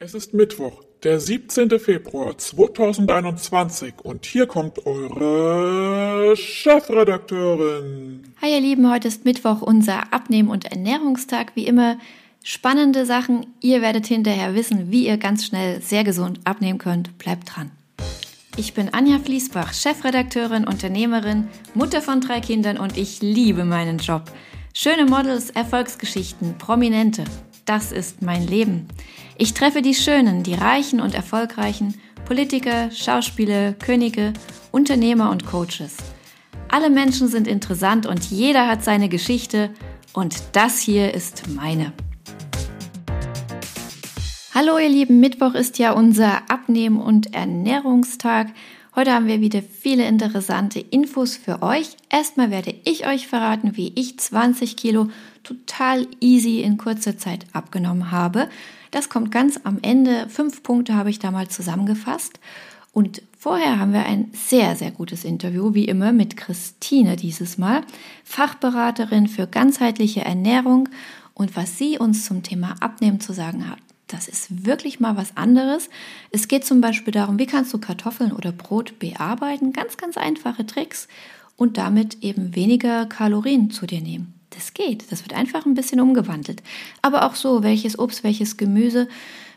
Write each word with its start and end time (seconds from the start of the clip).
Es 0.00 0.14
ist 0.14 0.32
Mittwoch, 0.32 0.84
der 1.02 1.18
17. 1.18 1.80
Februar 1.80 2.38
2021 2.38 3.94
und 4.04 4.26
hier 4.26 4.46
kommt 4.46 4.86
eure 4.86 6.36
Chefredakteurin. 6.36 8.22
Hi 8.40 8.54
ihr 8.54 8.60
Lieben, 8.60 8.88
heute 8.88 9.08
ist 9.08 9.24
Mittwoch, 9.24 9.60
unser 9.60 10.12
Abnehmen- 10.12 10.50
und 10.50 10.66
Ernährungstag. 10.66 11.56
Wie 11.56 11.66
immer 11.66 11.98
spannende 12.44 13.06
Sachen. 13.06 13.46
Ihr 13.60 13.82
werdet 13.82 14.06
hinterher 14.06 14.54
wissen, 14.54 14.92
wie 14.92 15.04
ihr 15.04 15.16
ganz 15.16 15.44
schnell 15.44 15.82
sehr 15.82 16.04
gesund 16.04 16.38
abnehmen 16.44 16.78
könnt. 16.78 17.18
Bleibt 17.18 17.56
dran. 17.56 17.72
Ich 18.56 18.74
bin 18.74 18.94
Anja 18.94 19.18
Fließbach, 19.18 19.74
Chefredakteurin, 19.74 20.64
Unternehmerin, 20.64 21.48
Mutter 21.74 22.02
von 22.02 22.20
drei 22.20 22.38
Kindern 22.38 22.76
und 22.78 22.96
ich 22.96 23.20
liebe 23.20 23.64
meinen 23.64 23.98
Job. 23.98 24.30
Schöne 24.74 25.06
Models, 25.06 25.50
Erfolgsgeschichten, 25.50 26.56
Prominente. 26.56 27.24
Das 27.68 27.92
ist 27.92 28.22
mein 28.22 28.46
Leben. 28.46 28.88
Ich 29.36 29.52
treffe 29.52 29.82
die 29.82 29.92
Schönen, 29.92 30.42
die 30.42 30.54
Reichen 30.54 31.02
und 31.02 31.14
Erfolgreichen, 31.14 31.92
Politiker, 32.24 32.90
Schauspieler, 32.90 33.74
Könige, 33.74 34.32
Unternehmer 34.72 35.30
und 35.30 35.44
Coaches. 35.44 35.98
Alle 36.68 36.88
Menschen 36.88 37.28
sind 37.28 37.46
interessant 37.46 38.06
und 38.06 38.24
jeder 38.30 38.68
hat 38.68 38.82
seine 38.82 39.10
Geschichte 39.10 39.68
und 40.14 40.34
das 40.52 40.80
hier 40.80 41.12
ist 41.12 41.46
meine. 41.50 41.92
Hallo 44.54 44.78
ihr 44.78 44.88
Lieben, 44.88 45.20
Mittwoch 45.20 45.52
ist 45.52 45.78
ja 45.78 45.92
unser 45.92 46.50
Abnehmen- 46.50 47.02
und 47.02 47.34
Ernährungstag. 47.34 48.46
Heute 48.96 49.12
haben 49.12 49.26
wir 49.26 49.42
wieder 49.42 49.60
viele 49.62 50.08
interessante 50.08 50.80
Infos 50.80 51.36
für 51.36 51.60
euch. 51.60 51.90
Erstmal 52.08 52.50
werde 52.50 52.74
ich 52.84 53.06
euch 53.06 53.28
verraten, 53.28 53.76
wie 53.76 53.92
ich 53.94 54.18
20 54.18 54.78
Kilo 54.78 55.08
total 55.48 56.06
easy 56.20 56.60
in 56.60 56.76
kurzer 56.76 57.16
Zeit 57.16 57.46
abgenommen 57.52 58.10
habe. 58.10 58.48
Das 58.90 59.08
kommt 59.08 59.30
ganz 59.30 59.60
am 59.64 59.78
Ende. 59.82 60.28
Fünf 60.28 60.62
Punkte 60.62 60.94
habe 60.94 61.10
ich 61.10 61.18
da 61.18 61.30
mal 61.30 61.48
zusammengefasst. 61.48 62.38
Und 62.92 63.22
vorher 63.38 63.78
haben 63.78 63.92
wir 63.92 64.06
ein 64.06 64.30
sehr, 64.32 64.74
sehr 64.76 64.90
gutes 64.90 65.24
Interview, 65.24 65.74
wie 65.74 65.84
immer, 65.84 66.12
mit 66.12 66.36
Christine 66.36 67.16
dieses 67.16 67.58
Mal, 67.58 67.82
Fachberaterin 68.24 69.28
für 69.28 69.46
ganzheitliche 69.46 70.22
Ernährung. 70.22 70.88
Und 71.34 71.54
was 71.56 71.78
sie 71.78 71.98
uns 71.98 72.24
zum 72.24 72.42
Thema 72.42 72.74
Abnehmen 72.80 73.20
zu 73.20 73.32
sagen 73.32 73.68
hat, 73.70 73.78
das 74.08 74.26
ist 74.26 74.66
wirklich 74.66 75.00
mal 75.00 75.16
was 75.16 75.36
anderes. 75.36 75.90
Es 76.30 76.48
geht 76.48 76.64
zum 76.64 76.80
Beispiel 76.80 77.12
darum, 77.12 77.38
wie 77.38 77.46
kannst 77.46 77.72
du 77.72 77.78
Kartoffeln 77.78 78.32
oder 78.32 78.52
Brot 78.52 78.98
bearbeiten. 78.98 79.72
Ganz, 79.72 79.98
ganz 79.98 80.16
einfache 80.16 80.66
Tricks 80.66 81.08
und 81.56 81.76
damit 81.76 82.22
eben 82.22 82.56
weniger 82.56 83.04
Kalorien 83.06 83.70
zu 83.70 83.86
dir 83.86 84.00
nehmen. 84.00 84.37
Das 84.50 84.74
geht. 84.74 85.10
Das 85.12 85.22
wird 85.22 85.34
einfach 85.34 85.66
ein 85.66 85.74
bisschen 85.74 86.00
umgewandelt. 86.00 86.62
Aber 87.02 87.26
auch 87.26 87.34
so, 87.34 87.62
welches 87.62 87.98
Obst, 87.98 88.24
welches 88.24 88.56
Gemüse, 88.56 89.08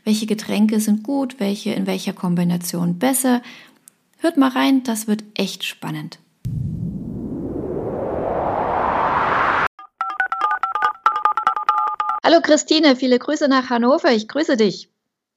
welche 0.03 0.25
Getränke 0.25 0.79
sind 0.79 1.03
gut, 1.03 1.39
welche 1.39 1.71
in 1.71 1.87
welcher 1.87 2.13
Kombination 2.13 2.99
besser. 2.99 3.41
Hört 4.17 4.37
mal 4.37 4.49
rein, 4.49 4.83
das 4.83 5.07
wird 5.07 5.23
echt 5.35 5.63
spannend. 5.63 6.19
Hallo 12.23 12.39
Christine, 12.41 12.95
viele 12.95 13.17
Grüße 13.17 13.47
nach 13.47 13.69
Hannover. 13.69 14.11
Ich 14.11 14.27
grüße 14.27 14.55
dich. 14.55 14.89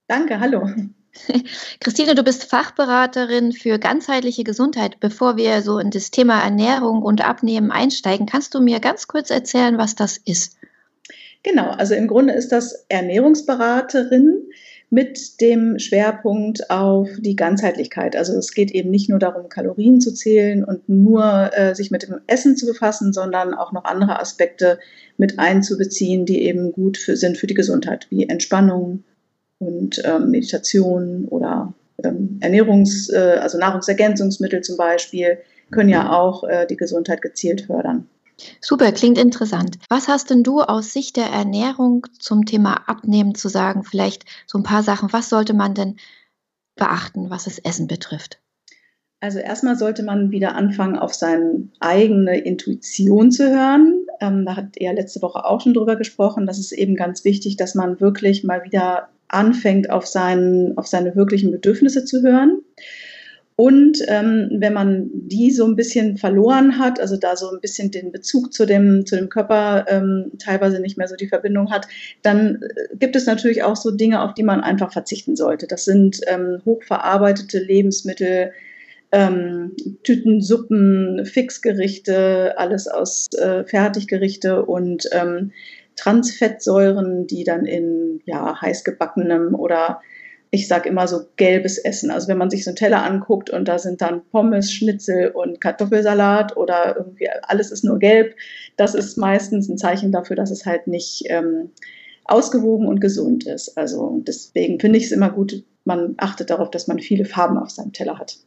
Danke, 0.07 0.39
hallo. 0.39 0.69
Christine, 1.81 2.15
du 2.15 2.23
bist 2.23 2.45
Fachberaterin 2.45 3.53
für 3.53 3.79
ganzheitliche 3.79 4.45
Gesundheit. 4.45 5.01
Bevor 5.01 5.37
wir 5.37 5.63
so 5.63 5.79
in 5.79 5.91
das 5.91 6.11
Thema 6.11 6.43
Ernährung 6.43 7.03
und 7.03 7.27
Abnehmen 7.27 7.71
einsteigen, 7.71 8.27
kannst 8.27 8.55
du 8.55 8.61
mir 8.61 8.81
ganz 8.81 9.07
kurz 9.07 9.31
erzählen, 9.31 9.79
was 9.79 9.95
das 9.95 10.19
ist? 10.19 10.57
Genau, 11.43 11.71
also 11.71 11.95
im 11.95 12.09
Grunde 12.09 12.33
ist 12.33 12.53
das 12.53 12.87
Ernährungsberaterin 12.89 14.45
mit 14.91 15.41
dem 15.41 15.79
Schwerpunkt 15.79 16.71
auf 16.71 17.09
die 17.19 17.37
Ganzheitlichkeit. 17.37 18.17
Also 18.17 18.35
es 18.35 18.53
geht 18.53 18.71
eben 18.71 18.91
nicht 18.91 19.11
nur 19.11 19.19
darum, 19.19 19.49
Kalorien 19.49 20.01
zu 20.01 20.15
zählen 20.15 20.65
und 20.65 20.89
nur 20.89 21.51
äh, 21.53 21.75
sich 21.75 21.91
mit 21.91 22.05
dem 22.05 22.21
Essen 22.27 22.57
zu 22.57 22.67
befassen, 22.67 23.13
sondern 23.13 23.55
auch 23.55 23.73
noch 23.73 23.85
andere 23.85 24.21
Aspekte 24.21 24.79
mit 25.17 25.39
einzubeziehen, 25.39 26.27
die 26.27 26.45
eben 26.45 26.73
gut 26.73 26.97
für, 26.97 27.17
sind 27.17 27.39
für 27.39 27.47
die 27.47 27.55
Gesundheit, 27.55 28.07
wie 28.11 28.29
Entspannung, 28.29 29.05
und 29.67 30.03
ähm, 30.05 30.31
Meditation 30.31 31.27
oder 31.27 31.73
ähm, 32.03 32.39
Ernährungs-, 32.41 33.13
äh, 33.13 33.39
also 33.39 33.59
Nahrungsergänzungsmittel 33.59 34.63
zum 34.63 34.77
Beispiel, 34.77 35.39
können 35.71 35.89
ja 35.89 36.13
auch 36.13 36.45
äh, 36.45 36.67
die 36.67 36.77
Gesundheit 36.77 37.23
gezielt 37.23 37.63
fördern. 37.63 38.07
Super, 38.61 38.91
klingt 38.93 39.19
interessant. 39.19 39.79
Was 39.89 40.09
hast 40.09 40.31
denn 40.31 40.43
du 40.43 40.61
aus 40.61 40.93
Sicht 40.93 41.17
der 41.17 41.27
Ernährung 41.27 42.07
zum 42.19 42.45
Thema 42.45 42.89
Abnehmen 42.89 43.35
zu 43.35 43.49
sagen? 43.49 43.85
Vielleicht 43.85 44.25
so 44.47 44.59
ein 44.59 44.65
paar 44.65 44.83
Sachen. 44.83 45.13
Was 45.13 45.29
sollte 45.29 45.55
man 45.55 45.75
denn 45.75 45.97
beachten, 46.75 47.31
was 47.31 47.45
das 47.45 47.59
Essen 47.59 47.87
betrifft? 47.87 48.41
Also 49.21 49.39
erstmal 49.39 49.77
sollte 49.77 50.03
man 50.03 50.33
wieder 50.33 50.55
anfangen, 50.55 50.99
auf 50.99 51.15
seine 51.15 51.69
eigene 51.81 52.39
Intuition 52.41 53.31
zu 53.31 53.49
hören. 53.49 54.05
Ähm, 54.21 54.45
da 54.45 54.57
hat 54.57 54.77
er 54.77 54.93
letzte 54.93 55.23
Woche 55.23 55.45
auch 55.45 55.61
schon 55.63 55.73
drüber 55.73 55.97
gesprochen. 55.97 56.47
Das 56.47 56.59
ist 56.59 56.73
eben 56.73 56.95
ganz 56.95 57.25
wichtig, 57.25 57.57
dass 57.57 57.75
man 57.75 58.01
wirklich 58.01 58.45
mal 58.45 58.65
wieder 58.65 59.09
anfängt, 59.35 59.91
auf, 59.91 60.07
seinen, 60.07 60.77
auf 60.79 60.87
seine 60.87 61.15
wirklichen 61.17 61.51
Bedürfnisse 61.51 62.05
zu 62.05 62.23
hören. 62.23 62.63
Und 63.57 63.99
ähm, 64.09 64.49
wenn 64.59 64.73
man 64.73 65.11
die 65.13 65.53
so 65.53 65.65
ein 65.65 65.77
bisschen 65.77 66.17
verloren 66.17 66.79
hat, 66.79 66.99
also 66.99 67.17
da 67.17 67.37
so 67.37 67.51
ein 67.51 67.61
bisschen 67.61 67.93
den 67.93 68.11
Bezug 68.11 68.53
zu 68.53 68.67
dem, 68.67 69.07
zu 69.07 69.15
dem 69.15 69.29
Körper 69.29 69.85
ähm, 69.89 70.33
teilweise 70.41 70.81
nicht 70.81 70.99
mehr 70.99 71.07
so 71.07 71.15
die 71.15 71.29
Verbindung 71.29 71.71
hat, 71.71 71.87
dann 72.23 72.63
äh, 72.63 72.97
gibt 72.97 73.15
es 73.15 73.27
natürlich 73.27 73.63
auch 73.63 73.77
so 73.77 73.93
Dinge, 73.93 74.23
auf 74.23 74.35
die 74.35 74.43
man 74.43 74.61
einfach 74.61 74.93
verzichten 74.93 75.37
sollte. 75.37 75.69
Das 75.69 75.85
sind 75.85 76.21
ähm, 76.27 76.63
hochverarbeitete 76.65 77.61
Lebensmittel, 77.61 78.51
ähm, 79.13 79.77
Tütensuppen, 80.03 81.25
Fixgerichte, 81.25 82.59
alles 82.59 82.89
aus 82.89 83.29
äh, 83.35 83.63
Fertiggerichte 83.65 84.65
und 84.65 85.09
ähm, 85.13 85.53
Transfettsäuren, 85.97 87.27
die 87.27 87.45
dann 87.45 87.65
in 87.65 88.21
ja, 88.25 88.61
heiß 88.61 88.85
gebackenem 88.85 89.55
oder 89.55 90.01
ich 90.51 90.69
sage 90.69 90.89
immer 90.89 91.09
so 91.09 91.23
gelbes 91.37 91.79
Essen. 91.79 92.13
Also 92.13 92.29
wenn 92.29 92.39
man 92.39 92.49
sich 92.49 92.63
so 92.63 92.71
einen 92.71 92.77
Teller 92.77 93.05
anguckt 93.05 93.51
und 93.51 93.67
da 93.67 93.79
sind 93.79 94.01
dann 94.01 94.23
Pommes, 94.31 94.73
Schnitzel 94.73 95.31
und 95.31 95.61
Kartoffelsalat 95.61 96.57
oder 96.57 96.97
irgendwie 96.97 97.29
alles 97.43 97.73
ist 97.73 97.85
nur 97.85 97.99
gelb, 97.99 98.37
das 98.77 98.95
ist 98.95 99.19
meistens 99.19 99.69
ein 99.69 99.79
Zeichen 99.79 100.13
dafür, 100.13 100.37
dass 100.37 100.53
es 100.53 100.65
halt 100.65 100.87
nicht 100.87 101.25
ähm, 101.29 101.71
ausgewogen 102.25 102.87
und 102.87 103.01
gesund 103.01 103.47
ist. 103.47 103.77
Also 103.77 104.23
deswegen 104.25 104.79
finde 104.79 104.99
ich 104.99 105.07
es 105.07 105.13
immer 105.13 105.31
gut, 105.31 105.65
man 105.85 106.15
achtet 106.19 106.51
darauf, 106.51 106.71
dass 106.71 106.87
man 106.87 107.01
viele 107.01 107.25
Farben 107.25 107.59
auf 107.59 107.71
seinem 107.71 107.93
Teller 107.93 108.19
hat. 108.19 108.39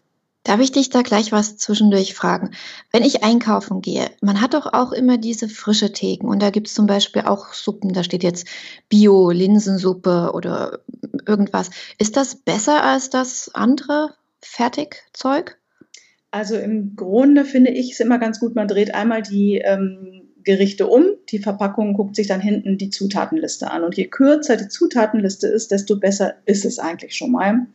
Darf 0.48 0.62
ich 0.62 0.72
dich 0.72 0.90
da 0.90 1.02
gleich 1.02 1.34
was 1.34 1.58
zwischendurch 1.58 2.14
fragen? 2.14 2.52
Wenn 2.94 3.04
ich 3.04 3.22
einkaufen 3.22 3.82
gehe, 3.82 4.10
man 4.22 4.40
hat 4.40 4.54
doch 4.54 4.72
auch 4.72 4.94
immer 4.94 5.18
diese 5.18 5.50
frische 5.50 5.92
Theken 5.92 6.30
und 6.30 6.42
da 6.42 6.52
gibt 6.52 6.68
es 6.68 6.74
zum 6.74 6.88
Beispiel 6.88 7.24
auch 7.24 7.52
Suppen, 7.52 7.92
da 7.92 8.02
steht 8.02 8.24
jetzt 8.24 8.48
Bio-Linsensuppe 8.88 10.32
oder 10.34 10.80
irgendwas. 11.28 11.70
Ist 12.00 12.16
das 12.16 12.36
besser 12.36 12.82
als 12.82 13.10
das 13.10 13.52
andere 13.54 14.14
Fertigzeug? 14.42 15.58
Also 16.32 16.56
im 16.56 16.96
Grunde 16.96 17.44
finde 17.44 17.72
ich 17.72 17.92
es 17.92 18.00
immer 18.00 18.18
ganz 18.18 18.40
gut, 18.40 18.56
man 18.56 18.70
dreht 18.70 18.96
einmal 18.96 19.24
die 19.24 19.58
ähm, 19.58 20.30
Gerichte 20.46 20.88
um, 20.88 21.08
die 21.28 21.40
Verpackung 21.40 21.94
guckt 21.94 22.16
sich 22.16 22.28
dann 22.28 22.40
hinten 22.40 22.78
die 22.78 22.90
Zutatenliste 22.90 23.70
an. 23.70 23.84
Und 23.84 23.98
je 23.98 24.06
kürzer 24.06 24.56
die 24.56 24.70
Zutatenliste 24.70 25.48
ist, 25.48 25.72
desto 25.72 26.00
besser 26.00 26.36
ist 26.46 26.64
es 26.64 26.80
eigentlich 26.80 27.16
schon 27.16 27.34
mal 27.34 27.68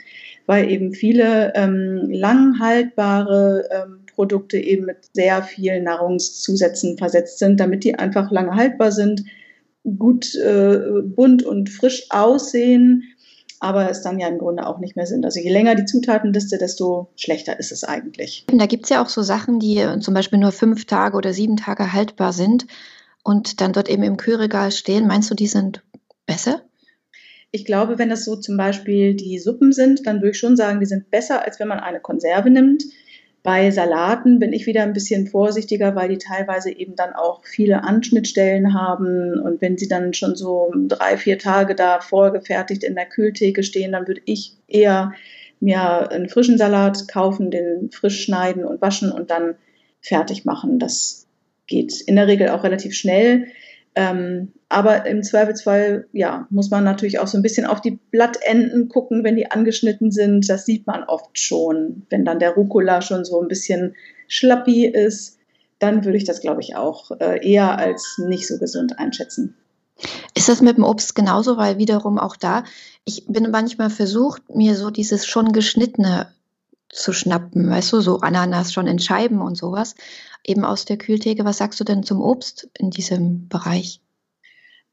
weil 0.47 0.71
eben 0.71 0.93
viele 0.93 1.53
ähm, 1.55 2.09
langhaltbare 2.11 3.69
ähm, 3.71 4.03
Produkte 4.15 4.59
eben 4.59 4.87
mit 4.87 4.99
sehr 5.13 5.43
vielen 5.43 5.85
Nahrungszusätzen 5.85 6.99
versetzt 6.99 7.39
sind, 7.39 7.59
damit 7.61 7.85
die 7.85 7.95
einfach 7.95 8.31
lange 8.31 8.55
haltbar 8.55 8.93
sind, 8.93 9.25
gut 9.99 10.35
äh, 10.35 10.79
bunt 11.05 11.43
und 11.43 11.71
frisch 11.71 12.07
aussehen, 12.11 13.05
aber 13.59 13.91
es 13.91 14.03
dann 14.03 14.19
ja 14.19 14.29
im 14.29 14.39
Grunde 14.39 14.67
auch 14.67 14.79
nicht 14.79 14.97
mehr 14.97 15.07
sind. 15.07 15.25
Also 15.25 15.41
je 15.41 15.51
länger 15.51 15.75
die 15.75 15.85
Zutatenliste, 15.85 16.59
desto 16.59 17.11
schlechter 17.17 17.59
ist 17.59 17.73
es 17.73 17.85
eigentlich. 17.85 18.45
Da 18.53 18.67
gibt 18.67 18.85
es 18.85 18.91
ja 18.91 19.03
auch 19.03 19.09
so 19.09 19.23
Sachen, 19.23 19.61
die 19.61 19.79
äh, 19.79 19.99
zum 20.01 20.15
Beispiel 20.15 20.39
nur 20.39 20.53
fünf 20.53 20.85
Tage 20.85 21.17
oder 21.17 21.33
sieben 21.33 21.57
Tage 21.57 21.93
haltbar 21.93 22.33
sind 22.33 22.67
und 23.23 23.61
dann 23.61 23.73
dort 23.73 23.89
eben 23.89 24.03
im 24.03 24.17
Kühlregal 24.17 24.73
stehen. 24.73 25.07
Meinst 25.07 25.31
du, 25.31 25.35
die 25.35 25.47
sind 25.47 25.83
besser? 26.27 26.63
Ich 27.53 27.65
glaube, 27.65 27.99
wenn 27.99 28.09
das 28.09 28.25
so 28.25 28.35
zum 28.37 28.57
Beispiel 28.57 29.15
die 29.15 29.39
Suppen 29.39 29.73
sind, 29.73 30.07
dann 30.07 30.17
würde 30.17 30.31
ich 30.31 30.39
schon 30.39 30.57
sagen, 30.57 30.81
die 30.81 30.87
sind 30.87 31.11
besser, 31.11 31.45
als 31.45 31.61
wenn 31.61 31.69
man 31.69 31.81
eine 31.81 32.01
Konserve 32.01 32.51
nimmt. 32.51 32.83
Bei 33.43 33.71
Salaten 33.71 34.39
bin 34.39 34.53
ich 34.53 34.67
wieder 34.67 34.85
ein 34.85 34.93
bisschen 34.93 35.27
vorsichtiger, 35.27 35.97
weil 35.97 36.09
die 36.09 36.19
teilweise 36.19 36.71
eben 36.71 36.95
dann 36.95 37.13
auch 37.13 37.45
viele 37.45 37.83
Anschnittstellen 37.83 38.73
haben. 38.73 39.39
Und 39.41 39.61
wenn 39.61 39.77
sie 39.77 39.89
dann 39.89 40.15
schon 40.15 40.37
so 40.37 40.73
drei, 40.89 41.17
vier 41.17 41.39
Tage 41.39 41.75
da 41.75 42.01
vorgefertigt 42.01 42.85
in 42.85 42.95
der 42.95 43.07
Kühltheke 43.07 43.65
stehen, 43.65 43.93
dann 43.93 44.07
würde 44.07 44.23
ich 44.25 44.57
eher 44.69 45.13
mir 45.59 46.11
einen 46.11 46.29
frischen 46.29 46.57
Salat 46.57 47.09
kaufen, 47.09 47.51
den 47.51 47.91
frisch 47.91 48.25
schneiden 48.25 48.65
und 48.65 48.81
waschen 48.81 49.11
und 49.11 49.31
dann 49.31 49.57
fertig 50.01 50.45
machen. 50.45 50.79
Das 50.79 51.27
geht 51.67 52.01
in 52.01 52.17
der 52.17 52.29
Regel 52.29 52.49
auch 52.51 52.65
relativ 52.65 52.95
schnell. 52.95 53.47
Ähm, 53.95 54.53
aber 54.73 55.07
im 55.07 55.23
Zweifelsfall, 55.23 56.07
ja, 56.13 56.47
muss 56.51 56.71
man 56.71 56.83
natürlich 56.83 57.19
auch 57.19 57.27
so 57.27 57.39
ein 57.39 57.43
bisschen 57.43 57.67
auf 57.67 57.81
die 57.81 57.99
Blattenden 58.11 58.89
gucken, 58.89 59.23
wenn 59.23 59.37
die 59.37 59.51
angeschnitten 59.51 60.11
sind. 60.11 60.49
Das 60.49 60.65
sieht 60.65 60.87
man 60.87 61.05
oft 61.05 61.39
schon. 61.39 62.07
Wenn 62.11 62.25
dann 62.25 62.39
der 62.39 62.55
Rucola 62.55 63.03
schon 63.03 63.25
so 63.25 63.41
ein 63.41 63.49
bisschen 63.49 63.95
schlappi 64.29 64.87
ist, 64.87 65.39
dann 65.79 66.05
würde 66.05 66.17
ich 66.17 66.25
das, 66.25 66.41
glaube 66.41 66.61
ich, 66.61 66.77
auch 66.77 67.11
äh, 67.21 67.47
eher 67.47 67.79
als 67.79 68.19
nicht 68.19 68.47
so 68.47 68.59
gesund 68.59 68.99
einschätzen. 68.99 69.57
Ist 70.35 70.49
das 70.49 70.63
mit 70.63 70.77
dem 70.77 70.85
Obst 70.85 71.15
genauso? 71.15 71.57
Weil 71.57 71.79
wiederum 71.79 72.19
auch 72.19 72.37
da, 72.37 72.65
ich 73.05 73.27
bin 73.27 73.51
manchmal 73.51 73.91
versucht, 73.91 74.55
mir 74.55 74.75
so 74.75 74.91
dieses 74.91 75.27
schon 75.27 75.53
geschnittene 75.53 76.29
zu 76.89 77.13
schnappen, 77.13 77.69
weißt 77.69 77.93
du, 77.93 78.01
so 78.01 78.21
Ananas 78.21 78.73
schon 78.73 78.87
in 78.87 78.99
Scheiben 78.99 79.41
und 79.41 79.57
sowas, 79.57 79.95
eben 80.45 80.65
aus 80.65 80.85
der 80.85 80.99
Kühltheke. 80.99 81.45
Was 81.45 81.59
sagst 81.59 81.81
du 81.81 81.85
denn 81.85 82.03
zum 82.03 82.21
Obst 82.21 82.69
in 82.79 82.91
diesem 82.91 83.49
Bereich? 83.49 84.02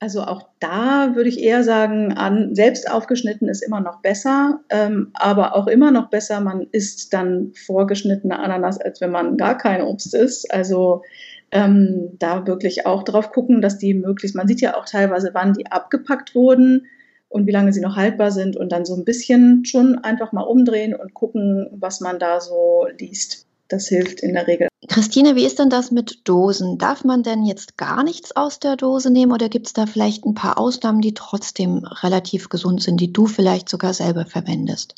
Also 0.02 0.22
auch 0.22 0.44
da 0.62 1.16
würde 1.16 1.28
ich 1.28 1.42
eher 1.42 1.64
sagen, 1.66 2.14
an, 2.14 2.56
selbst 2.56 2.90
aufgeschnitten 2.90 3.50
ist 3.50 3.62
immer 3.62 3.82
noch 3.82 4.02
besser, 4.02 4.62
ähm, 4.70 5.12
aber 5.14 5.56
auch 5.56 5.68
immer 5.68 5.92
noch 5.92 6.10
besser, 6.10 6.40
man 6.40 6.68
isst 6.72 7.12
dann 7.14 7.52
vorgeschnittene 7.54 8.40
Ananas, 8.40 8.80
als 8.80 9.02
wenn 9.02 9.12
man 9.12 9.36
gar 9.36 9.58
kein 9.58 9.82
Obst 9.82 10.14
isst. 10.14 10.54
Also 10.54 11.04
ähm, 11.52 12.12
da 12.18 12.48
wirklich 12.48 12.86
auch 12.86 13.04
drauf 13.04 13.32
gucken, 13.32 13.62
dass 13.62 13.78
die 13.78 13.94
möglichst, 13.94 14.38
man 14.38 14.48
sieht 14.48 14.62
ja 14.62 14.78
auch 14.78 14.86
teilweise, 14.86 15.32
wann 15.34 15.54
die 15.54 15.70
abgepackt 15.70 16.34
wurden 16.34 16.88
und 17.28 17.46
wie 17.46 17.52
lange 17.52 17.74
sie 17.74 17.82
noch 17.82 17.98
haltbar 17.98 18.32
sind 18.32 18.56
und 18.56 18.72
dann 18.72 18.86
so 18.86 18.96
ein 18.96 19.04
bisschen 19.04 19.66
schon 19.66 19.98
einfach 20.00 20.32
mal 20.32 20.44
umdrehen 20.44 20.96
und 20.96 21.14
gucken, 21.14 21.68
was 21.74 22.00
man 22.00 22.20
da 22.20 22.40
so 22.40 22.88
liest. 22.98 23.49
Das 23.70 23.88
hilft 23.88 24.22
in 24.22 24.34
der 24.34 24.48
Regel. 24.48 24.68
Christine, 24.88 25.36
wie 25.36 25.46
ist 25.46 25.60
denn 25.60 25.70
das 25.70 25.92
mit 25.92 26.28
Dosen? 26.28 26.80
Darf 26.80 27.04
man 27.04 27.22
denn 27.22 27.46
jetzt 27.46 27.78
gar 27.78 28.04
nichts 28.04 28.36
aus 28.36 28.60
der 28.60 28.76
Dose 28.76 29.12
nehmen 29.12 29.32
oder 29.32 29.48
gibt 29.48 29.68
es 29.68 29.74
da 29.74 29.86
vielleicht 29.86 30.26
ein 30.26 30.34
paar 30.34 30.58
Ausnahmen, 30.58 31.02
die 31.02 31.14
trotzdem 31.14 31.86
relativ 31.86 32.50
gesund 32.50 32.82
sind, 32.82 33.00
die 33.00 33.14
du 33.14 33.28
vielleicht 33.28 33.70
sogar 33.70 33.94
selber 33.94 34.26
verwendest? 34.26 34.96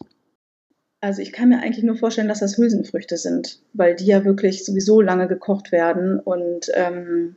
Also 1.02 1.22
ich 1.22 1.34
kann 1.34 1.50
mir 1.50 1.60
eigentlich 1.60 1.84
nur 1.84 1.98
vorstellen, 1.98 2.30
dass 2.30 2.40
das 2.40 2.58
Hülsenfrüchte 2.58 3.18
sind, 3.18 3.60
weil 3.74 3.96
die 3.96 4.06
ja 4.06 4.24
wirklich 4.24 4.64
sowieso 4.64 5.02
lange 5.02 5.28
gekocht 5.28 5.72
werden. 5.72 6.20
Und 6.20 6.72
ähm, 6.74 7.36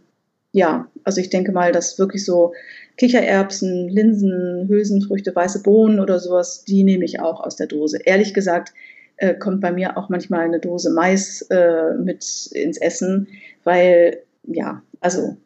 ja, 0.52 0.86
also 1.02 1.20
ich 1.20 1.31
denke 1.31 1.50
mal, 1.50 1.72
dass 1.72 1.98
wirklich 1.98 2.25
so 2.25 2.52
Kichererbsen, 2.96 3.88
Linsen, 3.88 4.69
Hülsenfrüchte, 4.69 5.34
weiße 5.34 5.62
Bohnen 5.62 5.98
oder 5.98 6.20
sowas, 6.20 6.64
die 6.64 6.84
nehme 6.84 7.04
ich 7.06 7.20
auch 7.20 7.40
aus 7.40 7.56
der 7.56 7.66
Dose. 7.66 7.98
Ehrlich 8.04 8.34
gesagt 8.34 8.72
äh, 9.16 9.34
kommt 9.34 9.61
bei 9.61 9.72
mir 9.72 9.96
auch 9.96 10.08
manchmal 10.08 10.40
eine 10.40 10.61
Dose 10.61 10.90
Mais 10.90 11.43
äh, 11.50 11.94
mit 11.94 12.49
ins 12.52 12.78
Essen, 12.78 13.28
weil 13.64 14.22
ja, 14.44 14.82
also 15.00 15.37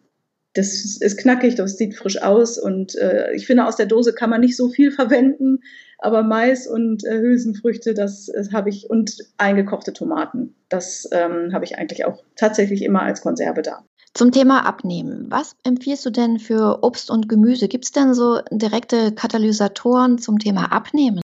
das 0.54 0.96
ist 1.00 1.18
knackig, 1.18 1.54
das 1.54 1.76
sieht 1.76 1.96
frisch 1.96 2.20
aus 2.22 2.58
und 2.58 2.96
äh, 2.96 3.32
ich 3.34 3.46
finde, 3.46 3.66
aus 3.66 3.76
der 3.76 3.86
Dose 3.86 4.12
kann 4.12 4.30
man 4.30 4.40
nicht 4.40 4.56
so 4.56 4.68
viel 4.68 4.90
verwenden, 4.90 5.60
aber 5.98 6.22
Mais 6.22 6.66
und 6.66 7.04
äh, 7.04 7.18
Hülsenfrüchte, 7.18 7.94
das, 7.94 8.26
das 8.26 8.52
habe 8.52 8.70
ich 8.70 8.88
und 8.88 9.18
eingekochte 9.36 9.92
Tomaten, 9.92 10.54
das 10.68 11.08
ähm, 11.12 11.52
habe 11.52 11.64
ich 11.64 11.78
eigentlich 11.78 12.04
auch 12.04 12.22
tatsächlich 12.36 12.82
immer 12.82 13.02
als 13.02 13.20
Konserve 13.20 13.62
da. 13.62 13.84
Zum 14.14 14.32
Thema 14.32 14.66
Abnehmen. 14.66 15.26
Was 15.28 15.54
empfiehlst 15.64 16.04
du 16.06 16.10
denn 16.10 16.38
für 16.38 16.82
Obst 16.82 17.10
und 17.10 17.28
Gemüse? 17.28 17.68
Gibt 17.68 17.84
es 17.84 17.92
denn 17.92 18.14
so 18.14 18.40
direkte 18.50 19.12
Katalysatoren 19.12 20.18
zum 20.18 20.38
Thema 20.38 20.72
Abnehmen? 20.72 21.20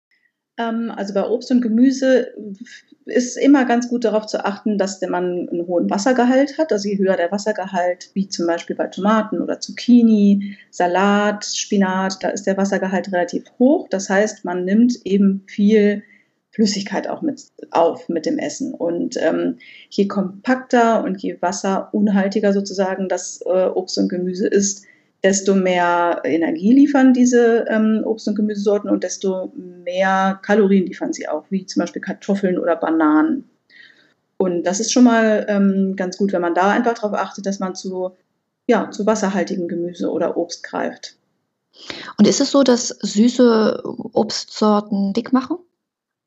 Ähm, 0.69 0.91
also 0.91 1.15
bei 1.15 1.29
Obst 1.29 1.51
und 1.51 1.61
Gemüse 1.61 2.33
ist 3.05 3.37
immer 3.37 3.65
ganz 3.65 3.89
gut 3.89 4.05
darauf 4.05 4.27
zu 4.27 4.45
achten, 4.45 4.79
dass 4.79 5.01
man 5.03 5.49
einen 5.49 5.67
hohen 5.67 5.91
Wassergehalt 5.91 6.59
hat. 6.59 6.73
Also 6.73 6.89
je 6.89 6.99
höher 6.99 7.17
der 7.17 7.33
Wassergehalt, 7.33 8.11
wie 8.15 8.29
zum 8.29 8.47
Beispiel 8.47 8.77
bei 8.77 8.87
Tomaten 8.87 9.41
oder 9.41 9.61
Zucchini, 9.61 10.57
Salat, 10.71 11.45
Spinat, 11.45 12.23
da 12.23 12.29
ist 12.29 12.47
der 12.47 12.57
Wassergehalt 12.57 13.13
relativ 13.13 13.45
hoch. 13.59 13.89
Das 13.91 14.09
heißt, 14.09 14.45
man 14.45 14.65
nimmt 14.65 14.95
eben 15.05 15.45
viel 15.47 16.03
Flüssigkeit 16.53 17.09
auch 17.09 17.23
mit 17.23 17.43
auf 17.71 18.09
mit 18.09 18.27
dem 18.27 18.39
Essen. 18.39 18.75
Und 18.75 19.17
ähm, 19.21 19.59
je 19.89 20.07
kompakter 20.07 21.03
und 21.03 21.21
je 21.23 21.39
wasserunhaltiger 21.41 22.53
sozusagen 22.53 23.09
das 23.09 23.41
äh, 23.47 23.67
Obst 23.67 23.99
und 23.99 24.09
Gemüse 24.09 24.47
ist, 24.47 24.85
desto 25.25 25.55
mehr 25.55 26.21
Energie 26.25 26.73
liefern 26.73 27.13
diese 27.13 27.65
ähm, 27.69 28.03
Obst- 28.05 28.29
und 28.29 28.35
Gemüsesorten 28.35 28.91
und 28.91 29.05
desto 29.05 29.53
mehr 29.57 30.41
Kalorien 30.43 30.87
liefern 30.87 31.13
sie 31.13 31.29
auch, 31.29 31.45
wie 31.51 31.65
zum 31.67 31.81
Beispiel 31.81 32.03
Kartoffeln 32.03 32.59
oder 32.59 32.77
Bananen. 32.77 33.49
Und 34.37 34.65
das 34.65 34.81
ist 34.81 34.93
schon 34.93 35.05
mal 35.05 35.47
ähm, 35.49 35.95
ganz 35.97 36.17
gut, 36.17 36.33
wenn 36.33 36.43
man 36.43 36.55
da 36.55 36.71
einfach 36.71 36.95
darauf 36.95 37.15
achtet, 37.15 37.47
dass 37.47 37.61
man 37.61 37.77
zu, 37.77 38.11
ja, 38.67 38.91
zu 38.91 39.07
wasserhaltigem 39.07 39.69
Gemüse 39.69 40.11
oder 40.11 40.37
Obst 40.37 40.65
greift. 40.65 41.17
Und 42.19 42.27
ist 42.27 42.41
es 42.41 42.51
so, 42.51 42.65
dass 42.65 42.89
süße 42.89 43.83
Obstsorten 44.13 45.13
dick 45.13 45.33
machen? 45.33 45.59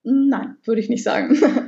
Nein, 0.04 0.56
würde 0.64 0.82
ich 0.82 0.90
nicht 0.90 1.04
sagen. 1.04 1.38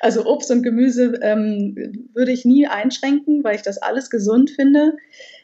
Also 0.00 0.26
Obst 0.26 0.50
und 0.50 0.62
Gemüse 0.62 1.18
ähm, 1.22 2.08
würde 2.14 2.32
ich 2.32 2.44
nie 2.44 2.66
einschränken, 2.66 3.44
weil 3.44 3.56
ich 3.56 3.62
das 3.62 3.78
alles 3.78 4.10
gesund 4.10 4.50
finde. 4.50 4.96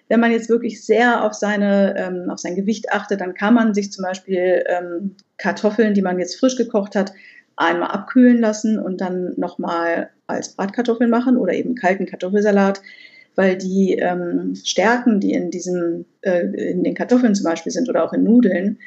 Wenn 0.08 0.20
man 0.20 0.32
jetzt 0.32 0.48
wirklich 0.48 0.84
sehr 0.84 1.24
auf, 1.24 1.34
seine, 1.34 1.94
ähm, 1.96 2.30
auf 2.30 2.38
sein 2.38 2.54
Gewicht 2.54 2.92
achtet, 2.92 3.20
dann 3.20 3.34
kann 3.34 3.54
man 3.54 3.74
sich 3.74 3.92
zum 3.92 4.02
Beispiel 4.02 4.64
ähm, 4.66 5.16
Kartoffeln, 5.38 5.94
die 5.94 6.02
man 6.02 6.18
jetzt 6.18 6.38
frisch 6.38 6.56
gekocht 6.56 6.96
hat, 6.96 7.12
einmal 7.56 7.90
abkühlen 7.90 8.40
lassen 8.40 8.78
und 8.78 9.00
dann 9.00 9.34
nochmal 9.36 10.10
als 10.26 10.50
Bratkartoffeln 10.50 11.10
machen 11.10 11.36
oder 11.36 11.52
eben 11.52 11.74
kalten 11.74 12.06
Kartoffelsalat, 12.06 12.82
weil 13.34 13.56
die 13.56 13.94
ähm, 13.94 14.54
Stärken, 14.54 15.20
die 15.20 15.32
in, 15.32 15.50
diesem, 15.50 16.04
äh, 16.22 16.46
in 16.70 16.84
den 16.84 16.94
Kartoffeln 16.94 17.34
zum 17.34 17.44
Beispiel 17.44 17.72
sind 17.72 17.88
oder 17.88 18.04
auch 18.04 18.12
in 18.12 18.24
Nudeln, 18.24 18.78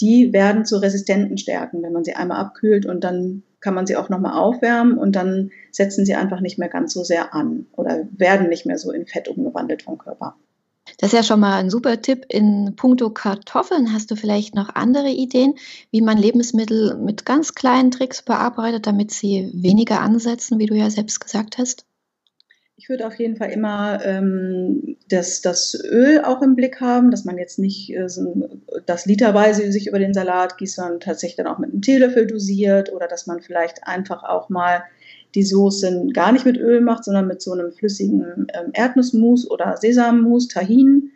die 0.00 0.32
werden 0.32 0.64
zu 0.64 0.76
resistenten 0.76 1.38
Stärken, 1.38 1.82
wenn 1.82 1.92
man 1.92 2.04
sie 2.04 2.14
einmal 2.14 2.38
abkühlt 2.38 2.86
und 2.86 3.02
dann 3.02 3.42
kann 3.60 3.74
man 3.74 3.86
sie 3.86 3.96
auch 3.96 4.08
nochmal 4.08 4.38
aufwärmen 4.38 4.98
und 4.98 5.16
dann 5.16 5.50
setzen 5.72 6.04
sie 6.04 6.14
einfach 6.14 6.40
nicht 6.40 6.58
mehr 6.58 6.68
ganz 6.68 6.92
so 6.92 7.04
sehr 7.04 7.34
an 7.34 7.66
oder 7.72 8.06
werden 8.12 8.48
nicht 8.48 8.66
mehr 8.66 8.78
so 8.78 8.92
in 8.92 9.06
Fett 9.06 9.28
umgewandelt 9.28 9.82
vom 9.82 9.98
Körper. 9.98 10.36
Das 10.96 11.12
ist 11.12 11.16
ja 11.16 11.22
schon 11.22 11.40
mal 11.40 11.58
ein 11.58 11.70
super 11.70 12.00
Tipp. 12.00 12.24
In 12.28 12.74
puncto 12.74 13.10
Kartoffeln 13.10 13.92
hast 13.92 14.10
du 14.10 14.16
vielleicht 14.16 14.54
noch 14.54 14.74
andere 14.74 15.10
Ideen, 15.10 15.54
wie 15.90 16.00
man 16.00 16.16
Lebensmittel 16.16 16.96
mit 16.96 17.26
ganz 17.26 17.54
kleinen 17.54 17.90
Tricks 17.90 18.22
bearbeitet, 18.22 18.86
damit 18.86 19.10
sie 19.10 19.50
weniger 19.54 20.00
ansetzen, 20.00 20.58
wie 20.58 20.66
du 20.66 20.74
ja 20.74 20.90
selbst 20.90 21.20
gesagt 21.20 21.58
hast? 21.58 21.87
Ich 22.80 22.88
würde 22.88 23.08
auf 23.08 23.18
jeden 23.18 23.34
Fall 23.34 23.50
immer 23.50 23.98
ähm, 24.04 24.96
das, 25.08 25.40
das 25.40 25.76
Öl 25.84 26.22
auch 26.22 26.42
im 26.42 26.54
Blick 26.54 26.80
haben, 26.80 27.10
dass 27.10 27.24
man 27.24 27.36
jetzt 27.36 27.58
nicht 27.58 27.92
äh, 27.92 28.06
das 28.86 29.04
literweise 29.04 29.72
sich 29.72 29.88
über 29.88 29.98
den 29.98 30.14
Salat 30.14 30.58
gießt, 30.58 30.76
sondern 30.76 31.00
tatsächlich 31.00 31.36
dann 31.36 31.48
auch 31.48 31.58
mit 31.58 31.72
einem 31.72 31.82
Teelöffel 31.82 32.28
dosiert 32.28 32.92
oder 32.92 33.08
dass 33.08 33.26
man 33.26 33.40
vielleicht 33.40 33.84
einfach 33.88 34.22
auch 34.22 34.48
mal 34.48 34.84
die 35.34 35.42
Soße 35.42 36.06
gar 36.14 36.30
nicht 36.30 36.44
mit 36.44 36.56
Öl 36.56 36.80
macht, 36.80 37.02
sondern 37.02 37.26
mit 37.26 37.42
so 37.42 37.52
einem 37.52 37.72
flüssigen 37.72 38.46
ähm, 38.54 38.70
Erdnussmus 38.72 39.50
oder 39.50 39.76
Sesammus, 39.76 40.46
Tahin. 40.46 41.10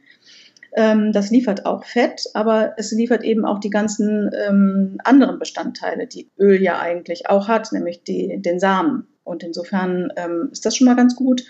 Ähm, 0.74 1.12
das 1.12 1.30
liefert 1.30 1.64
auch 1.64 1.84
Fett, 1.84 2.24
aber 2.34 2.74
es 2.76 2.90
liefert 2.90 3.22
eben 3.22 3.44
auch 3.44 3.60
die 3.60 3.70
ganzen 3.70 4.32
ähm, 4.48 4.98
anderen 5.04 5.38
Bestandteile, 5.38 6.08
die 6.08 6.28
Öl 6.40 6.60
ja 6.60 6.80
eigentlich 6.80 7.30
auch 7.30 7.46
hat, 7.46 7.70
nämlich 7.72 8.02
die, 8.02 8.42
den 8.42 8.58
Samen. 8.58 9.06
Und 9.24 9.42
insofern 9.42 10.12
ähm, 10.16 10.48
ist 10.50 10.66
das 10.66 10.76
schon 10.76 10.86
mal 10.86 10.96
ganz 10.96 11.14
gut. 11.14 11.44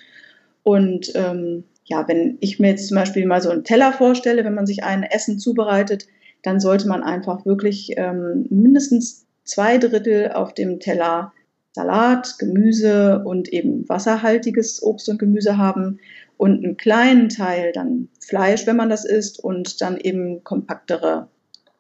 Und 0.63 1.13
ähm, 1.15 1.65
ja, 1.85 2.07
wenn 2.09 2.39
ich 2.41 2.59
mir 2.59 2.71
jetzt 2.71 2.89
zum 2.89 2.97
Beispiel 2.97 3.27
mal 3.27 3.43
so 3.43 3.51
einen 3.51 3.65
Teller 3.65 3.93
vorstelle, 3.93 4.45
wenn 4.45 4.55
man 4.55 4.67
sich 4.67 4.85
ein 4.85 5.03
Essen 5.03 5.39
zubereitet, 5.39 6.07
dann 6.43 6.61
sollte 6.61 6.89
man 6.89 7.03
einfach 7.03 7.45
wirklich 7.47 7.93
ähm, 7.97 8.47
mindestens 8.51 9.27
zwei 9.45 9.79
Drittel 9.79 10.33
auf 10.33 10.55
dem 10.55 10.81
Teller 10.81 11.33
Salat, 11.75 12.39
Gemüse 12.39 13.23
und 13.25 13.49
eben 13.49 13.89
wasserhaltiges 13.89 14.83
Obst 14.83 15.09
und 15.09 15.19
Gemüse 15.19 15.57
haben 15.57 16.01
und 16.37 16.65
einen 16.65 16.77
kleinen 16.77 17.29
Teil 17.29 17.73
dann 17.73 18.09
Fleisch, 18.21 18.67
wenn 18.67 18.77
man 18.77 18.91
das 18.91 19.05
isst, 19.05 19.43
und 19.43 19.81
dann 19.81 19.97
eben 19.97 20.45
kompaktere 20.45 21.29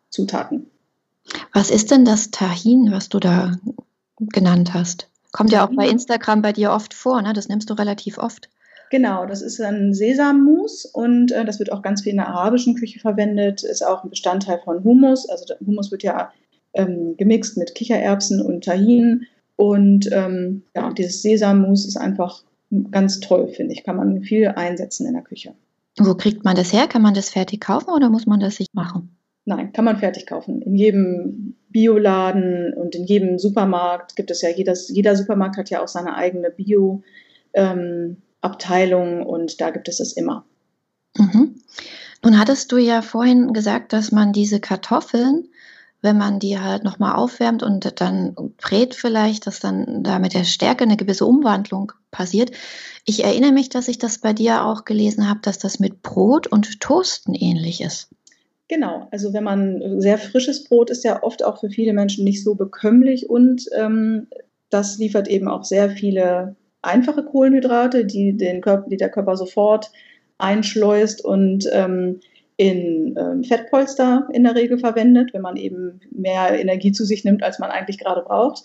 Zutaten. 0.08 0.70
Was 1.52 1.70
ist 1.70 1.90
denn 1.90 2.04
das 2.04 2.30
Tahin, 2.30 2.90
was 2.90 3.08
du 3.08 3.20
da 3.20 3.56
genannt 4.18 4.72
hast? 4.72 5.08
Kommt 5.32 5.52
ja 5.52 5.66
auch 5.66 5.74
bei 5.74 5.88
Instagram 5.88 6.42
bei 6.42 6.52
dir 6.52 6.72
oft 6.72 6.94
vor, 6.94 7.20
ne? 7.22 7.32
Das 7.32 7.48
nimmst 7.48 7.70
du 7.70 7.74
relativ 7.74 8.18
oft. 8.18 8.48
Genau, 8.92 9.24
das 9.24 9.40
ist 9.40 9.58
ein 9.58 9.94
Sesammus 9.94 10.84
und 10.84 11.32
äh, 11.32 11.46
das 11.46 11.58
wird 11.58 11.72
auch 11.72 11.80
ganz 11.80 12.02
viel 12.02 12.10
in 12.10 12.18
der 12.18 12.28
arabischen 12.28 12.74
Küche 12.74 13.00
verwendet, 13.00 13.62
ist 13.62 13.80
auch 13.80 14.04
ein 14.04 14.10
Bestandteil 14.10 14.60
von 14.62 14.84
Hummus. 14.84 15.26
Also 15.30 15.54
Hummus 15.66 15.90
wird 15.90 16.02
ja 16.02 16.30
ähm, 16.74 17.16
gemixt 17.16 17.56
mit 17.56 17.74
Kichererbsen 17.74 18.42
und 18.42 18.64
Tahin 18.64 19.24
und 19.56 20.10
ähm, 20.12 20.64
ja, 20.76 20.92
dieses 20.92 21.22
Sesammus 21.22 21.86
ist 21.86 21.96
einfach 21.96 22.44
ganz 22.90 23.20
toll, 23.20 23.48
finde 23.48 23.72
ich. 23.72 23.82
Kann 23.82 23.96
man 23.96 24.20
viel 24.20 24.48
einsetzen 24.48 25.06
in 25.06 25.14
der 25.14 25.22
Küche. 25.22 25.54
Wo 25.98 26.14
kriegt 26.14 26.44
man 26.44 26.54
das 26.54 26.74
her? 26.74 26.86
Kann 26.86 27.00
man 27.00 27.14
das 27.14 27.30
fertig 27.30 27.62
kaufen 27.62 27.88
oder 27.94 28.10
muss 28.10 28.26
man 28.26 28.40
das 28.40 28.56
sich 28.56 28.66
machen? 28.74 29.16
Nein, 29.46 29.72
kann 29.72 29.86
man 29.86 29.96
fertig 29.96 30.26
kaufen. 30.26 30.60
In 30.60 30.74
jedem 30.74 31.56
Bioladen 31.70 32.74
und 32.74 32.94
in 32.94 33.04
jedem 33.04 33.38
Supermarkt 33.38 34.16
gibt 34.16 34.30
es 34.30 34.42
ja, 34.42 34.50
jedes, 34.50 34.90
jeder 34.90 35.16
Supermarkt 35.16 35.56
hat 35.56 35.70
ja 35.70 35.82
auch 35.82 35.88
seine 35.88 36.14
eigene 36.14 36.50
Bio-Abteilung 36.50 37.04
ähm, 37.54 38.16
und 38.42 39.60
da 39.60 39.70
gibt 39.70 39.88
es 39.88 40.00
es 40.00 40.12
immer. 40.12 40.44
Mhm. 41.16 41.62
Nun 42.24 42.38
hattest 42.38 42.70
du 42.72 42.76
ja 42.76 43.02
vorhin 43.02 43.52
gesagt, 43.52 43.92
dass 43.92 44.12
man 44.12 44.32
diese 44.32 44.60
Kartoffeln, 44.60 45.48
wenn 46.00 46.18
man 46.18 46.38
die 46.38 46.58
halt 46.58 46.84
nochmal 46.84 47.14
aufwärmt 47.14 47.62
und 47.62 48.00
dann 48.00 48.34
brät 48.56 48.94
vielleicht, 48.94 49.46
dass 49.46 49.60
dann 49.60 50.02
da 50.02 50.18
mit 50.18 50.34
der 50.34 50.44
Stärke 50.44 50.84
eine 50.84 50.96
gewisse 50.96 51.26
Umwandlung 51.26 51.92
passiert. 52.10 52.52
Ich 53.04 53.24
erinnere 53.24 53.52
mich, 53.52 53.68
dass 53.68 53.88
ich 53.88 53.98
das 53.98 54.18
bei 54.18 54.32
dir 54.32 54.64
auch 54.64 54.84
gelesen 54.84 55.28
habe, 55.28 55.40
dass 55.42 55.58
das 55.58 55.80
mit 55.80 56.02
Brot 56.02 56.46
und 56.46 56.80
Toasten 56.80 57.34
ähnlich 57.34 57.80
ist. 57.80 58.08
Genau, 58.68 59.08
also 59.10 59.32
wenn 59.32 59.44
man 59.44 60.00
sehr 60.00 60.18
frisches 60.18 60.64
Brot 60.64 60.90
ist 60.90 61.04
ja 61.04 61.22
oft 61.22 61.44
auch 61.44 61.60
für 61.60 61.70
viele 61.70 61.92
Menschen 61.92 62.24
nicht 62.24 62.42
so 62.42 62.54
bekömmlich 62.54 63.28
und 63.28 63.68
ähm, 63.76 64.28
das 64.70 64.96
liefert 64.98 65.28
eben 65.28 65.48
auch 65.48 65.64
sehr 65.64 65.90
viele 65.90 66.56
einfache 66.82 67.24
Kohlenhydrate, 67.24 68.04
die, 68.04 68.36
den 68.36 68.60
Körper, 68.60 68.88
die 68.88 68.96
der 68.96 69.10
Körper 69.10 69.36
sofort 69.36 69.90
einschleust 70.38 71.24
und 71.24 71.68
ähm, 71.72 72.20
in 72.56 73.16
ähm, 73.18 73.44
Fettpolster 73.44 74.28
in 74.32 74.44
der 74.44 74.54
Regel 74.54 74.78
verwendet, 74.78 75.32
wenn 75.32 75.42
man 75.42 75.56
eben 75.56 76.00
mehr 76.10 76.58
Energie 76.60 76.92
zu 76.92 77.04
sich 77.04 77.24
nimmt, 77.24 77.42
als 77.42 77.58
man 77.58 77.70
eigentlich 77.70 77.98
gerade 77.98 78.22
braucht. 78.22 78.62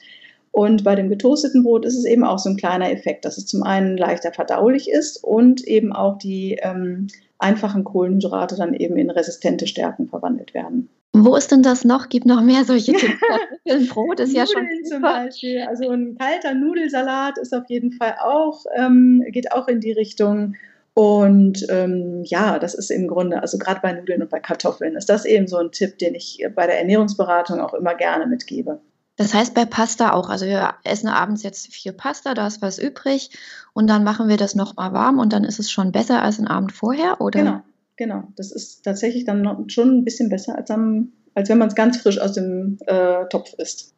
Und 0.51 0.83
bei 0.83 0.95
dem 0.95 1.09
getoasteten 1.09 1.63
Brot 1.63 1.86
ist 1.86 1.97
es 1.97 2.05
eben 2.05 2.24
auch 2.24 2.39
so 2.39 2.50
ein 2.50 2.57
kleiner 2.57 2.91
Effekt, 2.91 3.25
dass 3.25 3.38
es 3.38 3.45
zum 3.45 3.63
einen 3.63 3.97
leichter 3.97 4.33
verdaulich 4.33 4.89
ist 4.89 5.24
und 5.24 5.62
eben 5.67 5.93
auch 5.93 6.17
die 6.17 6.59
ähm, 6.62 7.07
einfachen 7.38 7.83
Kohlenhydrate 7.83 8.55
dann 8.55 8.74
eben 8.74 8.97
in 8.97 9.09
resistente 9.09 9.67
Stärken 9.67 10.07
verwandelt 10.07 10.53
werden. 10.53 10.89
Wo 11.25 11.36
ist 11.36 11.51
denn 11.51 11.63
das 11.63 11.83
noch? 11.83 12.09
Gibt 12.09 12.25
noch 12.25 12.41
mehr 12.41 12.63
solche 12.65 12.93
Tipps? 12.93 13.21
Ein 13.69 13.88
Brot 13.88 14.19
ist 14.19 14.33
ja 14.33 14.45
schon 14.45 14.63
Nudeln 14.63 14.86
zum 14.86 15.01
Beispiel. 15.01 15.62
Also 15.67 15.89
ein 15.89 16.17
kalter 16.17 16.53
Nudelsalat 16.53 17.38
ist 17.38 17.53
auf 17.53 17.69
jeden 17.69 17.91
Fall 17.91 18.15
auch, 18.21 18.65
ähm, 18.75 19.24
geht 19.29 19.51
auch 19.51 19.67
in 19.67 19.79
die 19.79 19.91
Richtung. 19.91 20.55
Und 20.93 21.65
ähm, 21.69 22.24
ja, 22.24 22.57
das 22.57 22.74
ist 22.74 22.89
im 22.89 23.07
Grunde, 23.07 23.41
also 23.41 23.59
gerade 23.59 23.81
bei 23.81 23.93
Nudeln 23.93 24.24
und 24.24 24.31
bei 24.31 24.39
Kartoffeln, 24.39 24.95
ist 24.95 25.09
das 25.09 25.25
eben 25.25 25.47
so 25.47 25.57
ein 25.57 25.71
Tipp, 25.71 26.00
den 26.00 26.15
ich 26.15 26.43
bei 26.55 26.65
der 26.65 26.79
Ernährungsberatung 26.79 27.59
auch 27.59 27.75
immer 27.75 27.93
gerne 27.93 28.25
mitgebe. 28.25 28.79
Das 29.15 29.33
heißt 29.33 29.53
bei 29.53 29.65
Pasta 29.65 30.13
auch. 30.13 30.29
Also 30.29 30.45
wir 30.45 30.75
essen 30.83 31.07
abends 31.07 31.43
jetzt 31.43 31.74
viel 31.74 31.91
Pasta, 31.91 32.33
da 32.33 32.47
ist 32.47 32.62
was 32.62 32.79
übrig 32.79 33.31
und 33.74 33.88
dann 33.88 34.03
machen 34.03 34.27
wir 34.27 34.38
das 34.38 34.55
nochmal 34.55 34.93
warm 34.93 35.19
und 35.19 35.33
dann 35.33 35.43
ist 35.43 35.59
es 35.59 35.71
schon 35.71 35.91
besser 35.91 36.21
als 36.21 36.39
ein 36.39 36.47
Abend 36.47 36.71
vorher, 36.71 37.19
oder? 37.19 37.39
Genau, 37.39 37.62
genau. 37.98 38.24
Das 38.36 38.51
ist 38.51 38.84
tatsächlich 38.84 39.25
dann 39.25 39.70
schon 39.70 39.98
ein 39.98 40.06
bisschen 40.06 40.30
besser 40.30 40.56
als, 40.56 40.72
am, 40.72 41.12
als 41.34 41.50
wenn 41.50 41.58
man 41.58 41.68
es 41.68 41.75
ganz 41.75 41.98
frisch 41.98 42.20
aus 42.20 42.34
dem 42.34 42.77
äh, 42.86 43.25
Topf 43.30 43.54
isst. 43.58 43.94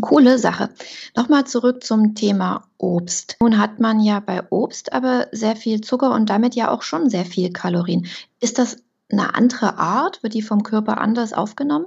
Coole 0.00 0.38
Sache. 0.38 0.70
Nochmal 1.16 1.44
zurück 1.44 1.84
zum 1.84 2.14
Thema 2.14 2.64
Obst. 2.78 3.36
Nun 3.40 3.58
hat 3.58 3.78
man 3.78 4.00
ja 4.00 4.20
bei 4.20 4.42
Obst 4.50 4.92
aber 4.92 5.28
sehr 5.32 5.54
viel 5.54 5.82
Zucker 5.82 6.14
und 6.14 6.30
damit 6.30 6.54
ja 6.54 6.70
auch 6.70 6.82
schon 6.82 7.10
sehr 7.10 7.26
viel 7.26 7.52
Kalorien. 7.52 8.06
Ist 8.40 8.58
das 8.58 8.78
eine 9.10 9.34
andere 9.34 9.76
Art? 9.76 10.22
Wird 10.22 10.34
die 10.34 10.42
vom 10.42 10.62
Körper 10.62 10.98
anders 10.98 11.34
aufgenommen? 11.34 11.86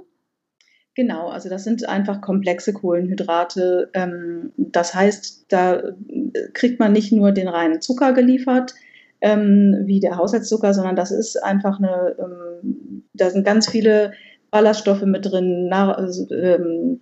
Genau, 0.94 1.28
also 1.28 1.50
das 1.50 1.64
sind 1.64 1.86
einfach 1.86 2.22
komplexe 2.22 2.72
Kohlenhydrate. 2.72 3.90
Ähm, 3.92 4.52
das 4.56 4.94
heißt, 4.94 5.46
da 5.48 5.82
kriegt 6.54 6.80
man 6.80 6.92
nicht 6.92 7.12
nur 7.12 7.32
den 7.32 7.48
reinen 7.48 7.82
Zucker 7.82 8.12
geliefert, 8.12 8.74
ähm, 9.20 9.82
wie 9.84 10.00
der 10.00 10.16
Haushaltszucker, 10.16 10.74
sondern 10.74 10.96
das 10.96 11.10
ist 11.10 11.42
einfach 11.42 11.78
eine, 11.78 12.16
ähm, 12.18 13.04
da 13.14 13.30
sind 13.30 13.44
ganz 13.44 13.68
viele 13.68 14.12
Ballaststoffe 14.50 15.02
mit 15.02 15.26
drin, 15.30 15.70
also, 15.72 16.26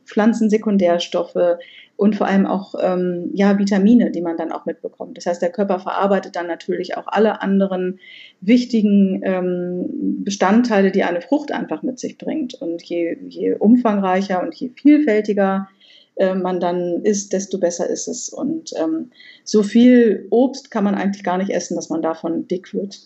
Pflanzensekundärstoffe, 0.06 1.58
und 1.96 2.16
vor 2.16 2.26
allem 2.26 2.46
auch 2.46 2.74
ähm, 2.80 3.30
ja, 3.34 3.58
Vitamine, 3.58 4.10
die 4.10 4.20
man 4.20 4.36
dann 4.36 4.50
auch 4.50 4.66
mitbekommt. 4.66 5.16
Das 5.16 5.26
heißt, 5.26 5.40
der 5.40 5.52
Körper 5.52 5.78
verarbeitet 5.78 6.34
dann 6.34 6.48
natürlich 6.48 6.96
auch 6.96 7.06
alle 7.06 7.40
anderen 7.40 8.00
wichtigen 8.40 9.20
ähm, 9.22 10.24
Bestandteile, 10.24 10.90
die 10.90 11.04
eine 11.04 11.20
Frucht 11.20 11.52
einfach 11.52 11.82
mit 11.82 12.00
sich 12.00 12.18
bringt. 12.18 12.54
Und 12.54 12.82
je, 12.82 13.16
je 13.28 13.54
umfangreicher 13.54 14.42
und 14.42 14.54
je 14.56 14.70
vielfältiger 14.70 15.68
äh, 16.16 16.34
man 16.34 16.60
dann 16.60 17.02
isst, 17.04 17.32
desto 17.32 17.58
besser 17.58 17.88
ist 17.88 18.08
es. 18.08 18.28
Und 18.28 18.72
ähm, 18.76 19.10
so 19.44 19.62
viel 19.62 20.26
Obst 20.30 20.70
kann 20.70 20.84
man 20.84 20.94
eigentlich 20.94 21.24
gar 21.24 21.38
nicht 21.38 21.50
essen, 21.50 21.76
dass 21.76 21.88
man 21.88 22.02
davon 22.02 22.46
dick 22.48 22.74
wird. 22.74 23.00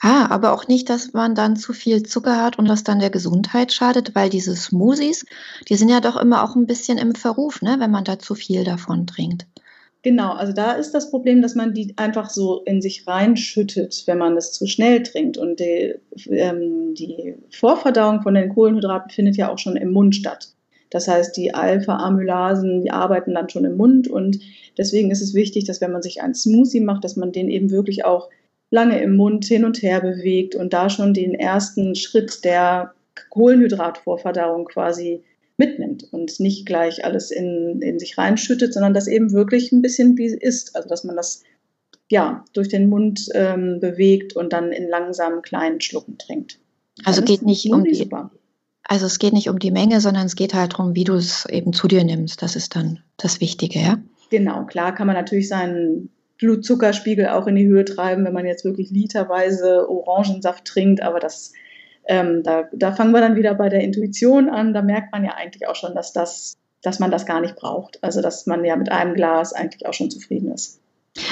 Ah, 0.00 0.26
aber 0.30 0.52
auch 0.52 0.66
nicht, 0.66 0.90
dass 0.90 1.12
man 1.12 1.34
dann 1.34 1.56
zu 1.56 1.72
viel 1.72 2.02
Zucker 2.02 2.42
hat 2.42 2.58
und 2.58 2.66
das 2.68 2.84
dann 2.84 2.98
der 2.98 3.10
Gesundheit 3.10 3.72
schadet, 3.72 4.14
weil 4.14 4.28
diese 4.28 4.56
Smoothies, 4.56 5.24
die 5.68 5.76
sind 5.76 5.88
ja 5.88 6.00
doch 6.00 6.16
immer 6.16 6.42
auch 6.42 6.56
ein 6.56 6.66
bisschen 6.66 6.98
im 6.98 7.14
Verruf, 7.14 7.62
ne, 7.62 7.76
wenn 7.78 7.90
man 7.90 8.04
da 8.04 8.18
zu 8.18 8.34
viel 8.34 8.64
davon 8.64 9.06
trinkt. 9.06 9.46
Genau, 10.02 10.32
also 10.32 10.52
da 10.52 10.72
ist 10.72 10.92
das 10.92 11.10
Problem, 11.10 11.42
dass 11.42 11.54
man 11.54 11.74
die 11.74 11.92
einfach 11.96 12.30
so 12.30 12.62
in 12.64 12.80
sich 12.80 13.06
reinschüttet, 13.06 14.04
wenn 14.06 14.18
man 14.18 14.36
es 14.36 14.52
zu 14.52 14.66
schnell 14.66 15.02
trinkt. 15.02 15.36
Und 15.36 15.58
die, 15.58 15.94
ähm, 16.30 16.94
die 16.94 17.34
Vorverdauung 17.50 18.22
von 18.22 18.34
den 18.34 18.48
Kohlenhydraten 18.54 19.10
findet 19.10 19.36
ja 19.36 19.50
auch 19.50 19.58
schon 19.58 19.76
im 19.76 19.92
Mund 19.92 20.14
statt. 20.14 20.50
Das 20.90 21.08
heißt, 21.08 21.36
die 21.36 21.54
Alpha-Amylasen, 21.54 22.82
die 22.82 22.90
arbeiten 22.90 23.34
dann 23.34 23.48
schon 23.48 23.64
im 23.64 23.76
Mund 23.76 24.08
und 24.08 24.40
deswegen 24.76 25.10
ist 25.10 25.22
es 25.22 25.34
wichtig, 25.34 25.64
dass 25.64 25.80
wenn 25.80 25.92
man 25.92 26.02
sich 26.02 26.22
einen 26.22 26.34
Smoothie 26.34 26.80
macht, 26.80 27.04
dass 27.04 27.16
man 27.16 27.32
den 27.32 27.48
eben 27.48 27.70
wirklich 27.70 28.04
auch 28.04 28.28
lange 28.70 29.00
im 29.00 29.16
Mund 29.16 29.44
hin 29.44 29.64
und 29.64 29.82
her 29.82 30.00
bewegt 30.00 30.54
und 30.54 30.72
da 30.72 30.90
schon 30.90 31.14
den 31.14 31.34
ersten 31.34 31.94
Schritt 31.94 32.44
der 32.44 32.94
Kohlenhydratvorverdauung 33.30 34.66
quasi 34.66 35.22
mitnimmt 35.56 36.06
und 36.12 36.38
nicht 36.38 36.66
gleich 36.66 37.04
alles 37.04 37.30
in, 37.30 37.82
in 37.82 37.98
sich 37.98 38.16
reinschüttet, 38.16 38.72
sondern 38.72 38.94
das 38.94 39.08
eben 39.08 39.32
wirklich 39.32 39.72
ein 39.72 39.82
bisschen 39.82 40.16
wie 40.16 40.26
ist. 40.26 40.76
Also 40.76 40.88
dass 40.88 41.04
man 41.04 41.16
das 41.16 41.42
ja 42.10 42.44
durch 42.52 42.68
den 42.68 42.88
Mund 42.88 43.28
ähm, 43.34 43.80
bewegt 43.80 44.36
und 44.36 44.52
dann 44.52 44.72
in 44.72 44.88
langsamen 44.88 45.42
kleinen 45.42 45.80
Schlucken 45.80 46.16
trinkt. 46.16 46.60
Also 47.04 47.22
geht 47.22 47.42
nicht 47.42 47.70
um 47.72 47.84
die, 47.84 47.94
super. 47.94 48.30
Also 48.88 49.04
es 49.06 49.18
geht 49.18 49.34
nicht 49.34 49.50
um 49.50 49.58
die 49.58 49.70
Menge, 49.70 50.00
sondern 50.00 50.26
es 50.26 50.34
geht 50.34 50.54
halt 50.54 50.72
darum, 50.72 50.96
wie 50.96 51.04
du 51.04 51.14
es 51.14 51.44
eben 51.46 51.72
zu 51.72 51.88
dir 51.88 52.02
nimmst. 52.04 52.42
Das 52.42 52.56
ist 52.56 52.74
dann 52.74 53.00
das 53.18 53.40
Wichtige, 53.40 53.78
ja? 53.78 53.98
Genau, 54.30 54.64
klar 54.64 54.94
kann 54.94 55.06
man 55.06 55.14
natürlich 55.14 55.48
seinen 55.48 56.08
Blutzuckerspiegel 56.38 57.28
auch 57.28 57.46
in 57.46 57.56
die 57.56 57.66
Höhe 57.66 57.84
treiben, 57.84 58.24
wenn 58.24 58.32
man 58.32 58.46
jetzt 58.46 58.64
wirklich 58.64 58.90
literweise 58.90 59.88
Orangensaft 59.88 60.64
trinkt. 60.64 61.02
Aber 61.02 61.20
das, 61.20 61.52
ähm, 62.06 62.42
da, 62.42 62.68
da 62.72 62.92
fangen 62.92 63.12
wir 63.12 63.20
dann 63.20 63.36
wieder 63.36 63.54
bei 63.54 63.68
der 63.68 63.82
Intuition 63.82 64.48
an. 64.48 64.72
Da 64.72 64.80
merkt 64.80 65.12
man 65.12 65.24
ja 65.24 65.34
eigentlich 65.34 65.68
auch 65.68 65.76
schon, 65.76 65.94
dass, 65.94 66.14
das, 66.14 66.56
dass 66.82 66.98
man 66.98 67.10
das 67.10 67.26
gar 67.26 67.42
nicht 67.42 67.56
braucht. 67.56 68.02
Also 68.02 68.22
dass 68.22 68.46
man 68.46 68.64
ja 68.64 68.74
mit 68.76 68.90
einem 68.90 69.14
Glas 69.14 69.52
eigentlich 69.52 69.86
auch 69.86 69.94
schon 69.94 70.10
zufrieden 70.10 70.52
ist. 70.52 70.80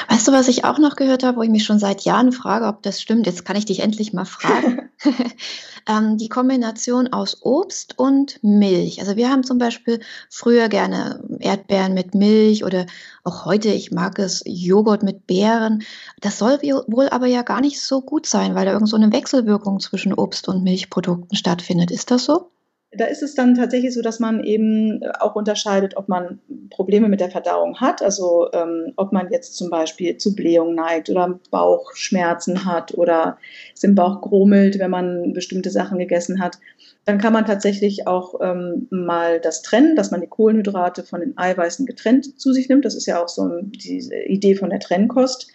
Weißt 0.09 0.26
du, 0.26 0.33
was 0.33 0.49
ich 0.49 0.64
auch 0.64 0.78
noch 0.78 0.97
gehört 0.97 1.23
habe, 1.23 1.38
wo 1.38 1.43
ich 1.43 1.50
mich 1.50 1.64
schon 1.64 1.78
seit 1.78 2.02
Jahren 2.02 2.33
frage, 2.33 2.66
ob 2.66 2.83
das 2.83 3.00
stimmt? 3.00 3.26
Jetzt 3.26 3.45
kann 3.45 3.57
ich 3.57 3.64
dich 3.64 3.81
endlich 3.81 4.12
mal 4.12 4.25
fragen. 4.25 4.90
ähm, 5.88 6.16
die 6.19 6.28
Kombination 6.28 7.12
aus 7.12 7.38
Obst 7.43 7.99
und 7.99 8.43
Milch. 8.43 9.00
Also 9.00 9.16
wir 9.16 9.31
haben 9.31 9.45
zum 9.45 9.59
Beispiel 9.59 10.00
früher 10.31 10.69
gerne 10.69 11.23
Erdbeeren 11.38 11.95
mit 11.95 12.14
Milch 12.14 12.64
oder 12.64 12.87
auch 13.25 13.45
heute, 13.45 13.69
ich 13.69 13.90
mag 13.90 14.19
es, 14.19 14.43
Joghurt 14.47 15.02
mit 15.02 15.26
Beeren. 15.26 15.83
Das 16.21 16.38
soll 16.38 16.61
wohl 16.87 17.09
aber 17.09 17.26
ja 17.26 17.43
gar 17.43 17.61
nicht 17.61 17.81
so 17.81 18.00
gut 18.00 18.26
sein, 18.26 18.55
weil 18.55 18.66
da 18.66 18.73
irgend 18.73 18.88
so 18.88 18.97
eine 18.97 19.12
Wechselwirkung 19.12 19.81
zwischen 19.81 20.14
Obst 20.14 20.49
und 20.49 20.62
Milchprodukten 20.62 21.37
stattfindet. 21.37 21.90
Ist 21.90 22.11
das 22.11 22.25
so? 22.25 22.50
Da 22.97 23.05
ist 23.07 23.23
es 23.23 23.35
dann 23.35 23.55
tatsächlich 23.55 23.95
so, 23.95 24.03
dass 24.03 24.21
man 24.21 24.43
eben 24.43 25.00
auch 25.21 25.37
unterscheidet, 25.37 25.97
ob 25.97 26.09
man 26.09 26.38
Probleme 26.71 27.09
mit 27.09 27.21
der 27.21 27.31
Verdauung 27.31 27.81
hat, 27.81 28.03
also 28.03 28.49
ähm, 28.53 28.93
ob 28.97 29.12
man 29.12 29.31
jetzt 29.31 29.57
zum 29.57 29.71
Beispiel 29.71 30.17
zu 30.17 30.35
Blähung 30.35 30.75
neigt 30.75 31.09
oder 31.11 31.38
Bauchschmerzen 31.50 32.65
hat 32.65 32.95
oder 32.95 33.38
es 33.75 33.85
im 33.85 33.95
Bauch 33.95 34.21
grummelt, 34.21 34.79
wenn 34.79 34.91
man 34.91 35.33
bestimmte 35.33 35.71
Sachen 35.71 35.99
gegessen 35.99 36.41
hat. 36.41 36.59
Dann 37.05 37.19
kann 37.19 37.33
man 37.33 37.47
tatsächlich 37.47 38.07
auch 38.07 38.41
ähm, 38.41 38.88
mal 38.91 39.41
das 39.41 39.62
trennen, 39.62 39.95
dass 39.95 40.11
man 40.11 40.21
die 40.21 40.26
Kohlenhydrate 40.26 41.05
von 41.05 41.21
den 41.21 41.38
Eiweißen 41.38 41.87
getrennt 41.87 42.41
zu 42.41 42.53
sich 42.53 42.69
nimmt. 42.69 42.85
Das 42.85 42.97
ist 42.97 43.07
ja 43.07 43.23
auch 43.23 43.29
so 43.29 43.49
diese 43.62 44.17
Idee 44.17 44.57
von 44.57 44.71
der 44.71 44.81
Trennkost. 44.81 45.49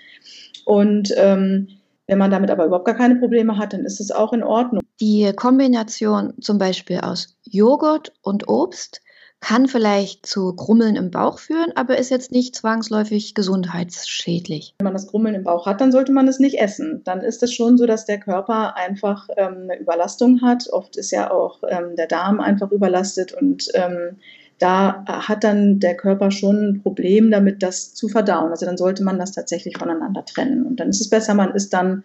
Und 0.65 1.13
ähm, 1.17 1.67
wenn 2.11 2.17
man 2.17 2.29
damit 2.29 2.51
aber 2.51 2.65
überhaupt 2.65 2.85
gar 2.85 2.95
keine 2.97 3.15
Probleme 3.15 3.57
hat, 3.57 3.71
dann 3.71 3.85
ist 3.85 4.01
es 4.01 4.11
auch 4.11 4.33
in 4.33 4.43
Ordnung. 4.43 4.83
Die 4.99 5.31
Kombination 5.33 6.33
zum 6.41 6.57
Beispiel 6.57 6.99
aus 6.99 7.37
Joghurt 7.43 8.11
und 8.21 8.49
Obst 8.49 8.99
kann 9.39 9.69
vielleicht 9.69 10.25
zu 10.25 10.53
Grummeln 10.53 10.97
im 10.97 11.09
Bauch 11.09 11.39
führen, 11.39 11.71
aber 11.73 11.97
ist 11.97 12.11
jetzt 12.11 12.33
nicht 12.33 12.53
zwangsläufig 12.53 13.33
gesundheitsschädlich. 13.33 14.75
Wenn 14.79 14.83
man 14.83 14.93
das 14.93 15.07
Grummeln 15.07 15.35
im 15.35 15.45
Bauch 15.45 15.65
hat, 15.65 15.79
dann 15.79 15.93
sollte 15.93 16.11
man 16.11 16.27
es 16.27 16.37
nicht 16.37 16.59
essen. 16.59 17.01
Dann 17.05 17.21
ist 17.21 17.41
es 17.43 17.53
schon 17.53 17.77
so, 17.77 17.85
dass 17.85 18.05
der 18.05 18.19
Körper 18.19 18.75
einfach 18.75 19.29
ähm, 19.37 19.69
eine 19.69 19.79
Überlastung 19.79 20.41
hat. 20.41 20.67
Oft 20.69 20.97
ist 20.97 21.11
ja 21.11 21.31
auch 21.31 21.59
ähm, 21.69 21.95
der 21.95 22.07
Darm 22.07 22.41
einfach 22.41 22.71
überlastet 22.71 23.31
und 23.31 23.69
ähm, 23.73 24.17
da 24.61 25.03
hat 25.07 25.43
dann 25.43 25.79
der 25.79 25.95
Körper 25.95 26.29
schon 26.31 26.69
ein 26.69 26.81
Problem 26.83 27.31
damit, 27.31 27.63
das 27.63 27.93
zu 27.95 28.07
verdauen. 28.07 28.51
Also 28.51 28.65
dann 28.65 28.77
sollte 28.77 29.03
man 29.03 29.17
das 29.17 29.31
tatsächlich 29.31 29.77
voneinander 29.77 30.23
trennen. 30.23 30.65
Und 30.65 30.79
dann 30.79 30.89
ist 30.89 31.01
es 31.01 31.09
besser, 31.09 31.33
man 31.33 31.55
isst 31.55 31.73
dann 31.73 32.03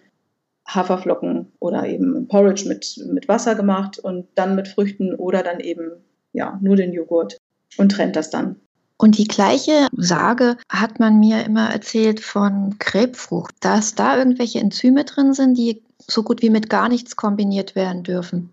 Haferflocken 0.66 1.52
oder 1.60 1.86
eben 1.86 2.26
Porridge 2.28 2.66
mit, 2.66 3.04
mit 3.08 3.28
Wasser 3.28 3.54
gemacht 3.54 3.98
und 3.98 4.26
dann 4.34 4.56
mit 4.56 4.68
Früchten 4.68 5.14
oder 5.14 5.42
dann 5.42 5.60
eben 5.60 5.92
ja 6.32 6.58
nur 6.62 6.76
den 6.76 6.92
Joghurt 6.92 7.36
und 7.76 7.92
trennt 7.92 8.16
das 8.16 8.30
dann. 8.30 8.56
Und 8.98 9.18
die 9.18 9.28
gleiche 9.28 9.88
Sage 9.92 10.56
hat 10.70 10.98
man 10.98 11.18
mir 11.18 11.44
immer 11.44 11.68
erzählt 11.70 12.20
von 12.20 12.78
Krebfrucht, 12.78 13.54
dass 13.60 13.94
da 13.94 14.16
irgendwelche 14.16 14.58
Enzyme 14.58 15.04
drin 15.04 15.34
sind, 15.34 15.58
die 15.58 15.82
so 16.08 16.22
gut 16.22 16.42
wie 16.42 16.50
mit 16.50 16.68
gar 16.68 16.88
nichts 16.88 17.16
kombiniert 17.16 17.74
werden 17.74 18.02
dürfen? 18.02 18.52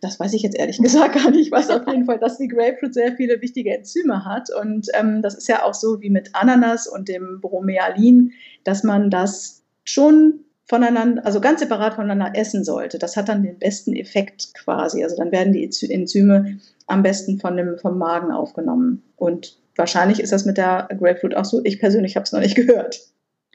Das 0.00 0.18
weiß 0.20 0.32
ich 0.32 0.42
jetzt 0.42 0.56
ehrlich 0.56 0.78
gesagt 0.82 1.14
gar 1.14 1.30
nicht. 1.30 1.46
Ich 1.46 1.52
weiß 1.52 1.70
auf 1.70 1.86
jeden 1.86 2.06
Fall, 2.06 2.18
dass 2.18 2.38
die 2.38 2.48
Grapefruit 2.48 2.94
sehr 2.94 3.16
viele 3.16 3.40
wichtige 3.40 3.76
Enzyme 3.76 4.24
hat. 4.24 4.48
Und 4.50 4.88
ähm, 4.94 5.22
das 5.22 5.34
ist 5.34 5.48
ja 5.48 5.64
auch 5.64 5.74
so 5.74 6.00
wie 6.00 6.10
mit 6.10 6.34
Ananas 6.34 6.86
und 6.86 7.08
dem 7.08 7.40
Bromealin, 7.40 8.32
dass 8.64 8.84
man 8.84 9.10
das 9.10 9.62
schon 9.84 10.40
voneinander, 10.66 11.24
also 11.26 11.40
ganz 11.40 11.60
separat 11.60 11.94
voneinander 11.94 12.38
essen 12.38 12.64
sollte. 12.64 12.98
Das 12.98 13.16
hat 13.16 13.28
dann 13.28 13.42
den 13.42 13.58
besten 13.58 13.94
Effekt 13.94 14.54
quasi. 14.54 15.02
Also 15.02 15.16
dann 15.16 15.30
werden 15.30 15.52
die 15.52 15.64
Enzyme 15.90 16.58
am 16.86 17.02
besten 17.02 17.38
von 17.38 17.56
dem, 17.56 17.78
vom 17.78 17.98
Magen 17.98 18.30
aufgenommen. 18.30 19.02
Und 19.16 19.58
wahrscheinlich 19.76 20.20
ist 20.20 20.32
das 20.32 20.46
mit 20.46 20.56
der 20.56 20.88
Grapefruit 20.98 21.36
auch 21.36 21.44
so. 21.44 21.60
Ich 21.64 21.80
persönlich 21.80 22.16
habe 22.16 22.24
es 22.24 22.32
noch 22.32 22.40
nicht 22.40 22.56
gehört. 22.56 23.00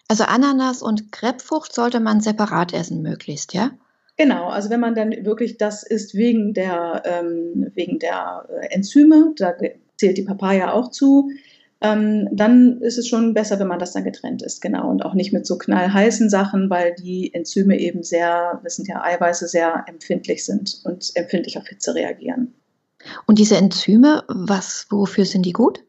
Also 0.10 0.24
Ananas 0.24 0.82
und 0.82 1.12
Grapefrucht 1.12 1.74
sollte 1.74 2.00
man 2.00 2.20
separat 2.20 2.74
essen, 2.74 3.04
möglichst, 3.04 3.54
ja? 3.54 3.72
Genau, 4.18 4.50
also 4.50 4.70
wenn 4.72 4.80
man 4.80 4.96
dann 4.96 5.12
wirklich 5.24 5.58
das 5.58 5.84
isst 5.84 6.16
wegen 6.16 6.54
der, 6.54 7.04
ähm, 7.06 7.72
wegen 7.76 8.00
der 8.00 8.46
äh, 8.50 8.74
Enzyme, 8.74 9.34
da 9.38 9.54
zählt 9.98 10.18
die 10.18 10.24
Papaya 10.24 10.74
auch 10.74 10.90
zu, 10.90 11.30
ähm, 11.82 12.28
dann 12.32 12.82
ist 12.82 12.98
es 12.98 13.08
schon 13.08 13.36
besser, 13.36 13.60
wenn 13.60 13.68
man 13.68 13.80
das 13.80 13.94
dann 13.94 14.04
getrennt 14.04 14.42
isst, 14.42 14.62
genau. 14.62 14.90
Und 14.90 15.06
auch 15.06 15.14
nicht 15.14 15.32
mit 15.32 15.46
so 15.46 15.58
knallheißen 15.58 16.30
Sachen, 16.30 16.72
weil 16.72 16.96
die 16.96 17.32
Enzyme 17.34 17.80
eben 17.80 18.02
sehr, 18.02 18.60
das 18.64 18.78
sind 18.78 18.88
ja 18.88 19.02
Eiweiße, 19.02 19.48
sehr 19.48 19.86
empfindlich 19.88 20.44
sind 20.44 20.82
und 20.84 21.12
empfindlich 21.16 21.58
auf 21.58 21.68
Hitze 21.68 21.94
reagieren. 21.94 22.56
Und 23.28 23.38
diese 23.38 23.58
Enzyme, 23.58 24.24
was, 24.28 24.88
wofür 24.90 25.24
sind 25.26 25.46
die 25.46 25.54
gut? 25.54 25.86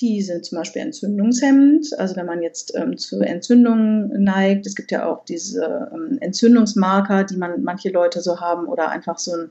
Die 0.00 0.22
sind 0.22 0.44
zum 0.44 0.58
Beispiel 0.58 0.82
entzündungshemmend. 0.82 1.98
Also 1.98 2.14
wenn 2.16 2.26
man 2.26 2.42
jetzt 2.42 2.72
ähm, 2.76 2.96
zu 2.96 3.20
Entzündungen 3.20 4.22
neigt, 4.22 4.66
es 4.66 4.76
gibt 4.76 4.92
ja 4.92 5.06
auch 5.06 5.24
diese 5.24 5.90
ähm, 5.92 6.18
Entzündungsmarker, 6.20 7.24
die 7.24 7.36
man 7.36 7.62
manche 7.62 7.90
Leute 7.90 8.20
so 8.20 8.40
haben 8.40 8.66
oder 8.66 8.90
einfach 8.90 9.18
so 9.18 9.32
ein 9.32 9.50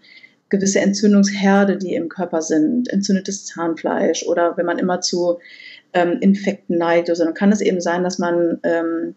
gewisse 0.49 0.79
Entzündungsherde, 0.79 1.77
die 1.77 1.93
im 1.93 2.07
Körper 2.07 2.41
sind, 2.41 2.87
entzündetes 2.89 3.45
Zahnfleisch 3.45 4.25
oder 4.25 4.55
wenn 4.55 4.65
man 4.65 4.79
immer 4.79 5.01
zu 5.01 5.39
ähm, 5.93 6.19
Infekten 6.21 6.77
neigt, 6.77 7.09
also 7.09 7.25
dann 7.25 7.33
kann 7.33 7.51
es 7.51 7.61
eben 7.61 7.81
sein, 7.81 8.03
dass 8.03 8.17
man 8.17 8.59
ähm, 8.63 9.15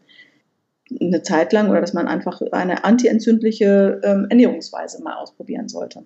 eine 1.00 1.22
Zeit 1.22 1.52
lang 1.52 1.70
oder 1.70 1.80
dass 1.80 1.92
man 1.92 2.08
einfach 2.08 2.40
eine 2.52 2.84
antientzündliche 2.84 4.00
ähm, 4.02 4.26
Ernährungsweise 4.28 5.02
mal 5.02 5.14
ausprobieren 5.14 5.68
sollte. 5.68 6.04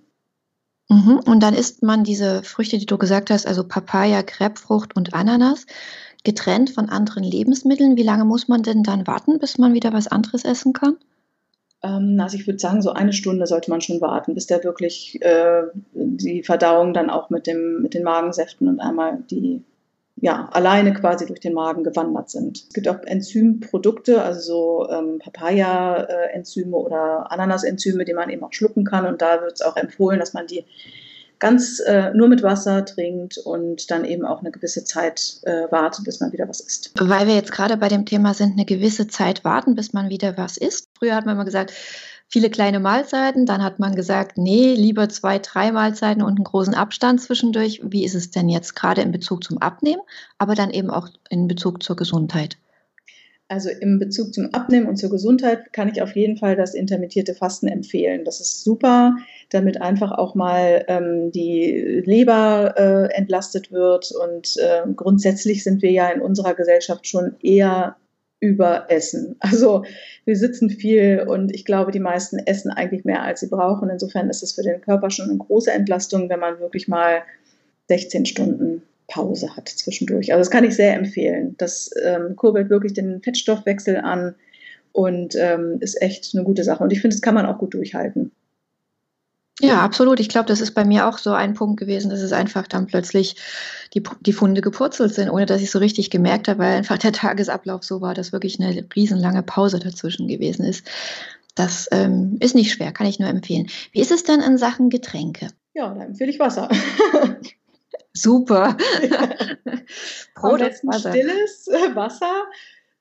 Mhm. 0.94 1.20
Und 1.26 1.42
dann 1.42 1.54
isst 1.54 1.82
man 1.82 2.04
diese 2.04 2.42
Früchte, 2.42 2.78
die 2.78 2.86
du 2.86 2.98
gesagt 2.98 3.30
hast, 3.30 3.46
also 3.46 3.64
Papaya, 3.64 4.22
Grapefrucht 4.22 4.96
und 4.96 5.12
Ananas, 5.12 5.66
getrennt 6.22 6.70
von 6.70 6.88
anderen 6.88 7.24
Lebensmitteln. 7.24 7.96
Wie 7.96 8.02
lange 8.02 8.24
muss 8.24 8.48
man 8.48 8.62
denn 8.62 8.82
dann 8.82 9.06
warten, 9.06 9.38
bis 9.38 9.58
man 9.58 9.74
wieder 9.74 9.92
was 9.92 10.06
anderes 10.06 10.44
essen 10.44 10.72
kann? 10.72 10.96
Ähm, 11.82 12.18
also 12.20 12.36
ich 12.36 12.46
würde 12.46 12.58
sagen, 12.58 12.80
so 12.80 12.92
eine 12.92 13.12
Stunde 13.12 13.46
sollte 13.46 13.70
man 13.70 13.80
schon 13.80 14.00
warten, 14.00 14.34
bis 14.34 14.46
der 14.46 14.62
wirklich 14.62 15.20
äh, 15.22 15.62
die 15.92 16.42
Verdauung 16.42 16.94
dann 16.94 17.10
auch 17.10 17.28
mit, 17.28 17.46
dem, 17.46 17.82
mit 17.82 17.94
den 17.94 18.04
Magensäften 18.04 18.68
und 18.68 18.80
einmal 18.80 19.22
die 19.30 19.62
ja, 20.24 20.48
alleine 20.52 20.94
quasi 20.94 21.26
durch 21.26 21.40
den 21.40 21.52
Magen 21.52 21.84
gewandert 21.84 22.30
sind. 22.30 22.64
Es 22.68 22.72
gibt 22.72 22.88
auch 22.88 23.02
Enzymprodukte, 23.04 24.22
also 24.22 24.40
so 24.40 24.90
ähm, 24.90 25.18
Papaya-Enzyme 25.18 26.74
oder 26.74 27.30
Ananas-Enzyme, 27.30 28.06
die 28.06 28.14
man 28.14 28.30
eben 28.30 28.42
auch 28.42 28.54
schlucken 28.54 28.84
kann. 28.84 29.04
Und 29.04 29.20
da 29.20 29.42
wird 29.42 29.52
es 29.52 29.60
auch 29.60 29.76
empfohlen, 29.76 30.18
dass 30.18 30.32
man 30.32 30.46
die 30.46 30.64
ganz 31.40 31.78
äh, 31.80 32.14
nur 32.14 32.28
mit 32.28 32.42
Wasser 32.42 32.86
trinkt 32.86 33.36
und 33.36 33.90
dann 33.90 34.06
eben 34.06 34.24
auch 34.24 34.40
eine 34.40 34.50
gewisse 34.50 34.82
Zeit 34.84 35.40
äh, 35.42 35.70
wartet, 35.70 36.06
bis 36.06 36.20
man 36.20 36.32
wieder 36.32 36.48
was 36.48 36.60
isst. 36.60 36.92
Weil 36.98 37.26
wir 37.26 37.34
jetzt 37.34 37.52
gerade 37.52 37.76
bei 37.76 37.88
dem 37.88 38.06
Thema 38.06 38.32
sind, 38.32 38.52
eine 38.52 38.64
gewisse 38.64 39.08
Zeit 39.08 39.44
warten, 39.44 39.74
bis 39.74 39.92
man 39.92 40.08
wieder 40.08 40.38
was 40.38 40.56
isst. 40.56 40.86
Früher 40.98 41.16
hat 41.16 41.26
man 41.26 41.34
immer 41.34 41.44
gesagt, 41.44 41.74
viele 42.28 42.50
kleine 42.50 42.80
Mahlzeiten, 42.80 43.46
dann 43.46 43.62
hat 43.62 43.78
man 43.78 43.94
gesagt, 43.94 44.38
nee, 44.38 44.74
lieber 44.74 45.08
zwei, 45.08 45.38
drei 45.38 45.70
Mahlzeiten 45.72 46.22
und 46.22 46.36
einen 46.36 46.44
großen 46.44 46.74
Abstand 46.74 47.20
zwischendurch. 47.20 47.80
Wie 47.84 48.04
ist 48.04 48.14
es 48.14 48.30
denn 48.30 48.48
jetzt 48.48 48.74
gerade 48.74 49.02
in 49.02 49.12
Bezug 49.12 49.44
zum 49.44 49.58
Abnehmen, 49.58 50.02
aber 50.38 50.54
dann 50.54 50.70
eben 50.70 50.90
auch 50.90 51.08
in 51.30 51.46
Bezug 51.48 51.82
zur 51.82 51.96
Gesundheit? 51.96 52.56
Also 53.48 53.68
im 53.68 53.98
Bezug 53.98 54.32
zum 54.32 54.54
Abnehmen 54.54 54.86
und 54.86 54.96
zur 54.96 55.10
Gesundheit 55.10 55.72
kann 55.74 55.88
ich 55.88 56.00
auf 56.00 56.16
jeden 56.16 56.38
Fall 56.38 56.56
das 56.56 56.74
intermittierte 56.74 57.34
Fasten 57.34 57.68
empfehlen. 57.68 58.24
Das 58.24 58.40
ist 58.40 58.64
super, 58.64 59.16
damit 59.50 59.82
einfach 59.82 60.12
auch 60.12 60.34
mal 60.34 60.84
ähm, 60.88 61.30
die 61.30 62.02
Leber 62.06 62.74
äh, 62.76 63.14
entlastet 63.14 63.70
wird. 63.70 64.12
Und 64.12 64.56
äh, 64.56 64.90
grundsätzlich 64.96 65.62
sind 65.62 65.82
wir 65.82 65.90
ja 65.90 66.08
in 66.08 66.22
unserer 66.22 66.54
Gesellschaft 66.54 67.06
schon 67.06 67.36
eher 67.42 67.96
überessen. 68.44 69.36
Also 69.40 69.84
wir 70.24 70.36
sitzen 70.36 70.70
viel 70.70 71.24
und 71.26 71.54
ich 71.54 71.64
glaube, 71.64 71.92
die 71.92 72.00
meisten 72.00 72.38
essen 72.38 72.70
eigentlich 72.70 73.04
mehr, 73.04 73.22
als 73.22 73.40
sie 73.40 73.48
brauchen. 73.48 73.90
Insofern 73.90 74.30
ist 74.30 74.42
es 74.42 74.52
für 74.52 74.62
den 74.62 74.80
Körper 74.80 75.10
schon 75.10 75.28
eine 75.28 75.38
große 75.38 75.70
Entlastung, 75.70 76.28
wenn 76.28 76.40
man 76.40 76.60
wirklich 76.60 76.88
mal 76.88 77.22
16 77.88 78.26
Stunden 78.26 78.82
Pause 79.08 79.54
hat 79.56 79.68
zwischendurch. 79.68 80.32
Also 80.32 80.40
das 80.40 80.50
kann 80.50 80.64
ich 80.64 80.74
sehr 80.74 80.94
empfehlen. 80.94 81.54
Das 81.58 81.90
ähm, 82.02 82.36
kurbelt 82.36 82.70
wirklich 82.70 82.94
den 82.94 83.22
Fettstoffwechsel 83.22 83.98
an 83.98 84.34
und 84.92 85.34
ähm, 85.36 85.78
ist 85.80 86.00
echt 86.00 86.30
eine 86.34 86.44
gute 86.44 86.64
Sache. 86.64 86.82
Und 86.82 86.92
ich 86.92 87.00
finde, 87.00 87.16
das 87.16 87.22
kann 87.22 87.34
man 87.34 87.46
auch 87.46 87.58
gut 87.58 87.74
durchhalten. 87.74 88.30
Ja, 89.66 89.82
absolut. 89.82 90.20
Ich 90.20 90.28
glaube, 90.28 90.46
das 90.46 90.60
ist 90.60 90.72
bei 90.72 90.84
mir 90.84 91.08
auch 91.08 91.18
so 91.18 91.32
ein 91.32 91.54
Punkt 91.54 91.78
gewesen, 91.78 92.10
dass 92.10 92.20
es 92.20 92.32
einfach 92.32 92.66
dann 92.66 92.86
plötzlich 92.86 93.36
die, 93.94 94.02
die 94.20 94.32
Funde 94.32 94.60
gepurzelt 94.60 95.14
sind, 95.14 95.30
ohne 95.30 95.46
dass 95.46 95.62
ich 95.62 95.70
so 95.70 95.78
richtig 95.78 96.10
gemerkt 96.10 96.48
habe, 96.48 96.60
weil 96.60 96.76
einfach 96.76 96.98
der 96.98 97.12
Tagesablauf 97.12 97.84
so 97.84 98.00
war, 98.00 98.14
dass 98.14 98.32
wirklich 98.32 98.60
eine 98.60 98.86
riesenlange 98.94 99.42
Pause 99.42 99.78
dazwischen 99.78 100.28
gewesen 100.28 100.64
ist. 100.64 100.86
Das 101.54 101.88
ähm, 101.92 102.36
ist 102.40 102.54
nicht 102.54 102.72
schwer, 102.72 102.92
kann 102.92 103.06
ich 103.06 103.18
nur 103.18 103.28
empfehlen. 103.28 103.68
Wie 103.92 104.00
ist 104.00 104.10
es 104.10 104.24
denn 104.24 104.40
in 104.40 104.58
Sachen 104.58 104.90
Getränke? 104.90 105.48
Ja, 105.74 105.94
da 105.94 106.02
empfehle 106.02 106.30
ich 106.30 106.38
Wasser. 106.38 106.68
Super. 108.12 108.76
Brot 110.34 110.60
Wasser. 110.60 111.10
stilles 111.10 111.68
äh, 111.68 111.94
Wasser. 111.94 112.44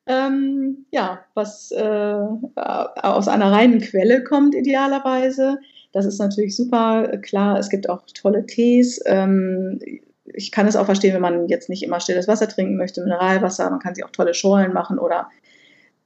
Ähm, 0.05 0.85
ja, 0.91 1.23
was 1.33 1.71
äh, 1.71 2.15
aus 2.55 3.27
einer 3.27 3.51
reinen 3.51 3.79
Quelle 3.79 4.23
kommt 4.23 4.53
idealerweise. 4.53 5.59
Das 5.93 6.05
ist 6.05 6.19
natürlich 6.19 6.55
super. 6.55 7.17
Klar, 7.19 7.57
es 7.59 7.69
gibt 7.69 7.87
auch 7.87 8.03
tolle 8.13 8.45
Tees. 8.45 8.99
Ähm, 9.05 9.79
ich 10.25 10.51
kann 10.51 10.67
es 10.67 10.75
auch 10.75 10.85
verstehen, 10.85 11.13
wenn 11.13 11.21
man 11.21 11.47
jetzt 11.47 11.69
nicht 11.69 11.83
immer 11.83 11.99
stilles 11.99 12.27
Wasser 12.27 12.47
trinken 12.49 12.75
möchte, 12.75 13.01
Mineralwasser. 13.01 13.69
Man 13.69 13.79
kann 13.79 13.95
sich 13.95 14.03
auch 14.03 14.09
tolle 14.09 14.33
Schorlen 14.33 14.73
machen 14.73 14.97
oder 14.99 15.29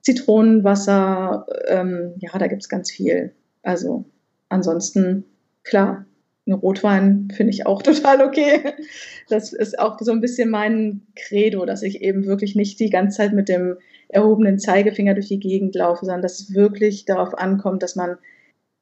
Zitronenwasser. 0.01 1.45
Ähm, 1.67 2.13
ja, 2.19 2.37
da 2.37 2.47
gibt 2.47 2.61
es 2.61 2.69
ganz 2.69 2.91
viel. 2.91 3.33
Also 3.63 4.05
ansonsten, 4.49 5.23
klar, 5.63 6.05
ein 6.47 6.53
Rotwein 6.53 7.29
finde 7.33 7.53
ich 7.53 7.65
auch 7.65 7.81
total 7.83 8.21
okay. 8.21 8.73
Das 9.29 9.53
ist 9.53 9.79
auch 9.79 9.97
so 10.01 10.11
ein 10.11 10.21
bisschen 10.21 10.49
mein 10.49 11.01
Credo, 11.15 11.65
dass 11.65 11.81
ich 11.81 12.01
eben 12.01 12.25
wirklich 12.25 12.55
nicht 12.55 12.79
die 12.81 12.89
ganze 12.89 13.17
Zeit 13.17 13.33
mit 13.33 13.47
dem 13.47 13.77
erhobenen 14.09 14.59
Zeigefinger 14.59 15.13
durch 15.13 15.27
die 15.27 15.39
Gegend 15.39 15.75
laufe, 15.75 16.05
sondern 16.05 16.21
dass 16.21 16.39
es 16.39 16.53
wirklich 16.53 17.05
darauf 17.05 17.37
ankommt, 17.37 17.83
dass 17.83 17.95
man 17.95 18.17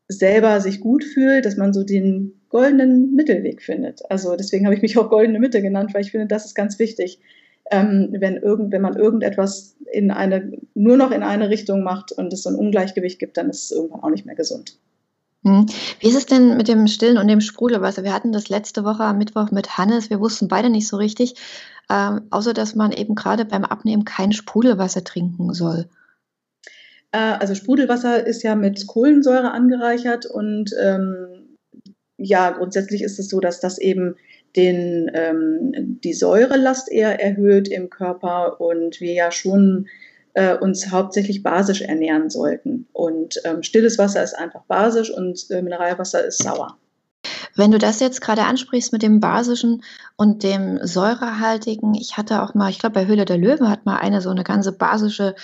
selber 0.07 0.61
sich 0.61 0.81
gut 0.81 1.03
fühlt, 1.03 1.45
dass 1.45 1.57
man 1.57 1.73
so 1.73 1.83
den 1.83 2.33
goldenen 2.49 3.13
Mittelweg 3.15 3.61
findet. 3.61 4.01
Also 4.09 4.35
deswegen 4.35 4.65
habe 4.65 4.75
ich 4.75 4.81
mich 4.81 4.97
auch 4.97 5.09
goldene 5.09 5.39
Mitte 5.39 5.61
genannt, 5.61 5.93
weil 5.93 6.01
ich 6.01 6.11
finde, 6.11 6.27
das 6.27 6.45
ist 6.45 6.55
ganz 6.55 6.79
wichtig. 6.79 7.19
Ähm, 7.71 8.15
wenn, 8.19 8.37
irgend, 8.37 8.71
wenn 8.71 8.81
man 8.81 8.95
irgendetwas 8.95 9.75
in 9.91 10.11
eine, 10.11 10.51
nur 10.75 10.97
noch 10.97 11.11
in 11.11 11.23
eine 11.23 11.49
Richtung 11.49 11.83
macht 11.83 12.11
und 12.11 12.31
es 12.31 12.43
so 12.43 12.49
ein 12.49 12.55
Ungleichgewicht 12.55 13.17
gibt, 13.17 13.37
dann 13.37 13.49
ist 13.49 13.65
es 13.65 13.71
irgendwann 13.71 14.03
auch 14.03 14.11
nicht 14.11 14.25
mehr 14.25 14.35
gesund. 14.35 14.77
Hm. 15.43 15.65
Wie 15.99 16.07
ist 16.07 16.15
es 16.15 16.27
denn 16.27 16.57
mit 16.57 16.67
dem 16.67 16.87
Stillen 16.87 17.17
und 17.17 17.27
dem 17.27 17.41
Sprudelwasser? 17.41 18.03
Wir 18.03 18.13
hatten 18.13 18.31
das 18.31 18.49
letzte 18.49 18.83
Woche 18.83 19.03
am 19.03 19.17
Mittwoch 19.17 19.51
mit 19.51 19.77
Hannes. 19.77 20.09
Wir 20.09 20.19
wussten 20.19 20.47
beide 20.47 20.69
nicht 20.69 20.87
so 20.87 20.97
richtig, 20.97 21.35
ähm, 21.89 22.21
außer 22.29 22.53
dass 22.53 22.75
man 22.75 22.91
eben 22.91 23.15
gerade 23.15 23.45
beim 23.45 23.65
Abnehmen 23.65 24.05
kein 24.05 24.31
Sprudelwasser 24.31 25.03
trinken 25.03 25.53
soll. 25.53 25.87
Äh, 27.15 27.37
also 27.39 27.55
Sprudelwasser 27.55 28.27
ist 28.27 28.43
ja 28.43 28.55
mit 28.55 28.87
Kohlensäure 28.87 29.51
angereichert 29.51 30.25
und 30.25 30.71
ähm, 30.81 31.57
ja, 32.17 32.51
grundsätzlich 32.51 33.01
ist 33.03 33.19
es 33.19 33.29
so, 33.29 33.39
dass 33.39 33.61
das 33.61 33.77
eben 33.77 34.15
den, 34.57 35.09
ähm, 35.13 35.99
die 36.03 36.13
Säurelast 36.13 36.91
eher 36.91 37.21
erhöht 37.21 37.69
im 37.69 37.89
Körper 37.89 38.59
und 38.59 38.99
wir 38.99 39.13
ja 39.13 39.31
schon 39.31 39.87
äh, 40.33 40.57
uns 40.57 40.91
hauptsächlich 40.91 41.41
basisch 41.41 41.81
ernähren 41.81 42.29
sollten. 42.29 42.87
Und 42.91 43.39
ähm, 43.45 43.63
stilles 43.63 43.97
Wasser 43.97 44.23
ist 44.23 44.33
einfach 44.33 44.63
basisch 44.65 45.09
und 45.09 45.45
äh, 45.51 45.61
Mineralwasser 45.61 46.25
ist 46.25 46.43
sauer. 46.43 46.77
Wenn 47.55 47.71
du 47.71 47.77
das 47.77 48.01
jetzt 48.01 48.19
gerade 48.21 48.43
ansprichst 48.43 48.91
mit 48.91 49.01
dem 49.01 49.21
basischen 49.21 49.83
und 50.17 50.43
dem 50.43 50.79
säurehaltigen, 50.85 51.93
ich 51.95 52.17
hatte 52.17 52.43
auch 52.43 52.53
mal, 52.53 52.69
ich 52.69 52.79
glaube 52.79 52.95
bei 52.95 53.07
Höhle 53.07 53.25
der 53.25 53.37
Löwen 53.37 53.69
hat 53.69 53.85
mal 53.85 53.97
eine 53.97 54.21
so 54.21 54.29
eine 54.29 54.43
ganze 54.43 54.73
basische 54.73 55.35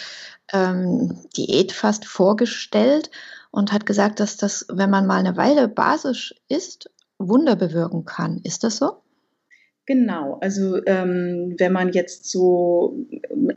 ähm, 0.52 1.18
Diät 1.38 1.72
fast 1.72 2.06
vorgestellt 2.06 3.10
und 3.50 3.72
hat 3.72 3.86
gesagt, 3.86 4.20
dass 4.20 4.36
das, 4.38 4.66
wenn 4.70 4.90
man 4.90 5.08
mal 5.08 5.20
eine 5.20 5.38
Weile 5.38 5.68
basisch 5.70 6.36
isst, 6.50 6.92
Wunder 7.18 7.56
bewirken 7.56 8.04
kann. 8.06 8.42
Ist 8.44 8.64
das 8.64 8.78
so? 8.78 9.02
Genau, 9.86 10.38
also 10.42 10.84
ähm, 10.86 11.56
wenn 11.58 11.74
man 11.74 11.92
jetzt 11.92 12.30
so 12.30 12.96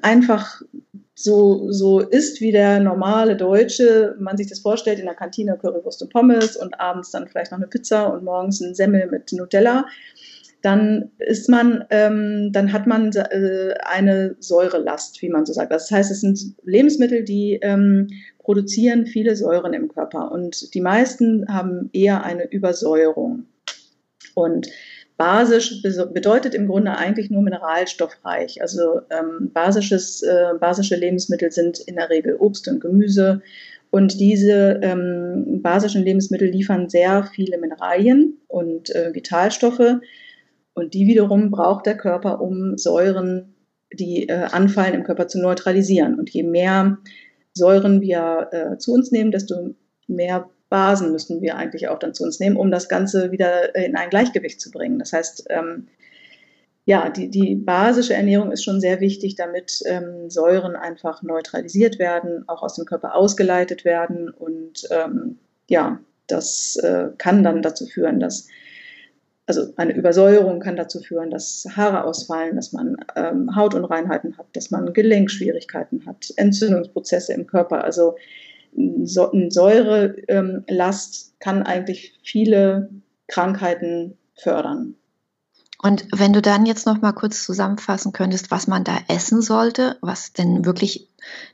einfach 0.03 0.63
so, 1.15 1.71
so 1.71 2.01
ist 2.01 2.41
wie 2.41 2.51
der 2.51 2.81
normale 2.81 3.37
Deutsche, 3.37 4.17
man 4.19 4.37
sich 4.37 4.49
das 4.49 4.61
vorstellt, 4.61 4.99
in 4.99 5.05
der 5.05 5.15
Kantine 5.15 5.57
Currywurst 5.57 6.03
und 6.03 6.13
Pommes 6.13 6.57
und 6.57 6.81
abends 6.81 7.13
dann 7.13 7.29
vielleicht 7.29 7.53
noch 7.53 7.59
eine 7.59 7.69
Pizza 7.69 8.13
und 8.13 8.25
morgens 8.25 8.61
ein 8.61 8.75
Semmel 8.75 9.09
mit 9.09 9.33
Nutella, 9.33 9.87
dann 10.63 11.11
ist 11.19 11.49
man, 11.49 11.85
ähm, 11.91 12.51
dann 12.53 12.73
hat 12.73 12.87
man 12.87 13.13
äh, 13.13 13.75
eine 13.85 14.35
Säurelast, 14.41 15.21
wie 15.21 15.29
man 15.29 15.45
so 15.45 15.53
sagt. 15.53 15.71
Das 15.71 15.91
heißt, 15.91 16.11
es 16.11 16.23
sind 16.23 16.55
Lebensmittel, 16.65 17.23
die 17.23 17.59
ähm, 17.63 18.09
produzieren 18.39 19.07
viele 19.07 19.37
Säuren 19.37 19.75
im 19.75 19.89
Körper 19.89 20.33
und 20.33 20.75
die 20.75 20.81
meisten 20.81 21.47
haben 21.49 21.91
eher 21.93 22.25
eine 22.25 22.51
Übersäuerung. 22.51 23.45
Und 24.35 24.69
basisch 25.17 25.83
bedeutet 25.83 26.55
im 26.55 26.67
Grunde 26.67 26.97
eigentlich 26.97 27.31
nur 27.31 27.43
mineralstoffreich. 27.43 28.61
Also 28.61 29.01
ähm, 29.11 29.51
basisches, 29.53 30.23
äh, 30.23 30.55
basische 30.59 30.97
Lebensmittel 30.97 31.53
sind 31.53 31.79
in 31.81 31.97
der 31.97 32.11
Regel 32.11 32.37
Obst 32.37 32.67
und 32.69 32.81
Gemüse. 32.81 33.43
Und 33.91 34.19
diese 34.19 34.81
ähm, 34.83 35.61
basischen 35.63 36.03
Lebensmittel 36.03 36.49
liefern 36.49 36.89
sehr 36.89 37.29
viele 37.33 37.59
Mineralien 37.59 38.39
und 38.49 38.91
äh, 38.95 39.15
Vitalstoffe, 39.15 40.01
und 40.75 40.93
die 40.95 41.07
wiederum 41.07 41.51
braucht 41.51 41.87
der 41.87 41.97
Körper, 41.97 42.41
um 42.41 42.77
Säuren, 42.77 43.55
die 43.93 44.29
äh, 44.29 44.49
anfallen 44.51 44.95
im 44.95 45.05
Körper 45.05 45.29
zu 45.29 45.41
neutralisieren. 45.41 46.19
Und 46.19 46.31
je 46.31 46.43
mehr 46.43 46.99
Säuren 47.55 48.01
wir 48.01 48.49
äh, 48.51 48.79
zu 48.79 48.93
uns 48.93 49.13
nehmen, 49.13 49.31
desto 49.31 49.75
mehr 50.09 50.51
Basen 50.75 51.13
müssen 51.13 51.41
wir 51.41 51.57
eigentlich 51.57 51.87
auch 51.87 52.01
dann 52.01 52.15
zu 52.15 52.25
uns 52.25 52.41
nehmen, 52.41 52.57
um 52.57 52.73
das 52.73 52.89
Ganze 52.89 53.31
wieder 53.31 53.77
in 53.77 53.95
ein 53.95 54.11
Gleichgewicht 54.11 54.61
zu 54.61 54.73
bringen. 54.73 54.99
Das 54.99 55.13
heißt, 55.13 55.47
ähm, 55.51 55.87
ja, 56.85 57.11
die, 57.11 57.31
die 57.31 57.55
basische 57.55 58.15
Ernährung 58.15 58.51
ist 58.51 58.65
schon 58.65 58.81
sehr 58.81 58.99
wichtig, 58.99 59.37
damit 59.37 59.83
ähm, 59.87 60.29
Säuren 60.31 60.75
einfach 60.75 61.23
neutralisiert 61.23 62.01
werden, 62.01 62.43
auch 62.49 62.65
aus 62.65 62.75
dem 62.75 62.87
Körper 62.87 63.15
ausgeleitet 63.15 63.85
werden. 63.85 64.31
Und 64.31 64.83
ähm, 64.91 65.39
ja, 65.69 66.01
das 66.27 66.75
äh, 66.83 67.11
kann 67.19 67.45
dann 67.45 67.63
dazu 67.63 67.87
führen, 67.87 68.19
dass 68.19 68.49
also 69.47 69.73
eine 69.77 69.95
Übersäuerung 69.95 70.59
kann 70.59 70.75
dazu 70.75 70.99
führen, 70.99 71.31
dass 71.31 71.65
Haare 71.77 72.03
ausfallen, 72.03 72.57
dass 72.57 72.73
man 72.73 72.97
ähm, 73.15 73.55
Hautunreinheiten 73.55 74.37
hat, 74.39 74.47
dass 74.55 74.73
man 74.73 74.93
Gelenkschwierigkeiten 74.93 76.05
hat, 76.05 76.33
Entzündungsprozesse 76.37 77.33
im 77.33 77.47
Körper. 77.47 77.85
Also 77.85 78.17
Säurelast 79.05 80.19
ähm, 81.29 81.35
kann 81.39 81.63
eigentlich 81.63 82.19
viele 82.23 82.91
Krankheiten 83.29 84.17
fördern. 84.35 84.97
Und 85.83 86.07
wenn 86.13 86.33
du 86.33 86.41
dann 86.41 86.65
jetzt 86.65 86.87
noch 86.87 87.03
mal 87.03 87.13
kurz 87.13 87.45
zusammenfassen 87.45 88.13
könntest, 88.13 88.51
was 88.51 88.67
man 88.67 88.85
da 88.85 88.97
essen 89.09 89.43
sollte, 89.43 89.99
was 90.01 90.33
denn 90.33 90.65
wirklich 90.65 91.11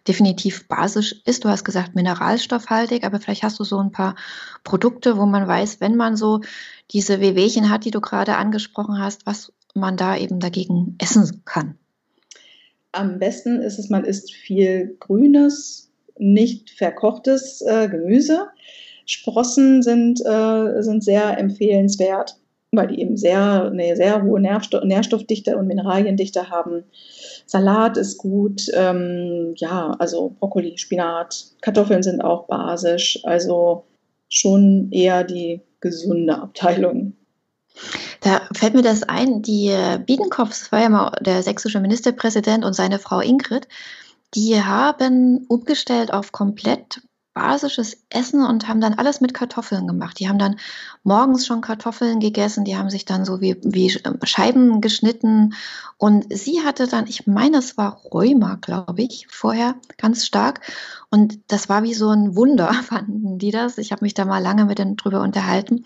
definitiv 0.07 0.69
basisch 0.69 1.21
ist. 1.25 1.45
Du 1.45 1.49
hast 1.49 1.65
gesagt 1.65 1.97
mineralstoffhaltig, 1.97 3.05
aber 3.05 3.19
vielleicht 3.19 3.43
hast 3.43 3.59
du 3.59 3.65
so 3.65 3.79
ein 3.79 3.91
paar 3.93 4.15
Produkte, 4.63 5.17
wo 5.17 5.27
man 5.27 5.49
weiß, 5.49 5.81
wenn 5.81 5.97
man 5.97 6.17
so 6.17 6.41
diese 6.93 7.21
Wehwehchen 7.21 7.71
hat, 7.71 7.85
die 7.85 7.91
du 7.91 8.01
gerade 8.01 8.37
angesprochen 8.37 8.99
hast, 8.99 9.27
was 9.27 9.53
man 9.75 9.97
da 9.97 10.17
eben 10.17 10.39
dagegen 10.39 10.97
essen 10.99 11.43
kann. 11.45 11.77
Am 12.93 13.19
besten 13.19 13.61
ist 13.61 13.79
es, 13.79 13.89
man 13.91 14.05
isst 14.05 14.33
viel 14.33 14.97
grünes, 14.99 15.90
nicht 16.21 16.71
verkochtes 16.71 17.63
äh, 17.63 17.89
Gemüse. 17.89 18.49
Sprossen 19.07 19.83
sind, 19.83 20.21
äh, 20.25 20.83
sind 20.83 21.03
sehr 21.03 21.39
empfehlenswert 21.39 22.37
weil 22.73 22.89
die 22.89 23.01
eben 23.01 23.17
sehr, 23.17 23.65
eine 23.65 23.97
sehr 23.97 24.23
hohe 24.23 24.41
Nährstoff, 24.41 24.85
Nährstoffdichte 24.85 25.57
und 25.57 25.67
Mineraliendichte 25.67 26.51
haben. 26.51 26.85
Salat 27.47 27.97
ist 27.97 28.19
gut, 28.19 28.63
ähm, 28.75 29.55
ja, 29.57 29.97
also 29.99 30.37
Brokkoli, 30.39 30.79
Spinat, 30.79 31.47
Kartoffeln 31.63 32.03
sind 32.03 32.21
auch 32.21 32.47
basisch, 32.47 33.19
also 33.25 33.85
schon 34.29 34.89
eher 34.93 35.25
die 35.25 35.61
gesunde 35.81 36.39
Abteilung. 36.39 37.15
Da 38.21 38.43
fällt 38.55 38.75
mir 38.75 38.83
das 38.83 39.03
ein, 39.03 39.43
die 39.43 39.75
Biedenkopf, 40.07 40.51
das 40.51 40.71
war 40.71 40.83
ja 40.83 40.89
mal 40.89 41.13
der 41.21 41.43
sächsische 41.43 41.81
Ministerpräsident 41.81 42.65
und 42.65 42.75
seine 42.75 42.99
Frau 42.99 43.21
Ingrid, 43.21 43.67
die 44.35 44.63
haben 44.63 45.45
umgestellt 45.49 46.13
auf 46.13 46.33
komplett 46.33 47.01
basisches 47.33 48.05
Essen 48.11 48.45
und 48.45 48.67
haben 48.67 48.81
dann 48.81 48.95
alles 48.95 49.21
mit 49.21 49.35
Kartoffeln 49.35 49.87
gemacht. 49.87 50.19
Die 50.19 50.29
haben 50.29 50.39
dann 50.39 50.57
morgens 51.05 51.47
schon 51.47 51.61
Kartoffeln 51.61 52.19
gegessen, 52.19 52.65
die 52.65 52.77
haben 52.77 52.91
sich 52.91 53.05
dann 53.05 53.25
so 53.25 53.41
wie, 53.41 53.57
wie 53.63 53.97
Scheiben 54.25 54.81
geschnitten. 54.81 55.55
Und 55.97 56.27
sie 56.37 56.63
hatte 56.65 56.89
dann, 56.89 57.07
ich 57.07 57.27
meine, 57.27 57.59
es 57.59 57.77
war 57.77 58.01
Rheuma, 58.13 58.57
glaube 58.57 59.03
ich, 59.03 59.27
vorher 59.31 59.77
ganz 59.97 60.27
stark. 60.27 60.61
Und 61.11 61.39
das 61.47 61.69
war 61.69 61.85
wie 61.85 61.95
so 61.95 62.11
ein 62.11 62.35
Wunder, 62.35 62.73
fanden 62.85 63.39
die 63.39 63.53
das. 63.53 63.79
Ich 63.79 63.93
habe 63.93 64.05
mich 64.05 64.15
da 64.15 64.25
mal 64.25 64.43
lange 64.43 64.65
mit 64.65 64.79
denen 64.79 64.97
drüber 64.97 65.23
unterhalten, 65.23 65.85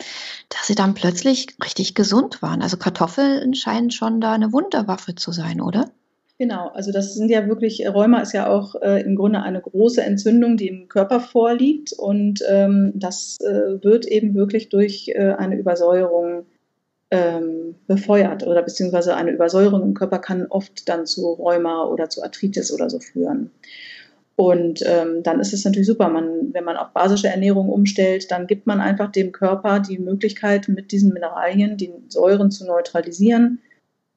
dass 0.49 0.67
sie 0.67 0.75
dann 0.75 0.95
plötzlich 0.95 1.57
richtig 1.63 1.95
gesund 1.95 2.41
waren. 2.41 2.63
Also 2.63 2.79
Kartoffeln 2.79 3.55
scheinen 3.55 3.91
schon 3.91 4.21
da 4.21 4.33
eine 4.33 4.53
Wunderwaffe 4.53 5.15
zu 5.15 5.31
sein, 5.31 5.61
oder? 5.61 5.91
Genau, 6.39 6.69
also 6.69 6.91
das 6.91 7.15
sind 7.15 7.31
ja 7.31 7.47
wirklich, 7.47 7.87
Rheuma 7.87 8.21
ist 8.21 8.33
ja 8.33 8.49
auch 8.49 8.75
äh, 8.83 9.03
im 9.03 9.15
Grunde 9.15 9.41
eine 9.43 9.61
große 9.61 10.03
Entzündung, 10.03 10.57
die 10.57 10.67
im 10.67 10.89
Körper 10.89 11.21
vorliegt 11.21 11.93
und 11.93 12.43
ähm, 12.49 12.93
das 12.97 13.37
äh, 13.41 13.83
wird 13.85 14.05
eben 14.07 14.35
wirklich 14.35 14.69
durch 14.69 15.09
äh, 15.15 15.35
eine 15.39 15.57
Übersäuerung 15.57 16.47
ähm, 17.13 17.77
befeuert 17.87 18.45
oder 18.45 18.63
beziehungsweise 18.63 19.15
eine 19.15 19.31
Übersäuerung 19.31 19.83
im 19.83 19.95
Körper 19.95 20.19
kann 20.19 20.47
oft 20.49 20.89
dann 20.89 21.07
zu 21.07 21.35
Rheuma 21.35 21.85
oder 21.85 22.09
zu 22.09 22.25
Arthritis 22.25 22.73
oder 22.73 22.91
so 22.91 22.99
führen. 22.99 23.53
Und 24.35 24.83
ähm, 24.85 25.23
dann 25.23 25.39
ist 25.39 25.53
es 25.53 25.65
natürlich 25.65 25.87
super, 25.87 26.09
man, 26.09 26.53
wenn 26.53 26.65
man 26.65 26.77
auf 26.77 26.89
basische 26.93 27.29
Ernährung 27.29 27.69
umstellt, 27.69 28.33
dann 28.33 28.49
gibt 28.49 28.67
man 28.67 28.81
einfach 28.81 29.13
dem 29.13 29.31
Körper 29.31 29.79
die 29.79 29.99
Möglichkeit, 29.99 30.67
mit 30.67 30.91
diesen 30.91 31.13
Mineralien 31.13 31.77
die 31.77 31.93
Säuren 32.09 32.51
zu 32.51 32.67
neutralisieren 32.67 33.61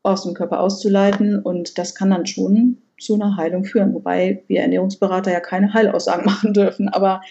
aus 0.04 0.24
dem 0.24 0.34
Körper 0.34 0.60
auszuleiten. 0.60 1.40
Und 1.40 1.78
das 1.78 1.96
kann 1.96 2.12
dann 2.12 2.26
schon 2.26 2.78
zu 3.00 3.14
einer 3.14 3.38
Heilung 3.38 3.64
führen, 3.64 3.94
wobei 3.94 4.44
wir 4.48 4.62
Ernährungsberater 4.62 5.32
ja 5.32 5.40
keine 5.40 5.74
Heilaussagen 5.74 6.26
machen 6.32 6.54
dürfen. 6.54 6.90
Aber 6.90 7.22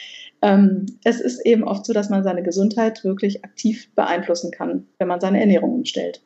ähm, 0.42 0.86
es 1.04 1.20
ist 1.20 1.44
eben 1.44 1.64
oft 1.64 1.86
so, 1.86 1.92
dass 1.92 2.10
man 2.10 2.22
seine 2.22 2.42
Gesundheit 2.42 3.04
wirklich 3.04 3.44
aktiv 3.44 3.92
beeinflussen 3.94 4.50
kann, 4.50 4.86
wenn 4.98 5.08
man 5.08 5.20
seine 5.20 5.40
Ernährung 5.40 5.74
umstellt. 5.74 6.22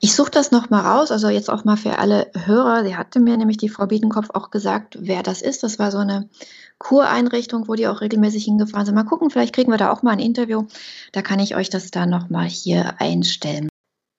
Ich 0.00 0.14
suche 0.14 0.30
das 0.30 0.50
nochmal 0.50 0.82
raus, 0.82 1.10
also 1.10 1.28
jetzt 1.28 1.50
auch 1.50 1.64
mal 1.64 1.76
für 1.76 1.98
alle 1.98 2.28
Hörer. 2.34 2.84
Sie 2.84 2.96
hatte 2.96 3.20
mir 3.20 3.36
nämlich 3.36 3.58
die 3.58 3.68
Frau 3.68 3.86
Biedenkopf 3.86 4.30
auch 4.32 4.50
gesagt, 4.50 4.96
wer 5.00 5.22
das 5.22 5.42
ist. 5.42 5.62
Das 5.62 5.78
war 5.78 5.90
so 5.90 5.98
eine 5.98 6.28
Kureinrichtung, 6.78 7.68
wo 7.68 7.74
die 7.74 7.86
auch 7.86 8.00
regelmäßig 8.00 8.44
hingefahren 8.44 8.86
sind. 8.86 8.94
Mal 8.94 9.04
gucken, 9.04 9.30
vielleicht 9.30 9.54
kriegen 9.54 9.70
wir 9.70 9.78
da 9.78 9.92
auch 9.92 10.02
mal 10.02 10.12
ein 10.12 10.18
Interview. 10.20 10.64
Da 11.12 11.22
kann 11.22 11.40
ich 11.40 11.56
euch 11.56 11.70
das 11.70 11.90
dann 11.90 12.10
nochmal 12.10 12.46
hier 12.46 13.00
einstellen. 13.00 13.68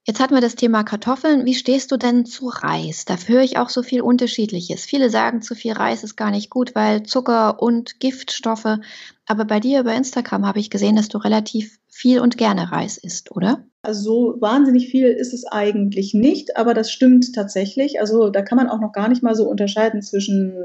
Jetzt 0.10 0.20
hatten 0.20 0.34
wir 0.34 0.42
das 0.42 0.56
Thema 0.56 0.84
Kartoffeln. 0.84 1.46
Wie 1.46 1.54
stehst 1.54 1.92
du 1.92 1.98
denn 1.98 2.26
zu 2.26 2.48
Reis? 2.48 3.06
Da 3.06 3.16
höre 3.28 3.44
ich 3.44 3.60
auch 3.60 3.70
so 3.70 3.84
viel 3.84 4.02
Unterschiedliches. 4.02 4.84
Viele 4.84 5.12
sagen, 5.12 5.44
zu 5.44 5.54
viel 5.54 5.74
Reis 5.74 6.04
ist 6.04 6.16
gar 6.16 6.32
nicht 6.32 6.50
gut, 6.50 6.74
weil 6.74 7.04
Zucker 7.04 7.62
und 7.62 8.00
Giftstoffe. 8.00 8.80
Aber 9.28 9.46
bei 9.46 9.60
dir 9.60 9.82
über 9.82 9.94
Instagram 9.94 10.48
habe 10.48 10.58
ich 10.58 10.72
gesehen, 10.72 10.96
dass 10.96 11.10
du 11.10 11.20
relativ 11.20 11.78
viel 11.88 12.22
und 12.22 12.40
gerne 12.40 12.72
Reis 12.72 12.98
isst, 12.98 13.30
oder? 13.30 13.64
Also 13.84 14.02
so 14.02 14.42
wahnsinnig 14.42 14.90
viel 14.90 15.10
ist 15.10 15.32
es 15.32 15.46
eigentlich 15.46 16.16
nicht, 16.16 16.58
aber 16.58 16.74
das 16.74 16.92
stimmt 16.92 17.36
tatsächlich. 17.36 18.02
Also 18.02 18.32
da 18.32 18.42
kann 18.42 18.58
man 18.58 18.68
auch 18.68 18.80
noch 18.80 18.94
gar 18.94 19.10
nicht 19.10 19.22
mal 19.22 19.36
so 19.36 19.48
unterscheiden 19.48 20.02
zwischen 20.02 20.56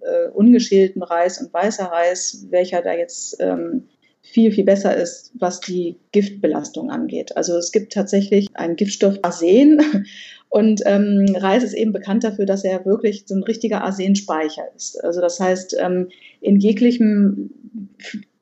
äh, 0.00 0.28
ungeschälten 0.28 1.02
Reis 1.02 1.40
und 1.40 1.52
weißer 1.52 1.86
Reis, 1.86 2.46
welcher 2.50 2.82
da 2.82 2.92
jetzt 2.92 3.36
ähm, 3.40 3.88
viel, 4.32 4.52
viel 4.52 4.64
besser 4.64 4.94
ist, 4.96 5.32
was 5.38 5.60
die 5.60 5.96
Giftbelastung 6.12 6.90
angeht. 6.90 7.36
Also 7.36 7.56
es 7.56 7.72
gibt 7.72 7.92
tatsächlich 7.92 8.48
einen 8.54 8.76
Giftstoff 8.76 9.18
Arsen 9.22 9.80
und 10.48 10.82
ähm, 10.84 11.26
Reis 11.36 11.62
ist 11.62 11.74
eben 11.74 11.92
bekannt 11.92 12.24
dafür, 12.24 12.44
dass 12.44 12.64
er 12.64 12.84
wirklich 12.84 13.24
so 13.26 13.34
ein 13.34 13.42
richtiger 13.42 13.82
Arsenspeicher 13.82 14.64
ist. 14.74 15.02
Also 15.02 15.20
das 15.20 15.40
heißt, 15.40 15.76
ähm, 15.80 16.08
in 16.40 16.58
jeglichem 16.58 17.50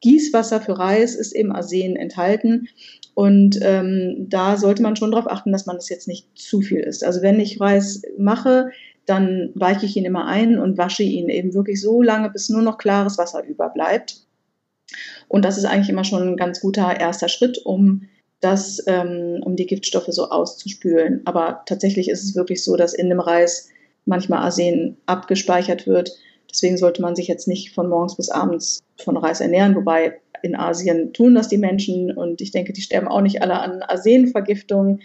Gießwasser 0.00 0.60
für 0.60 0.78
Reis 0.78 1.14
ist 1.14 1.32
eben 1.32 1.52
Arsen 1.52 1.96
enthalten. 1.96 2.68
Und 3.14 3.58
ähm, 3.62 4.26
da 4.28 4.56
sollte 4.56 4.82
man 4.82 4.96
schon 4.96 5.12
darauf 5.12 5.30
achten, 5.30 5.52
dass 5.52 5.66
man 5.66 5.76
das 5.76 5.88
jetzt 5.88 6.08
nicht 6.08 6.26
zu 6.34 6.60
viel 6.60 6.80
isst. 6.80 7.04
Also 7.04 7.22
wenn 7.22 7.38
ich 7.38 7.60
Reis 7.60 8.02
mache, 8.18 8.70
dann 9.06 9.50
weiche 9.54 9.86
ich 9.86 9.96
ihn 9.96 10.04
immer 10.04 10.26
ein 10.26 10.58
und 10.58 10.78
wasche 10.78 11.02
ihn 11.02 11.28
eben 11.28 11.54
wirklich 11.54 11.80
so 11.80 12.02
lange, 12.02 12.30
bis 12.30 12.48
nur 12.48 12.62
noch 12.62 12.78
klares 12.78 13.18
Wasser 13.18 13.44
überbleibt. 13.44 14.23
Und 15.28 15.44
das 15.44 15.58
ist 15.58 15.64
eigentlich 15.64 15.88
immer 15.88 16.04
schon 16.04 16.22
ein 16.22 16.36
ganz 16.36 16.60
guter 16.60 16.98
erster 16.98 17.28
Schritt, 17.28 17.58
um 17.64 18.08
das, 18.40 18.82
ähm, 18.86 19.40
um 19.44 19.56
die 19.56 19.66
Giftstoffe 19.66 20.08
so 20.08 20.28
auszuspülen. 20.30 21.22
Aber 21.24 21.62
tatsächlich 21.66 22.08
ist 22.08 22.24
es 22.24 22.34
wirklich 22.34 22.62
so, 22.62 22.76
dass 22.76 22.94
in 22.94 23.08
dem 23.08 23.20
Reis 23.20 23.70
manchmal 24.04 24.40
Arsen 24.40 24.98
abgespeichert 25.06 25.86
wird. 25.86 26.12
Deswegen 26.50 26.76
sollte 26.76 27.02
man 27.02 27.16
sich 27.16 27.26
jetzt 27.26 27.48
nicht 27.48 27.74
von 27.74 27.88
morgens 27.88 28.16
bis 28.16 28.28
abends 28.28 28.80
von 28.98 29.16
Reis 29.16 29.40
ernähren, 29.40 29.74
wobei 29.74 30.20
in 30.42 30.54
Asien 30.54 31.12
tun 31.14 31.34
das 31.34 31.48
die 31.48 31.56
Menschen 31.56 32.12
und 32.12 32.42
ich 32.42 32.50
denke, 32.50 32.74
die 32.74 32.82
sterben 32.82 33.08
auch 33.08 33.22
nicht 33.22 33.40
alle 33.40 33.60
an 33.60 33.82
Arsenvergiftung. 33.82 35.00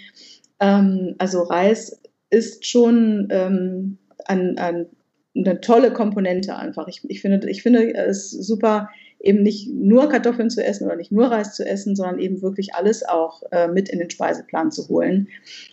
Ähm, 0.59 1.15
also 1.17 1.43
Reis 1.43 2.01
ist 2.29 2.67
schon 2.67 3.29
ähm, 3.31 3.97
ein, 4.25 4.57
ein 4.57 4.87
eine 5.35 5.61
tolle 5.61 5.91
Komponente 5.93 6.55
einfach. 6.55 6.87
Ich, 6.87 7.01
ich, 7.07 7.21
finde, 7.21 7.49
ich 7.49 7.63
finde 7.63 7.93
es 7.95 8.31
super, 8.31 8.89
eben 9.19 9.43
nicht 9.43 9.69
nur 9.69 10.09
Kartoffeln 10.09 10.49
zu 10.49 10.63
essen 10.63 10.85
oder 10.85 10.95
nicht 10.95 11.11
nur 11.11 11.27
Reis 11.27 11.53
zu 11.53 11.65
essen, 11.65 11.95
sondern 11.95 12.19
eben 12.19 12.41
wirklich 12.41 12.73
alles 12.73 13.07
auch 13.07 13.43
äh, 13.51 13.67
mit 13.67 13.89
in 13.89 13.99
den 13.99 14.09
Speiseplan 14.09 14.71
zu 14.71 14.87
holen. 14.87 15.27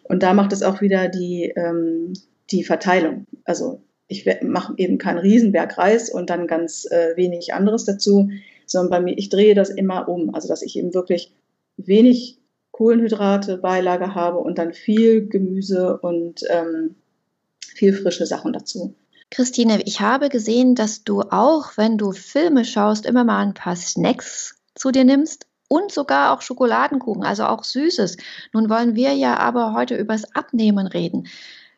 Und 0.04 0.22
da 0.22 0.34
macht 0.34 0.52
es 0.52 0.62
auch 0.62 0.80
wieder 0.80 1.08
die, 1.08 1.52
ähm, 1.56 2.12
die 2.50 2.64
Verteilung. 2.64 3.26
Also 3.44 3.80
ich 4.08 4.28
mache 4.42 4.74
eben 4.76 4.98
keinen 4.98 5.18
Riesenberg 5.18 5.78
Reis 5.78 6.10
und 6.10 6.30
dann 6.30 6.46
ganz 6.46 6.86
äh, 6.90 7.16
wenig 7.16 7.54
anderes 7.54 7.84
dazu, 7.84 8.30
sondern 8.66 8.90
bei 8.90 9.00
mir, 9.00 9.18
ich 9.18 9.28
drehe 9.28 9.54
das 9.54 9.70
immer 9.70 10.08
um. 10.08 10.34
Also 10.34 10.48
dass 10.48 10.62
ich 10.62 10.76
eben 10.76 10.94
wirklich 10.94 11.32
wenig 11.76 12.38
Kohlenhydrate, 12.72 13.58
Beilage 13.58 14.14
habe 14.14 14.38
und 14.38 14.58
dann 14.58 14.72
viel 14.72 15.28
Gemüse 15.28 15.98
und 15.98 16.42
ähm, 16.50 16.96
viel 17.60 17.94
frische 17.94 18.26
Sachen 18.26 18.52
dazu. 18.52 18.94
Christine, 19.30 19.82
ich 19.82 20.00
habe 20.00 20.28
gesehen, 20.28 20.74
dass 20.74 21.04
du 21.04 21.22
auch, 21.22 21.76
wenn 21.76 21.98
du 21.98 22.12
Filme 22.12 22.64
schaust, 22.64 23.06
immer 23.06 23.24
mal 23.24 23.40
ein 23.40 23.54
paar 23.54 23.76
Snacks 23.76 24.56
zu 24.74 24.90
dir 24.90 25.04
nimmst 25.04 25.46
und 25.68 25.92
sogar 25.92 26.32
auch 26.32 26.42
Schokoladenkuchen, 26.42 27.24
also 27.24 27.44
auch 27.44 27.64
Süßes. 27.64 28.16
Nun 28.52 28.70
wollen 28.70 28.94
wir 28.94 29.14
ja 29.14 29.36
aber 29.36 29.72
heute 29.74 29.96
übers 29.96 30.34
Abnehmen 30.34 30.86
reden. 30.86 31.28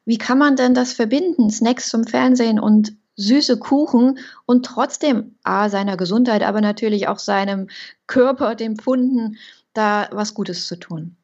Wie 0.04 0.18
kann 0.18 0.38
man 0.38 0.56
denn 0.56 0.72
das 0.74 0.94
verbinden, 0.94 1.50
Snacks 1.50 1.90
zum 1.90 2.04
Fernsehen 2.04 2.58
und 2.58 2.96
süße 3.16 3.58
Kuchen 3.58 4.18
und 4.46 4.64
trotzdem 4.64 5.36
A, 5.42 5.68
seiner 5.68 5.98
Gesundheit, 5.98 6.42
aber 6.42 6.62
natürlich 6.62 7.08
auch 7.08 7.18
seinem 7.18 7.68
Körper, 8.06 8.54
dem 8.54 8.76
Pfunden, 8.76 9.36
da 9.74 10.08
was 10.12 10.32
Gutes 10.32 10.66
zu 10.66 10.76
tun? 10.76 11.17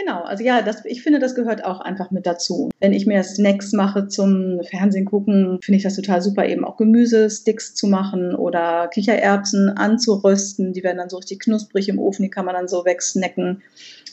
Genau, 0.00 0.22
also 0.22 0.42
ja, 0.42 0.62
das, 0.62 0.84
ich 0.86 1.02
finde, 1.02 1.18
das 1.18 1.34
gehört 1.34 1.62
auch 1.62 1.80
einfach 1.80 2.10
mit 2.10 2.24
dazu. 2.24 2.70
Wenn 2.80 2.94
ich 2.94 3.06
mir 3.06 3.22
Snacks 3.22 3.72
mache 3.72 4.08
zum 4.08 4.62
Fernsehen 4.62 5.04
gucken, 5.04 5.58
finde 5.62 5.76
ich 5.76 5.82
das 5.82 5.94
total 5.94 6.22
super, 6.22 6.46
eben 6.46 6.64
auch 6.64 6.78
Gemüsesticks 6.78 7.74
zu 7.74 7.86
machen 7.86 8.34
oder 8.34 8.88
Kichererbsen 8.88 9.68
anzurösten. 9.68 10.72
Die 10.72 10.82
werden 10.82 10.96
dann 10.96 11.10
so 11.10 11.18
richtig 11.18 11.40
knusprig 11.40 11.90
im 11.90 11.98
Ofen, 11.98 12.22
die 12.22 12.30
kann 12.30 12.46
man 12.46 12.54
dann 12.54 12.66
so 12.66 12.86
wegsnacken. 12.86 13.62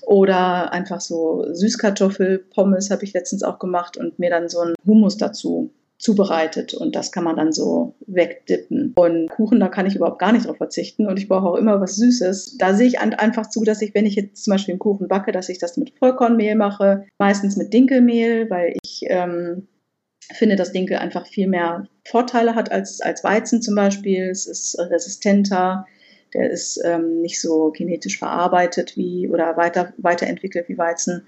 Oder 0.02 0.74
einfach 0.74 1.00
so 1.00 1.46
Süßkartoffelpommes 1.54 2.92
habe 2.92 3.06
ich 3.06 3.14
letztens 3.14 3.44
auch 3.44 3.58
gemacht 3.58 3.96
und 3.96 4.20
mir 4.20 4.30
dann 4.30 4.50
so 4.50 4.60
einen 4.60 4.76
Hummus 4.86 5.16
dazu 5.16 5.72
zubereitet 5.98 6.74
und 6.76 6.96
das 6.96 7.12
kann 7.12 7.24
man 7.24 7.36
dann 7.36 7.52
so 7.52 7.96
wegdippen. 8.06 8.94
Und 8.96 9.30
Kuchen, 9.30 9.60
da 9.60 9.68
kann 9.68 9.88
ich 9.88 9.96
überhaupt 9.96 10.20
gar 10.20 10.32
nicht 10.32 10.48
drauf 10.48 10.58
verzichten 10.58 11.08
und 11.08 11.18
ich 11.18 11.28
brauche 11.28 11.48
auch 11.48 11.56
immer 11.56 11.82
was 11.82 11.96
Süßes. 11.96 12.58
Da 12.58 12.76
sehe 12.76 12.88
ich 12.88 13.00
einfach 13.00 13.50
zu, 13.50 13.64
dass 13.64 13.82
ich, 13.82 13.96
wenn 13.96 14.06
ich 14.06 14.16
jetzt 14.16 14.44
zum 14.44 14.52
Beispiel 14.52 14.74
einen 14.74 14.80
Kuchen 14.80 15.08
backe, 15.08 15.32
dass 15.32 15.50
ich 15.50 15.58
das 15.58 15.76
mit 15.76 15.98
Vollkornmehl 15.98 16.56
mache, 16.56 17.06
meistens 17.18 17.58
mit 17.58 17.74
Dinkelmehl, 17.74 18.50
weil 18.50 18.76
ich 18.84 19.06
ähm, 19.08 19.68
finde, 20.34 20.56
dass 20.56 20.72
Dinkel 20.72 20.98
einfach 20.98 21.26
viel 21.26 21.48
mehr 21.48 21.88
Vorteile 22.06 22.54
hat 22.54 22.72
als, 22.72 23.02
als 23.02 23.24
Weizen 23.24 23.62
zum 23.62 23.76
Beispiel. 23.76 24.30
Es 24.30 24.46
ist 24.46 24.78
resistenter, 24.80 25.88
der 26.34 26.52
ist 26.52 26.80
ähm, 26.84 27.22
nicht 27.22 27.42
so 27.42 27.72
genetisch 27.72 28.20
verarbeitet 28.20 28.98
wie 28.98 29.28
oder 29.30 29.58
weiter, 29.58 29.94
weiterentwickelt 29.98 30.70
wie 30.70 30.78
Weizen. 30.78 31.28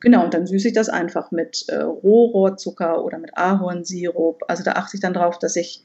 Genau, 0.00 0.24
und 0.24 0.34
dann 0.34 0.46
süße 0.46 0.68
ich 0.68 0.74
das 0.74 0.88
einfach 0.88 1.30
mit 1.30 1.64
äh, 1.68 1.82
Rohrohrzucker 1.82 3.04
oder 3.04 3.18
mit 3.18 3.36
Ahornsirup. 3.36 4.42
Also 4.48 4.62
da 4.62 4.72
achte 4.72 4.96
ich 4.96 5.00
dann 5.00 5.14
drauf, 5.14 5.38
dass 5.38 5.56
ich 5.56 5.84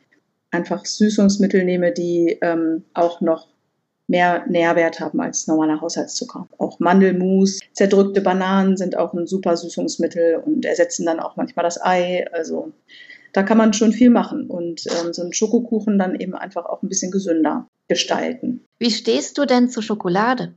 einfach 0.52 0.86
Süßungsmittel 0.86 1.64
nehme, 1.64 1.92
die 1.92 2.38
ähm, 2.42 2.84
auch 2.94 3.22
noch 3.22 3.48
mehr 4.08 4.46
Nährwert 4.48 5.00
haben 5.00 5.20
als 5.22 5.48
normaler 5.48 5.82
Haushaltszucker. 5.82 6.48
Auch 6.58 6.80
Mandelmus, 6.80 7.60
zerdrückte 7.74 8.22
Bananen 8.22 8.78
sind 8.78 8.98
auch 8.98 9.14
ein 9.14 9.28
super 9.28 9.58
Süßungsmittel 9.58 10.36
und 10.46 10.66
ersetzen 10.66 11.06
dann 11.06 11.20
auch 11.20 11.36
manchmal 11.36 11.64
das 11.64 11.82
Ei. 11.82 12.26
Also 12.32 12.72
da 13.32 13.44
kann 13.44 13.58
man 13.58 13.74
schon 13.74 13.94
viel 13.94 14.10
machen 14.10 14.48
und 14.48 14.84
ähm, 14.88 15.14
so 15.14 15.24
einen 15.24 15.34
Schokokuchen 15.34 15.98
dann 15.98 16.20
eben 16.20 16.36
einfach 16.36 16.66
auch 16.66 16.84
ein 16.84 16.90
bisschen 16.90 17.12
gesünder 17.12 17.68
gestalten. 17.88 18.66
Wie 18.78 18.92
stehst 18.92 19.38
du 19.38 19.46
denn 19.46 19.70
zu 19.70 19.82
Schokolade? 19.82 20.54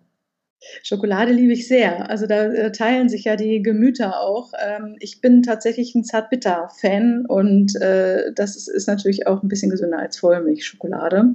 Schokolade 0.83 1.33
liebe 1.33 1.53
ich 1.53 1.69
sehr. 1.69 2.09
Also 2.11 2.27
da 2.27 2.45
äh, 2.47 2.73
teilen 2.73 3.09
sich 3.09 3.25
ja 3.25 3.37
die 3.37 3.63
Gemüter 3.63 4.21
auch. 4.21 4.53
Ähm, 4.59 4.97
ich 5.01 5.21
bin 5.21 5.43
tatsächlich 5.43 5.95
ein 5.95 6.05
Zartbitter-Fan 6.05 7.27
und 7.27 7.81
äh, 7.81 8.33
das 8.35 8.57
ist, 8.69 8.87
natürlich 8.87 9.27
auch 9.27 9.43
ein 9.43 9.49
bisschen 9.49 9.71
gesünder 9.71 9.99
als 9.99 10.19
Vollmilchschokolade. 10.19 11.35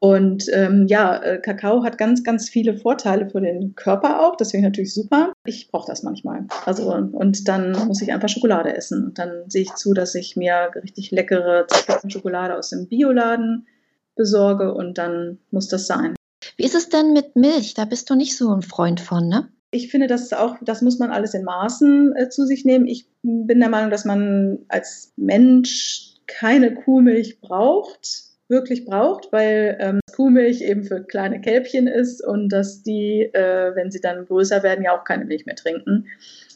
Und 0.00 0.46
ähm, 0.52 0.86
ja, 0.86 1.20
äh, 1.20 1.38
Kakao 1.38 1.82
hat 1.82 1.98
ganz, 1.98 2.22
ganz 2.22 2.48
viele 2.48 2.76
Vorteile 2.76 3.28
für 3.28 3.40
den 3.40 3.74
Körper 3.74 4.20
auch. 4.20 4.36
Deswegen 4.36 4.62
natürlich 4.62 4.94
super. 4.94 5.32
Ich 5.44 5.70
brauche 5.70 5.88
das 5.88 6.04
manchmal. 6.04 6.46
Also 6.66 6.94
und 6.94 7.48
dann 7.48 7.72
muss 7.88 8.00
ich 8.00 8.12
einfach 8.12 8.28
Schokolade 8.28 8.76
essen. 8.76 9.06
Und 9.06 9.18
dann 9.18 9.50
sehe 9.50 9.62
ich 9.62 9.74
zu, 9.74 9.94
dass 9.94 10.14
ich 10.14 10.36
mir 10.36 10.70
richtig 10.76 11.10
leckere 11.10 11.66
Schokolade 12.06 12.56
aus 12.56 12.70
dem 12.70 12.86
Bioladen 12.86 13.66
besorge 14.14 14.72
und 14.72 14.98
dann 14.98 15.38
muss 15.50 15.68
das 15.68 15.86
sein. 15.86 16.17
Wie 16.56 16.64
ist 16.64 16.74
es 16.74 16.88
denn 16.88 17.12
mit 17.12 17.36
Milch? 17.36 17.74
Da 17.74 17.84
bist 17.84 18.08
du 18.10 18.14
nicht 18.14 18.36
so 18.36 18.52
ein 18.52 18.62
Freund 18.62 19.00
von, 19.00 19.28
ne? 19.28 19.48
Ich 19.70 19.90
finde, 19.90 20.06
das 20.06 20.32
auch, 20.32 20.56
das 20.62 20.80
muss 20.80 20.98
man 20.98 21.10
alles 21.10 21.34
in 21.34 21.44
Maßen 21.44 22.14
äh, 22.16 22.28
zu 22.30 22.46
sich 22.46 22.64
nehmen. 22.64 22.86
Ich 22.86 23.06
bin 23.22 23.60
der 23.60 23.68
Meinung, 23.68 23.90
dass 23.90 24.04
man 24.04 24.60
als 24.68 25.12
Mensch 25.16 26.14
keine 26.26 26.74
Kuhmilch 26.74 27.40
braucht, 27.40 28.22
wirklich 28.48 28.86
braucht, 28.86 29.30
weil 29.30 29.76
ähm, 29.78 30.00
Kuhmilch 30.14 30.62
eben 30.62 30.84
für 30.84 31.04
kleine 31.04 31.40
Kälbchen 31.40 31.86
ist 31.86 32.24
und 32.24 32.48
dass 32.48 32.82
die, 32.82 33.28
äh, 33.32 33.74
wenn 33.74 33.90
sie 33.90 34.00
dann 34.00 34.24
größer 34.24 34.62
werden, 34.62 34.84
ja 34.84 34.98
auch 34.98 35.04
keine 35.04 35.26
Milch 35.26 35.44
mehr 35.44 35.56
trinken 35.56 36.06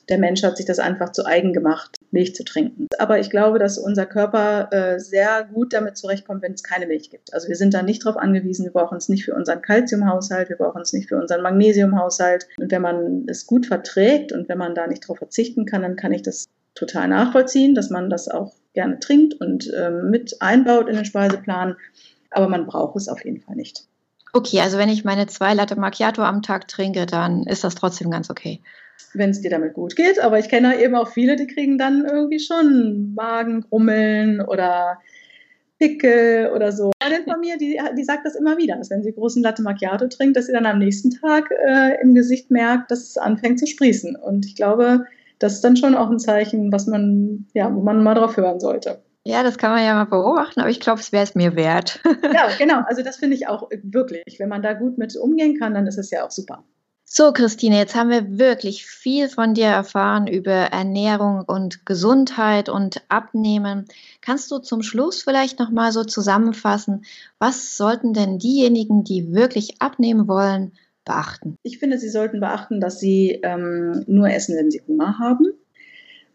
der 0.08 0.18
Mensch 0.18 0.42
hat 0.42 0.56
sich 0.56 0.66
das 0.66 0.78
einfach 0.78 1.12
zu 1.12 1.24
eigen 1.24 1.52
gemacht, 1.52 1.96
Milch 2.12 2.34
zu 2.34 2.44
trinken. 2.44 2.88
Aber 2.98 3.18
ich 3.18 3.30
glaube, 3.30 3.58
dass 3.58 3.78
unser 3.78 4.06
Körper 4.06 4.68
äh, 4.72 5.00
sehr 5.00 5.44
gut 5.44 5.72
damit 5.72 5.96
zurechtkommt, 5.96 6.42
wenn 6.42 6.52
es 6.52 6.62
keine 6.62 6.86
Milch 6.86 7.10
gibt. 7.10 7.32
Also 7.34 7.48
wir 7.48 7.56
sind 7.56 7.74
da 7.74 7.82
nicht 7.82 8.04
darauf 8.04 8.16
angewiesen, 8.16 8.64
wir 8.64 8.72
brauchen 8.72 8.98
es 8.98 9.08
nicht 9.08 9.24
für 9.24 9.34
unseren 9.34 9.62
Kalziumhaushalt, 9.62 10.48
wir 10.48 10.56
brauchen 10.56 10.82
es 10.82 10.92
nicht 10.92 11.08
für 11.08 11.16
unseren 11.16 11.42
Magnesiumhaushalt. 11.42 12.46
Und 12.58 12.70
wenn 12.70 12.82
man 12.82 13.24
es 13.28 13.46
gut 13.46 13.66
verträgt 13.66 14.32
und 14.32 14.48
wenn 14.48 14.58
man 14.58 14.74
da 14.74 14.86
nicht 14.86 15.04
darauf 15.04 15.18
verzichten 15.18 15.64
kann, 15.64 15.82
dann 15.82 15.96
kann 15.96 16.12
ich 16.12 16.22
das 16.22 16.46
total 16.74 17.08
nachvollziehen, 17.08 17.74
dass 17.74 17.90
man 17.90 18.10
das 18.10 18.28
auch 18.28 18.52
gerne 18.74 18.98
trinkt 18.98 19.34
und 19.34 19.72
ähm, 19.74 20.10
mit 20.10 20.40
einbaut 20.40 20.88
in 20.88 20.96
den 20.96 21.04
Speiseplan. 21.04 21.76
Aber 22.30 22.48
man 22.48 22.66
braucht 22.66 22.96
es 22.96 23.08
auf 23.08 23.24
jeden 23.24 23.40
Fall 23.40 23.56
nicht. 23.56 23.86
Okay, 24.34 24.60
also 24.60 24.78
wenn 24.78 24.88
ich 24.88 25.04
meine 25.04 25.26
zwei 25.26 25.52
Latte 25.52 25.76
Macchiato 25.76 26.22
am 26.22 26.40
Tag 26.40 26.66
trinke, 26.68 27.04
dann 27.04 27.44
ist 27.44 27.64
das 27.64 27.74
trotzdem 27.74 28.10
ganz 28.10 28.30
okay 28.30 28.62
wenn 29.14 29.30
es 29.30 29.40
dir 29.40 29.50
damit 29.50 29.74
gut 29.74 29.96
geht. 29.96 30.20
Aber 30.20 30.38
ich 30.38 30.48
kenne 30.48 30.80
eben 30.80 30.94
auch 30.94 31.08
viele, 31.08 31.36
die 31.36 31.46
kriegen 31.46 31.78
dann 31.78 32.04
irgendwie 32.04 32.40
schon 32.40 33.14
Magengrummeln 33.14 34.40
oder 34.40 34.98
Pickel 35.78 36.50
oder 36.54 36.70
so. 36.70 36.92
Eine 37.00 37.24
von 37.24 37.40
mir, 37.40 37.58
die, 37.58 37.80
die 37.96 38.04
sagt 38.04 38.24
das 38.24 38.36
immer 38.36 38.56
wieder, 38.56 38.76
dass 38.76 38.90
wenn 38.90 39.02
sie 39.02 39.12
großen 39.12 39.42
Latte 39.42 39.62
Macchiato 39.62 40.06
trinkt, 40.06 40.36
dass 40.36 40.46
sie 40.46 40.52
dann 40.52 40.66
am 40.66 40.78
nächsten 40.78 41.10
Tag 41.10 41.50
äh, 41.50 42.00
im 42.00 42.14
Gesicht 42.14 42.50
merkt, 42.50 42.90
dass 42.90 43.00
es 43.00 43.18
anfängt 43.18 43.58
zu 43.58 43.66
sprießen. 43.66 44.14
Und 44.14 44.46
ich 44.46 44.54
glaube, 44.54 45.06
das 45.40 45.54
ist 45.54 45.64
dann 45.64 45.76
schon 45.76 45.96
auch 45.96 46.08
ein 46.08 46.20
Zeichen, 46.20 46.70
was 46.70 46.86
man, 46.86 47.46
ja, 47.52 47.74
wo 47.74 47.80
man 47.82 48.02
mal 48.02 48.14
drauf 48.14 48.36
hören 48.36 48.60
sollte. 48.60 49.02
Ja, 49.24 49.42
das 49.42 49.58
kann 49.58 49.70
man 49.70 49.84
ja 49.84 49.94
mal 49.94 50.04
beobachten, 50.04 50.60
aber 50.60 50.70
ich 50.70 50.80
glaube, 50.80 51.00
es 51.00 51.12
wäre 51.12 51.24
es 51.24 51.34
mir 51.34 51.54
wert. 51.56 52.00
ja, 52.34 52.48
genau. 52.58 52.82
Also 52.86 53.02
das 53.02 53.16
finde 53.16 53.36
ich 53.36 53.48
auch 53.48 53.68
wirklich. 53.82 54.38
Wenn 54.38 54.48
man 54.48 54.62
da 54.62 54.72
gut 54.72 54.98
mit 54.98 55.16
umgehen 55.16 55.58
kann, 55.58 55.74
dann 55.74 55.86
ist 55.86 55.98
es 55.98 56.10
ja 56.10 56.24
auch 56.24 56.30
super. 56.30 56.64
So, 57.14 57.30
Christine, 57.30 57.76
jetzt 57.76 57.94
haben 57.94 58.08
wir 58.08 58.38
wirklich 58.38 58.86
viel 58.86 59.28
von 59.28 59.52
dir 59.52 59.66
erfahren 59.66 60.26
über 60.26 60.50
Ernährung 60.50 61.42
und 61.42 61.84
Gesundheit 61.84 62.70
und 62.70 63.02
Abnehmen. 63.10 63.84
Kannst 64.22 64.50
du 64.50 64.60
zum 64.60 64.82
Schluss 64.82 65.22
vielleicht 65.22 65.58
noch 65.58 65.70
mal 65.70 65.92
so 65.92 66.04
zusammenfassen, 66.04 67.04
was 67.38 67.76
sollten 67.76 68.14
denn 68.14 68.38
diejenigen, 68.38 69.04
die 69.04 69.34
wirklich 69.34 69.82
abnehmen 69.82 70.26
wollen, 70.26 70.72
beachten? 71.04 71.58
Ich 71.62 71.78
finde, 71.78 71.98
sie 71.98 72.08
sollten 72.08 72.40
beachten, 72.40 72.80
dass 72.80 72.98
sie 72.98 73.40
ähm, 73.42 74.04
nur 74.06 74.30
essen, 74.30 74.56
wenn 74.56 74.70
sie 74.70 74.80
Hunger 74.88 75.18
haben 75.18 75.52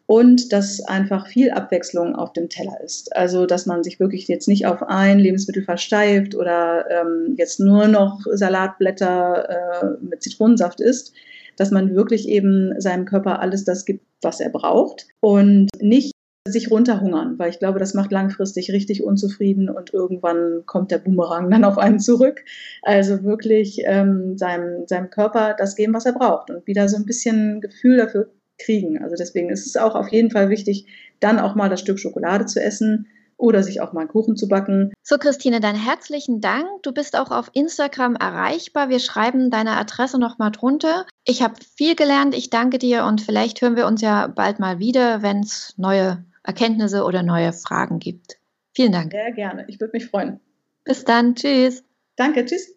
und 0.08 0.54
dass 0.54 0.82
einfach 0.86 1.28
viel 1.28 1.52
Abwechslung 1.52 2.16
auf 2.16 2.34
dem 2.34 2.50
Teller 2.50 2.80
ist. 2.84 3.16
Also 3.16 3.46
dass 3.46 3.66
man 3.66 3.84
sich 3.84 4.00
wirklich 4.00 4.28
jetzt 4.28 4.48
nicht 4.48 4.66
auf 4.66 4.82
ein 4.82 5.20
Lebensmittel 5.20 5.64
versteift 5.64 6.34
oder 6.34 6.86
ähm, 6.90 7.36
jetzt 7.38 7.60
nur 7.60 7.88
noch 7.88 8.22
Salatblätter 8.32 9.50
äh, 9.50 9.86
mit 10.02 10.24
Zitronensaft 10.24 10.80
isst, 10.80 11.14
dass 11.58 11.72
man 11.72 11.94
wirklich 11.94 12.28
eben 12.28 12.80
seinem 12.80 13.06
Körper 13.06 13.42
alles 13.42 13.66
das 13.66 13.86
gibt, 13.86 14.06
was 14.22 14.40
er 14.40 14.50
braucht 14.50 15.08
und 15.20 15.70
nicht 15.82 16.14
sich 16.48 16.72
runterhungern, 16.72 17.38
weil 17.38 17.50
ich 17.50 17.60
glaube, 17.60 17.78
das 17.78 17.94
macht 17.94 18.14
langfristig 18.14 18.72
richtig 18.72 19.04
unzufrieden 19.04 19.70
und 19.70 19.94
irgendwann 19.94 20.64
kommt 20.66 20.92
der 20.92 21.00
Boomerang 21.00 21.52
dann 21.52 21.66
auf 21.66 21.78
einen 21.78 22.00
zurück. 22.00 22.46
Also 22.84 23.24
wirklich 23.24 23.82
ähm, 23.84 24.38
seinem, 24.38 24.88
seinem 24.88 25.10
Körper 25.10 25.56
das 25.58 25.76
geben, 25.76 25.94
was 25.94 26.06
er 26.06 26.14
braucht 26.14 26.50
und 26.50 26.66
wieder 26.66 26.88
so 26.88 26.96
ein 26.96 27.06
bisschen 27.06 27.60
Gefühl 27.60 27.98
dafür 27.98 28.30
kriegen. 28.58 29.02
Also 29.02 29.16
deswegen 29.18 29.50
ist 29.50 29.66
es 29.66 29.78
auch 29.78 29.96
auf 29.96 30.10
jeden 30.10 30.32
Fall 30.32 30.50
wichtig, 30.50 30.88
dann 31.20 31.40
auch 31.40 31.56
mal 31.56 31.70
das 31.70 31.80
Stück 31.80 32.00
Schokolade 32.00 32.46
zu 32.46 32.62
essen 32.62 33.08
oder 33.38 33.62
sich 33.64 33.82
auch 33.82 33.94
mal 33.94 34.02
einen 34.02 34.10
Kuchen 34.10 34.36
zu 34.36 34.48
backen. 34.48 34.92
So, 35.04 35.18
Christine, 35.18 35.60
dann 35.60 35.76
herzlichen 35.76 36.42
Dank. 36.42 36.68
Du 36.82 36.92
bist 36.92 37.18
auch 37.18 37.32
auf 37.32 37.50
Instagram 37.54 38.16
erreichbar. 38.16 38.90
Wir 38.90 39.00
schreiben 39.00 39.52
deine 39.52 39.78
Adresse 39.78 40.20
nochmal 40.20 40.52
drunter. 40.52 41.06
Ich 41.24 41.42
habe 41.44 41.54
viel 41.76 41.96
gelernt. 41.96 42.36
Ich 42.36 42.50
danke 42.50 42.80
dir 42.80 43.06
und 43.06 43.22
vielleicht 43.22 43.62
hören 43.62 43.76
wir 43.76 43.86
uns 43.86 44.02
ja 44.02 44.28
bald 44.28 44.60
mal 44.60 44.80
wieder, 44.80 45.22
wenn 45.22 45.42
es 45.42 45.76
neue 45.78 46.26
Erkenntnisse 46.44 47.04
oder 47.04 47.24
neue 47.24 47.54
Fragen 47.54 48.00
gibt. 48.00 48.38
Vielen 48.74 48.92
Dank. 48.92 49.12
Sehr 49.12 49.32
gerne. 49.32 49.66
Ich 49.68 49.80
würde 49.80 49.92
mich 49.94 50.08
freuen. 50.08 50.40
Bis 50.84 51.04
dann. 51.04 51.36
Tschüss. 51.36 51.84
Danke. 52.16 52.46
Tschüss. 52.46 52.77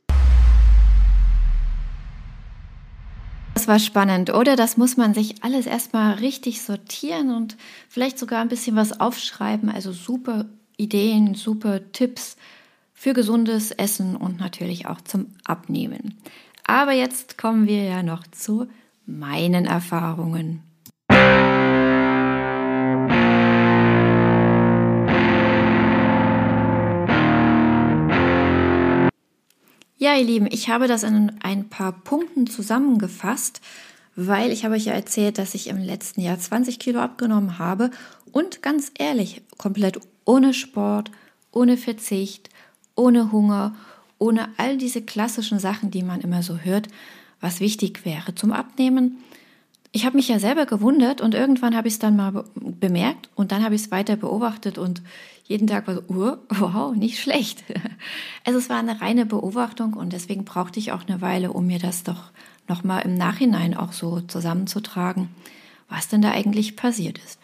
Das 3.55 3.69
war 3.69 3.79
spannend, 3.79 4.33
oder? 4.33 4.57
Das 4.57 4.77
muss 4.77 4.97
man 4.97 5.13
sich 5.13 5.43
alles 5.43 5.67
erstmal 5.67 6.15
richtig 6.15 6.63
sortieren 6.63 7.35
und 7.35 7.57
vielleicht 7.89 8.19
sogar 8.19 8.41
ein 8.41 8.49
bisschen 8.49 8.77
was 8.77 9.01
aufschreiben. 9.01 9.69
Also 9.69 9.93
super 9.93 10.47
Ideen, 10.77 11.35
super 11.35 11.93
Tipps 11.93 12.37
für 12.95 13.13
gesundes 13.13 13.71
Essen 13.71 14.17
und 14.17 14.41
natürlich 14.41 14.87
auch 14.87 15.01
zum 15.01 15.27
Abnehmen. 15.45 16.19
Aber 16.65 16.93
jetzt 16.93 17.39
kommen 17.39 17.67
wir 17.67 17.85
ja 17.85 18.03
noch 18.03 18.27
zu 18.29 18.67
meinen 19.07 19.67
Erfahrungen. 19.67 20.63
Ja, 30.03 30.15
ihr 30.17 30.25
Lieben, 30.25 30.49
ich 30.51 30.71
habe 30.71 30.89
das 30.89 31.03
in 31.03 31.31
ein 31.43 31.69
paar 31.69 31.93
Punkten 31.93 32.47
zusammengefasst, 32.47 33.61
weil 34.17 34.51
ich 34.51 34.65
habe 34.65 34.77
euch 34.77 34.87
ja 34.87 34.95
erzählt, 34.95 35.37
dass 35.37 35.55
ich 35.55 35.67
im 35.67 35.77
letzten 35.77 36.23
Jahr 36.23 36.39
20 36.39 36.79
Kilo 36.79 37.01
abgenommen 37.01 37.59
habe 37.59 37.91
und 38.33 38.63
ganz 38.63 38.93
ehrlich, 38.99 39.43
komplett 39.59 40.01
ohne 40.25 40.55
Sport, 40.55 41.11
ohne 41.53 41.77
Verzicht, 41.77 42.49
ohne 42.95 43.31
Hunger, 43.31 43.77
ohne 44.19 44.49
all 44.57 44.79
diese 44.79 45.03
klassischen 45.03 45.59
Sachen, 45.59 45.91
die 45.91 46.03
man 46.03 46.23
immer 46.23 46.43
so 46.43 46.57
hört, 46.57 46.89
was 47.43 47.61
wichtig 47.61 48.07
wäre 48.07 48.35
zum 48.35 48.53
Abnehmen. 48.53 49.19
Ich 49.93 50.07
habe 50.07 50.17
mich 50.17 50.29
ja 50.29 50.39
selber 50.39 50.67
gewundert 50.67 51.21
und 51.21 51.35
irgendwann 51.35 51.77
habe 51.77 51.89
ich 51.89 51.95
es 51.95 51.99
dann 51.99 52.15
mal 52.15 52.45
bemerkt 52.55 53.29
und 53.35 53.51
dann 53.51 53.65
habe 53.65 53.75
ich 53.75 53.83
es 53.83 53.91
weiter 53.91 54.15
beobachtet 54.15 54.79
und 54.79 55.03
jeden 55.45 55.67
Tag 55.67 55.89
war 55.89 55.97
so, 55.97 56.03
wow, 56.09 56.95
nicht 56.95 57.21
schlecht. 57.21 57.65
Also 58.47 58.59
es 58.59 58.71
war 58.71 58.79
eine 58.79 59.03
reine 59.03 59.27
Beobachtung 59.27 59.93
und 59.93 60.15
deswegen 60.15 60.47
brauchte 60.47 60.79
ich 60.79 60.93
auch 60.93 61.07
eine 61.07 61.21
Weile, 61.21 61.53
um 61.53 61.67
mir 61.67 61.79
das 61.79 62.05
doch 62.05 62.31
nochmal 62.69 63.03
im 63.03 63.15
Nachhinein 63.15 63.77
auch 63.77 63.93
so 63.93 64.23
zusammenzutragen, 64.23 65.29
was 65.91 66.09
denn 66.09 66.23
da 66.23 66.31
eigentlich 66.31 66.75
passiert 66.77 67.19
ist. 67.19 67.39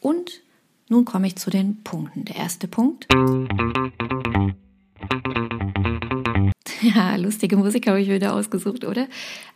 Und 0.00 0.40
nun 0.88 1.04
komme 1.04 1.26
ich 1.26 1.36
zu 1.36 1.50
den 1.50 1.82
Punkten. 1.82 2.24
Der 2.24 2.36
erste 2.36 2.68
Punkt. 2.68 3.06
Ja, 6.82 7.16
lustige 7.16 7.58
Musik 7.58 7.88
habe 7.88 8.00
ich 8.00 8.08
wieder 8.08 8.32
ausgesucht, 8.32 8.86
oder? 8.86 9.06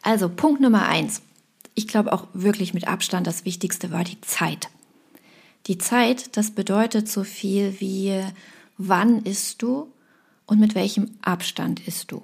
Also 0.03 0.29
Punkt 0.29 0.61
Nummer 0.61 0.87
eins. 0.87 1.23
Ich 1.74 1.88
glaube 1.88 2.12
auch 2.12 2.28
wirklich 2.32 2.74
mit 2.74 2.87
Abstand 2.87 3.26
das 3.26 3.44
Wichtigste 3.44 3.90
war 3.90 4.04
die 4.04 4.20
Zeit. 4.20 4.68
Die 5.66 5.78
Zeit, 5.78 6.37
das 6.37 6.50
bedeutet 6.50 7.08
so 7.08 7.24
viel 7.24 7.80
wie 7.80 8.22
wann 8.76 9.22
isst 9.22 9.62
du 9.62 9.90
und 10.46 10.60
mit 10.60 10.74
welchem 10.74 11.12
Abstand 11.22 11.87
isst 11.87 12.12
du. 12.12 12.22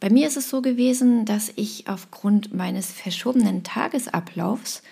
Bei 0.00 0.10
mir 0.10 0.28
ist 0.28 0.36
es 0.36 0.48
so 0.48 0.62
gewesen, 0.62 1.24
dass 1.24 1.52
ich 1.56 1.88
aufgrund 1.88 2.54
meines 2.54 2.92
verschobenen 2.92 3.64
Tagesablaufs 3.64 4.82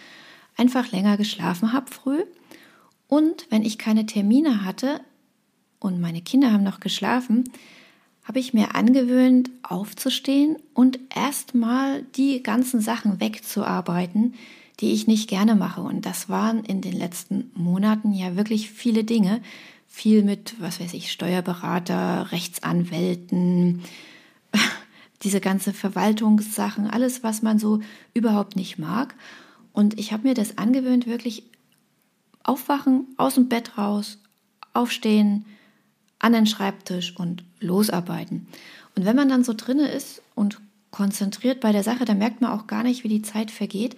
einfach 0.56 0.90
länger 0.90 1.16
geschlafen 1.16 1.72
habe 1.72 1.90
früh 1.90 2.24
und 3.08 3.46
wenn 3.50 3.62
ich 3.62 3.78
keine 3.78 4.06
Termine 4.06 4.64
hatte 4.64 5.00
und 5.78 6.00
meine 6.00 6.22
Kinder 6.22 6.52
haben 6.52 6.64
noch 6.64 6.80
geschlafen, 6.80 7.44
habe 8.26 8.40
ich 8.40 8.52
mir 8.52 8.74
angewöhnt, 8.74 9.50
aufzustehen 9.62 10.56
und 10.74 10.98
erstmal 11.14 12.02
die 12.16 12.42
ganzen 12.42 12.80
Sachen 12.80 13.20
wegzuarbeiten, 13.20 14.34
die 14.80 14.92
ich 14.92 15.06
nicht 15.06 15.30
gerne 15.30 15.54
mache. 15.54 15.80
Und 15.80 16.04
das 16.04 16.28
waren 16.28 16.64
in 16.64 16.80
den 16.80 16.92
letzten 16.92 17.50
Monaten 17.54 18.12
ja 18.12 18.36
wirklich 18.36 18.70
viele 18.70 19.04
Dinge. 19.04 19.40
Viel 19.86 20.24
mit, 20.24 20.60
was 20.60 20.80
weiß 20.80 20.92
ich, 20.94 21.12
Steuerberater, 21.12 22.32
Rechtsanwälten, 22.32 23.82
diese 25.22 25.40
ganze 25.40 25.72
Verwaltungssachen, 25.72 26.90
alles, 26.90 27.22
was 27.22 27.42
man 27.42 27.58
so 27.58 27.80
überhaupt 28.12 28.56
nicht 28.56 28.76
mag. 28.78 29.14
Und 29.72 29.98
ich 29.98 30.12
habe 30.12 30.28
mir 30.28 30.34
das 30.34 30.58
angewöhnt, 30.58 31.06
wirklich 31.06 31.44
aufwachen, 32.42 33.06
aus 33.16 33.36
dem 33.36 33.48
Bett 33.48 33.78
raus, 33.78 34.18
aufstehen, 34.74 35.44
an 36.18 36.32
den 36.32 36.46
Schreibtisch 36.46 37.16
und 37.16 37.44
losarbeiten. 37.60 38.46
Und 38.94 39.04
wenn 39.04 39.16
man 39.16 39.28
dann 39.28 39.44
so 39.44 39.52
drinne 39.54 39.88
ist 39.88 40.22
und 40.34 40.60
konzentriert 40.90 41.60
bei 41.60 41.72
der 41.72 41.82
Sache, 41.82 42.04
dann 42.04 42.18
merkt 42.18 42.40
man 42.40 42.52
auch 42.52 42.66
gar 42.66 42.82
nicht, 42.82 43.04
wie 43.04 43.08
die 43.08 43.22
Zeit 43.22 43.50
vergeht. 43.50 43.96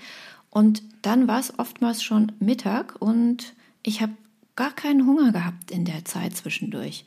Und 0.50 0.83
dann 1.02 1.28
war 1.28 1.38
es 1.38 1.59
oftmals 1.59 2.02
schon 2.02 2.33
Mittag 2.40 3.00
und 3.00 3.54
ich 3.83 4.00
habe 4.00 4.12
gar 4.57 4.72
keinen 4.72 5.07
Hunger 5.07 5.31
gehabt 5.31 5.70
in 5.70 5.85
der 5.85 6.04
Zeit 6.04 6.37
zwischendurch. 6.37 7.04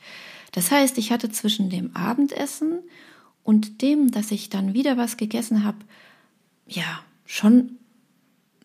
Das 0.52 0.70
heißt, 0.70 0.96
ich 0.96 1.12
hatte 1.12 1.30
zwischen 1.30 1.68
dem 1.68 1.94
Abendessen 1.94 2.78
und 3.42 3.82
dem, 3.82 4.10
dass 4.10 4.30
ich 4.30 4.48
dann 4.48 4.72
wieder 4.72 4.96
was 4.96 5.16
gegessen 5.16 5.64
habe, 5.64 5.78
ja, 6.66 7.00
schon 7.26 7.76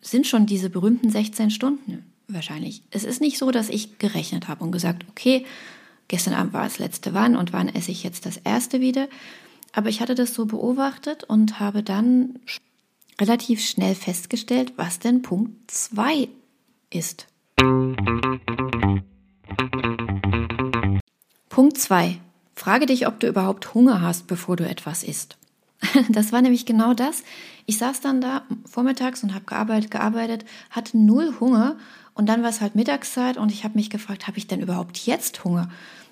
sind 0.00 0.26
schon 0.26 0.46
diese 0.46 0.70
berühmten 0.70 1.10
16 1.10 1.50
Stunden 1.50 2.04
wahrscheinlich. 2.28 2.82
Es 2.90 3.04
ist 3.04 3.20
nicht 3.20 3.38
so, 3.38 3.50
dass 3.50 3.68
ich 3.68 3.98
gerechnet 3.98 4.48
habe 4.48 4.64
und 4.64 4.72
gesagt, 4.72 5.04
okay, 5.10 5.44
gestern 6.08 6.34
Abend 6.34 6.52
war 6.52 6.64
das 6.64 6.78
letzte 6.78 7.14
wann 7.14 7.36
und 7.36 7.52
wann 7.52 7.68
esse 7.68 7.90
ich 7.90 8.02
jetzt 8.02 8.26
das 8.26 8.38
erste 8.38 8.80
wieder. 8.80 9.08
Aber 9.72 9.88
ich 9.88 10.00
hatte 10.00 10.14
das 10.14 10.34
so 10.34 10.46
beobachtet 10.46 11.24
und 11.24 11.60
habe 11.60 11.82
dann 11.82 12.40
relativ 13.20 13.64
schnell 13.64 13.94
festgestellt, 13.94 14.72
was 14.76 14.98
denn 14.98 15.22
Punkt 15.22 15.70
2 15.70 16.28
ist. 16.90 17.26
Punkt 21.48 21.78
2. 21.78 22.20
Frage 22.54 22.86
dich, 22.86 23.06
ob 23.06 23.20
du 23.20 23.28
überhaupt 23.28 23.74
Hunger 23.74 24.00
hast, 24.00 24.26
bevor 24.26 24.56
du 24.56 24.68
etwas 24.68 25.02
isst. 25.02 25.37
Das 26.08 26.32
war 26.32 26.42
nämlich 26.42 26.66
genau 26.66 26.94
das. 26.94 27.22
Ich 27.66 27.78
saß 27.78 28.00
dann 28.00 28.20
da 28.20 28.42
vormittags 28.64 29.22
und 29.22 29.34
habe 29.34 29.44
gearbeitet, 29.44 29.90
gearbeitet, 29.90 30.44
hatte 30.70 30.98
null 30.98 31.34
Hunger 31.40 31.76
und 32.14 32.28
dann 32.28 32.42
war 32.42 32.50
es 32.50 32.60
halt 32.60 32.74
Mittagszeit 32.74 33.36
und 33.36 33.52
ich 33.52 33.64
habe 33.64 33.74
mich 33.74 33.90
gefragt, 33.90 34.26
habe 34.26 34.38
ich 34.38 34.46
denn 34.46 34.60
überhaupt 34.60 34.98
jetzt 34.98 35.44
Hunger? 35.44 35.68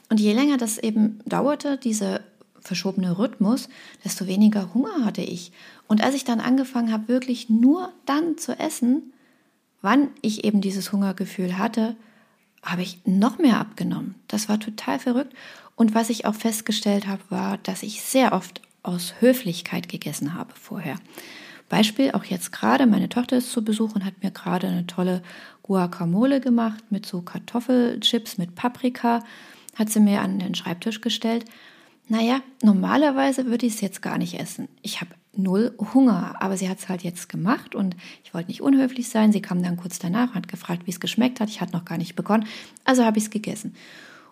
Und 0.08 0.20
je 0.20 0.32
länger 0.32 0.56
das 0.56 0.78
eben 0.78 1.18
dauerte, 1.24 1.78
dieser 1.78 2.20
verschobene 2.60 3.18
Rhythmus, 3.18 3.68
desto 4.04 4.26
weniger 4.26 4.74
Hunger 4.74 5.04
hatte 5.04 5.22
ich. 5.22 5.52
Und 5.86 6.02
als 6.02 6.14
ich 6.14 6.24
dann 6.24 6.40
angefangen 6.40 6.92
habe, 6.92 7.08
wirklich 7.08 7.48
nur 7.48 7.92
dann 8.04 8.38
zu 8.38 8.58
essen, 8.58 9.12
wann 9.82 10.08
ich 10.22 10.44
eben 10.44 10.60
dieses 10.60 10.92
Hungergefühl 10.92 11.58
hatte, 11.58 11.96
habe 12.62 12.82
ich 12.82 13.00
noch 13.04 13.38
mehr 13.38 13.60
abgenommen. 13.60 14.16
Das 14.28 14.48
war 14.48 14.58
total 14.58 14.98
verrückt. 14.98 15.32
Und 15.76 15.94
was 15.94 16.10
ich 16.10 16.24
auch 16.24 16.34
festgestellt 16.34 17.06
habe, 17.06 17.22
war, 17.28 17.58
dass 17.58 17.82
ich 17.82 18.02
sehr 18.02 18.32
oft 18.32 18.62
aus 18.86 19.14
Höflichkeit 19.20 19.88
gegessen 19.88 20.34
habe 20.34 20.52
vorher. 20.54 20.96
Beispiel 21.68 22.12
auch 22.12 22.24
jetzt 22.24 22.52
gerade, 22.52 22.86
meine 22.86 23.08
Tochter 23.08 23.38
ist 23.38 23.50
zu 23.50 23.64
Besuch 23.64 23.94
und 23.94 24.04
hat 24.04 24.22
mir 24.22 24.30
gerade 24.30 24.68
eine 24.68 24.86
tolle 24.86 25.22
Guacamole 25.62 26.40
gemacht 26.40 26.84
mit 26.90 27.06
so 27.06 27.22
Kartoffelchips 27.22 28.38
mit 28.38 28.54
Paprika, 28.54 29.24
hat 29.74 29.90
sie 29.90 30.00
mir 30.00 30.20
an 30.20 30.38
den 30.38 30.54
Schreibtisch 30.54 31.00
gestellt. 31.00 31.44
Naja, 32.08 32.40
normalerweise 32.62 33.46
würde 33.46 33.66
ich 33.66 33.74
es 33.74 33.80
jetzt 33.80 34.00
gar 34.00 34.16
nicht 34.16 34.38
essen. 34.38 34.68
Ich 34.82 35.00
habe 35.00 35.10
null 35.34 35.74
Hunger, 35.92 36.36
aber 36.38 36.56
sie 36.56 36.68
hat 36.68 36.78
es 36.78 36.88
halt 36.88 37.02
jetzt 37.02 37.28
gemacht 37.28 37.74
und 37.74 37.96
ich 38.22 38.32
wollte 38.32 38.48
nicht 38.48 38.62
unhöflich 38.62 39.08
sein. 39.08 39.32
Sie 39.32 39.42
kam 39.42 39.62
dann 39.62 39.76
kurz 39.76 39.98
danach 39.98 40.28
und 40.28 40.34
hat 40.36 40.48
gefragt, 40.48 40.82
wie 40.86 40.92
es 40.92 41.00
geschmeckt 41.00 41.40
hat. 41.40 41.48
Ich 41.48 41.60
hatte 41.60 41.72
noch 41.72 41.84
gar 41.84 41.98
nicht 41.98 42.14
begonnen, 42.14 42.46
also 42.84 43.04
habe 43.04 43.18
ich 43.18 43.24
es 43.24 43.30
gegessen. 43.30 43.74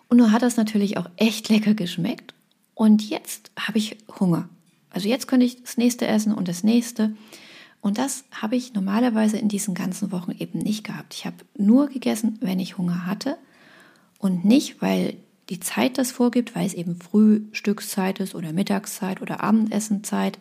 Und 0.07 0.17
nun 0.17 0.31
hat 0.31 0.41
das 0.41 0.55
natürlich 0.55 0.97
auch 0.97 1.09
echt 1.17 1.49
lecker 1.49 1.73
geschmeckt 1.73 2.34
und 2.75 3.09
jetzt 3.09 3.49
habe 3.57 3.79
ich 3.79 3.97
Hunger. 4.19 4.47
Also 4.91 5.09
jetzt 5.09 5.27
könnte 5.27 5.45
ich 5.45 5.61
das 5.63 5.77
nächste 5.77 6.05
essen 6.05 6.33
und 6.33 6.47
das 6.47 6.63
nächste. 6.63 7.15
Und 7.81 7.97
das 7.97 8.25
habe 8.31 8.55
ich 8.55 8.73
normalerweise 8.73 9.37
in 9.37 9.47
diesen 9.47 9.73
ganzen 9.73 10.11
Wochen 10.11 10.31
eben 10.31 10.59
nicht 10.59 10.83
gehabt. 10.83 11.13
Ich 11.13 11.25
habe 11.25 11.37
nur 11.57 11.87
gegessen, 11.87 12.37
wenn 12.41 12.59
ich 12.59 12.77
Hunger 12.77 13.05
hatte 13.05 13.37
und 14.19 14.45
nicht, 14.45 14.81
weil 14.81 15.15
die 15.49 15.59
Zeit 15.59 15.97
das 15.97 16.11
vorgibt, 16.11 16.55
weil 16.55 16.65
es 16.65 16.73
eben 16.73 16.95
Frühstückszeit 16.95 18.19
ist 18.19 18.35
oder 18.35 18.53
Mittagszeit 18.53 19.21
oder 19.21 19.41
Abendessenzeit 19.43 20.39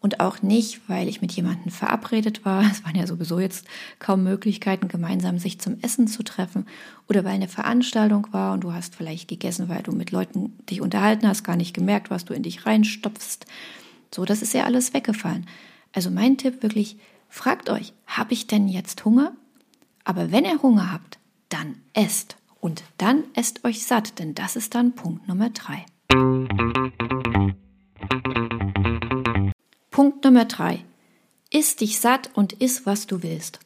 und 0.00 0.20
auch 0.20 0.42
nicht, 0.42 0.88
weil 0.88 1.08
ich 1.08 1.20
mit 1.20 1.32
jemandem 1.32 1.70
verabredet 1.70 2.44
war. 2.44 2.62
Es 2.70 2.84
waren 2.84 2.96
ja 2.96 3.06
sowieso 3.06 3.38
jetzt 3.38 3.66
kaum 3.98 4.24
Möglichkeiten, 4.24 4.88
gemeinsam 4.88 5.38
sich 5.38 5.60
zum 5.60 5.78
Essen 5.82 6.08
zu 6.08 6.22
treffen 6.22 6.66
oder 7.08 7.24
weil 7.24 7.34
eine 7.34 7.48
Veranstaltung 7.48 8.26
war 8.32 8.54
und 8.54 8.64
du 8.64 8.72
hast 8.72 8.96
vielleicht 8.96 9.28
gegessen, 9.28 9.68
weil 9.68 9.82
du 9.82 9.92
mit 9.92 10.10
Leuten 10.10 10.56
dich 10.68 10.80
unterhalten 10.80 11.28
hast, 11.28 11.44
gar 11.44 11.56
nicht 11.56 11.74
gemerkt, 11.74 12.10
was 12.10 12.24
du 12.24 12.34
in 12.34 12.42
dich 12.42 12.66
reinstopfst. 12.66 13.46
So, 14.12 14.24
das 14.24 14.42
ist 14.42 14.54
ja 14.54 14.64
alles 14.64 14.94
weggefallen. 14.94 15.46
Also 15.92 16.10
mein 16.10 16.38
Tipp 16.38 16.62
wirklich, 16.62 16.96
fragt 17.28 17.68
euch, 17.68 17.92
habe 18.06 18.32
ich 18.32 18.46
denn 18.46 18.68
jetzt 18.68 19.04
Hunger? 19.04 19.32
Aber 20.04 20.32
wenn 20.32 20.44
ihr 20.44 20.62
Hunger 20.62 20.92
habt, 20.92 21.18
dann 21.48 21.76
esst. 21.92 22.36
Und 22.60 22.82
dann 22.98 23.24
esst 23.34 23.64
euch 23.64 23.86
satt, 23.86 24.18
denn 24.18 24.34
das 24.34 24.56
ist 24.56 24.74
dann 24.74 24.94
Punkt 24.94 25.28
Nummer 25.28 25.50
drei. 25.50 25.86
Punkt 30.00 30.24
Nummer 30.24 30.46
drei. 30.46 30.82
Iss 31.50 31.76
dich 31.76 32.00
satt 32.00 32.30
und 32.32 32.54
iss, 32.54 32.86
was 32.86 33.06
du 33.06 33.22
willst. 33.22 33.60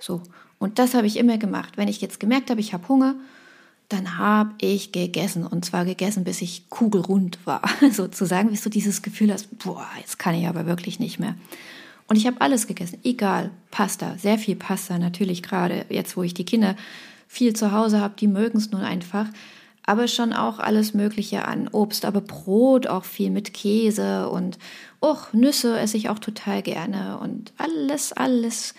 So. 0.00 0.20
Und 0.58 0.80
das 0.80 0.94
habe 0.94 1.06
ich 1.06 1.16
immer 1.16 1.38
gemacht. 1.38 1.74
Wenn 1.76 1.86
ich 1.86 2.00
jetzt 2.00 2.18
gemerkt 2.18 2.50
habe, 2.50 2.58
ich 2.60 2.74
habe 2.74 2.88
Hunger, 2.88 3.14
dann 3.88 4.18
habe 4.18 4.52
ich 4.60 4.90
gegessen. 4.90 5.46
Und 5.46 5.64
zwar 5.64 5.84
gegessen, 5.84 6.24
bis 6.24 6.42
ich 6.42 6.68
kugelrund 6.70 7.38
war, 7.44 7.62
sozusagen, 7.92 8.50
bis 8.50 8.62
du 8.62 8.68
dieses 8.68 9.00
Gefühl 9.00 9.32
hast, 9.32 9.60
boah, 9.60 9.86
jetzt 10.00 10.18
kann 10.18 10.34
ich 10.34 10.48
aber 10.48 10.66
wirklich 10.66 10.98
nicht 10.98 11.20
mehr. 11.20 11.36
Und 12.08 12.16
ich 12.16 12.26
habe 12.26 12.40
alles 12.40 12.66
gegessen, 12.66 12.98
egal, 13.04 13.52
Pasta, 13.70 14.18
sehr 14.18 14.38
viel 14.38 14.56
Pasta, 14.56 14.98
natürlich 14.98 15.44
gerade 15.44 15.86
jetzt, 15.88 16.16
wo 16.16 16.24
ich 16.24 16.34
die 16.34 16.44
Kinder 16.44 16.74
viel 17.28 17.54
zu 17.54 17.70
Hause 17.70 18.00
habe, 18.00 18.14
die 18.18 18.26
mögen 18.26 18.58
es 18.58 18.72
nun 18.72 18.82
einfach. 18.82 19.28
Aber 19.86 20.08
schon 20.08 20.32
auch 20.32 20.58
alles 20.58 20.94
Mögliche 20.94 21.46
an 21.46 21.68
Obst, 21.68 22.04
aber 22.04 22.20
Brot 22.20 22.86
auch 22.88 23.04
viel 23.04 23.30
mit 23.30 23.54
Käse 23.54 24.28
und 24.28 24.58
och, 25.00 25.32
Nüsse 25.32 25.78
esse 25.78 25.96
ich 25.96 26.08
auch 26.08 26.18
total 26.18 26.62
gerne 26.62 27.18
und 27.18 27.52
alles, 27.56 28.12
alles 28.12 28.74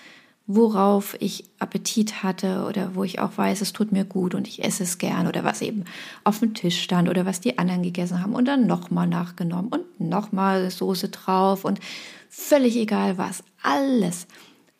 worauf 0.47 1.17
ich 1.19 1.43
Appetit 1.59 2.23
hatte 2.23 2.65
oder 2.67 2.95
wo 2.95 3.03
ich 3.03 3.19
auch 3.19 3.37
weiß, 3.37 3.59
es 3.59 3.73
tut 3.73 3.91
mir 3.91 4.05
gut 4.05 4.33
und 4.33 4.47
ich 4.47 4.63
esse 4.63 4.83
es 4.83 4.97
gern 4.97 5.27
oder 5.27 5.43
was 5.43 5.61
eben 5.61 5.83
auf 6.23 6.39
dem 6.39 6.53
Tisch 6.53 6.81
stand 6.81 7.09
oder 7.09 7.25
was 7.25 7.41
die 7.41 7.57
anderen 7.57 7.83
gegessen 7.83 8.21
haben 8.21 8.33
und 8.33 8.45
dann 8.45 8.65
nochmal 8.65 9.07
nachgenommen 9.07 9.67
und 9.67 9.99
nochmal 9.99 10.71
Soße 10.71 11.09
drauf 11.09 11.65
und 11.65 11.81
völlig 12.29 12.77
egal 12.77 13.17
was, 13.17 13.43
alles. 13.61 14.25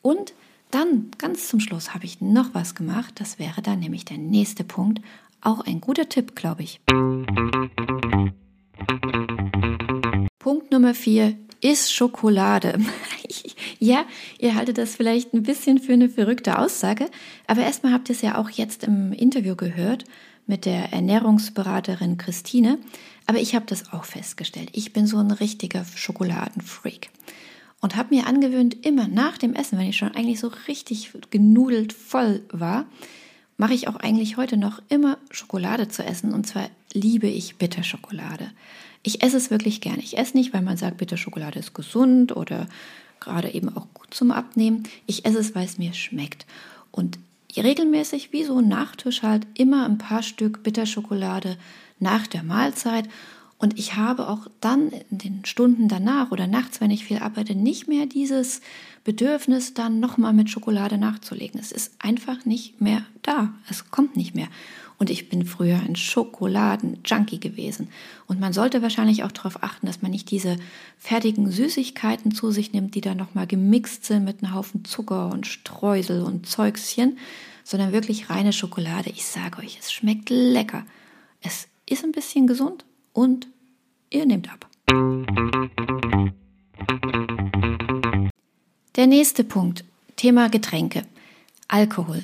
Und 0.00 0.32
dann 0.70 1.10
ganz 1.18 1.48
zum 1.48 1.60
Schluss 1.60 1.94
habe 1.94 2.06
ich 2.06 2.22
noch 2.22 2.54
was 2.54 2.74
gemacht, 2.74 3.14
das 3.16 3.38
wäre 3.38 3.60
dann 3.60 3.80
nämlich 3.80 4.06
der 4.06 4.18
nächste 4.18 4.64
Punkt, 4.64 5.02
auch 5.40 5.60
ein 5.60 5.80
guter 5.80 6.08
Tipp, 6.08 6.34
glaube 6.34 6.62
ich. 6.62 6.80
Punkt 10.38 10.70
Nummer 10.70 10.94
vier 10.94 11.36
ist 11.60 11.92
Schokolade. 11.92 12.78
ja, 13.78 14.04
ihr 14.38 14.54
haltet 14.54 14.78
das 14.78 14.96
vielleicht 14.96 15.34
ein 15.34 15.42
bisschen 15.42 15.78
für 15.78 15.92
eine 15.92 16.08
verrückte 16.08 16.58
Aussage, 16.58 17.06
aber 17.46 17.62
erstmal 17.62 17.92
habt 17.92 18.08
ihr 18.08 18.14
es 18.14 18.22
ja 18.22 18.38
auch 18.38 18.50
jetzt 18.50 18.84
im 18.84 19.12
Interview 19.12 19.56
gehört 19.56 20.04
mit 20.46 20.64
der 20.64 20.92
Ernährungsberaterin 20.92 22.16
Christine. 22.16 22.78
Aber 23.26 23.38
ich 23.38 23.54
habe 23.54 23.66
das 23.66 23.92
auch 23.92 24.04
festgestellt. 24.04 24.70
Ich 24.72 24.92
bin 24.92 25.06
so 25.06 25.18
ein 25.18 25.30
richtiger 25.30 25.84
Schokoladenfreak 25.94 27.10
und 27.80 27.96
habe 27.96 28.14
mir 28.14 28.26
angewöhnt, 28.26 28.86
immer 28.86 29.06
nach 29.06 29.38
dem 29.38 29.54
Essen, 29.54 29.78
wenn 29.78 29.88
ich 29.88 29.98
schon 29.98 30.14
eigentlich 30.14 30.40
so 30.40 30.50
richtig 30.66 31.12
genudelt 31.30 31.92
voll 31.92 32.42
war, 32.50 32.86
mache 33.58 33.74
ich 33.74 33.88
auch 33.88 33.96
eigentlich 33.96 34.38
heute 34.38 34.56
noch 34.56 34.80
immer 34.88 35.18
Schokolade 35.30 35.88
zu 35.88 36.02
essen. 36.02 36.32
Und 36.32 36.46
zwar 36.46 36.70
liebe 36.94 37.26
ich 37.26 37.56
Bitterschokolade. 37.56 38.50
Ich 39.02 39.22
esse 39.22 39.36
es 39.36 39.50
wirklich 39.50 39.80
gerne. 39.80 39.98
Ich 39.98 40.16
esse 40.16 40.36
nicht, 40.36 40.54
weil 40.54 40.62
man 40.62 40.76
sagt, 40.76 40.96
Bitterschokolade 40.96 41.58
ist 41.58 41.74
gesund 41.74 42.34
oder 42.34 42.66
gerade 43.20 43.52
eben 43.52 43.68
auch 43.76 43.86
gut 43.92 44.14
zum 44.14 44.30
Abnehmen. 44.30 44.84
Ich 45.06 45.26
esse 45.26 45.38
es, 45.38 45.54
weil 45.54 45.66
es 45.66 45.76
mir 45.76 45.92
schmeckt. 45.92 46.46
Und 46.92 47.18
regelmäßig, 47.56 48.32
wie 48.32 48.44
so 48.44 48.58
ein 48.58 48.68
Nachtisch 48.68 49.22
halt, 49.22 49.46
immer 49.54 49.84
ein 49.84 49.98
paar 49.98 50.22
Stück 50.22 50.62
Bitterschokolade 50.62 51.58
nach 51.98 52.26
der 52.28 52.44
Mahlzeit. 52.44 53.08
Und 53.60 53.76
ich 53.76 53.96
habe 53.96 54.28
auch 54.28 54.46
dann 54.60 54.90
in 55.10 55.18
den 55.18 55.44
Stunden 55.44 55.88
danach 55.88 56.30
oder 56.30 56.46
nachts, 56.46 56.80
wenn 56.80 56.92
ich 56.92 57.04
viel 57.04 57.18
arbeite, 57.18 57.56
nicht 57.56 57.88
mehr 57.88 58.06
dieses 58.06 58.60
Bedürfnis, 59.02 59.74
dann 59.74 59.98
nochmal 59.98 60.32
mit 60.32 60.48
Schokolade 60.48 60.96
nachzulegen. 60.96 61.58
Es 61.58 61.72
ist 61.72 61.92
einfach 61.98 62.44
nicht 62.44 62.80
mehr 62.80 63.04
da. 63.22 63.52
Es 63.68 63.90
kommt 63.90 64.16
nicht 64.16 64.36
mehr. 64.36 64.46
Und 64.96 65.10
ich 65.10 65.28
bin 65.28 65.44
früher 65.44 65.80
ein 65.80 65.96
Schokoladen-Junkie 65.96 67.40
gewesen. 67.40 67.88
Und 68.28 68.38
man 68.38 68.52
sollte 68.52 68.80
wahrscheinlich 68.80 69.24
auch 69.24 69.32
darauf 69.32 69.62
achten, 69.62 69.86
dass 69.86 70.02
man 70.02 70.12
nicht 70.12 70.30
diese 70.30 70.56
fertigen 70.96 71.50
Süßigkeiten 71.50 72.32
zu 72.32 72.52
sich 72.52 72.72
nimmt, 72.72 72.94
die 72.94 73.00
dann 73.00 73.16
nochmal 73.16 73.48
gemixt 73.48 74.04
sind 74.04 74.24
mit 74.24 74.42
einem 74.42 74.54
Haufen 74.54 74.84
Zucker 74.84 75.30
und 75.32 75.48
Streusel 75.48 76.22
und 76.22 76.46
Zeugschen, 76.46 77.18
sondern 77.64 77.92
wirklich 77.92 78.30
reine 78.30 78.52
Schokolade. 78.52 79.10
Ich 79.10 79.26
sage 79.26 79.58
euch, 79.58 79.78
es 79.80 79.92
schmeckt 79.92 80.30
lecker. 80.30 80.84
Es 81.40 81.66
ist 81.86 82.04
ein 82.04 82.12
bisschen 82.12 82.46
gesund 82.46 82.84
und 83.18 83.48
ihr 84.10 84.26
nehmt 84.26 84.48
ab. 84.48 84.68
Der 88.94 89.06
nächste 89.08 89.42
Punkt, 89.42 89.84
Thema 90.14 90.48
Getränke. 90.48 91.02
Alkohol. 91.66 92.22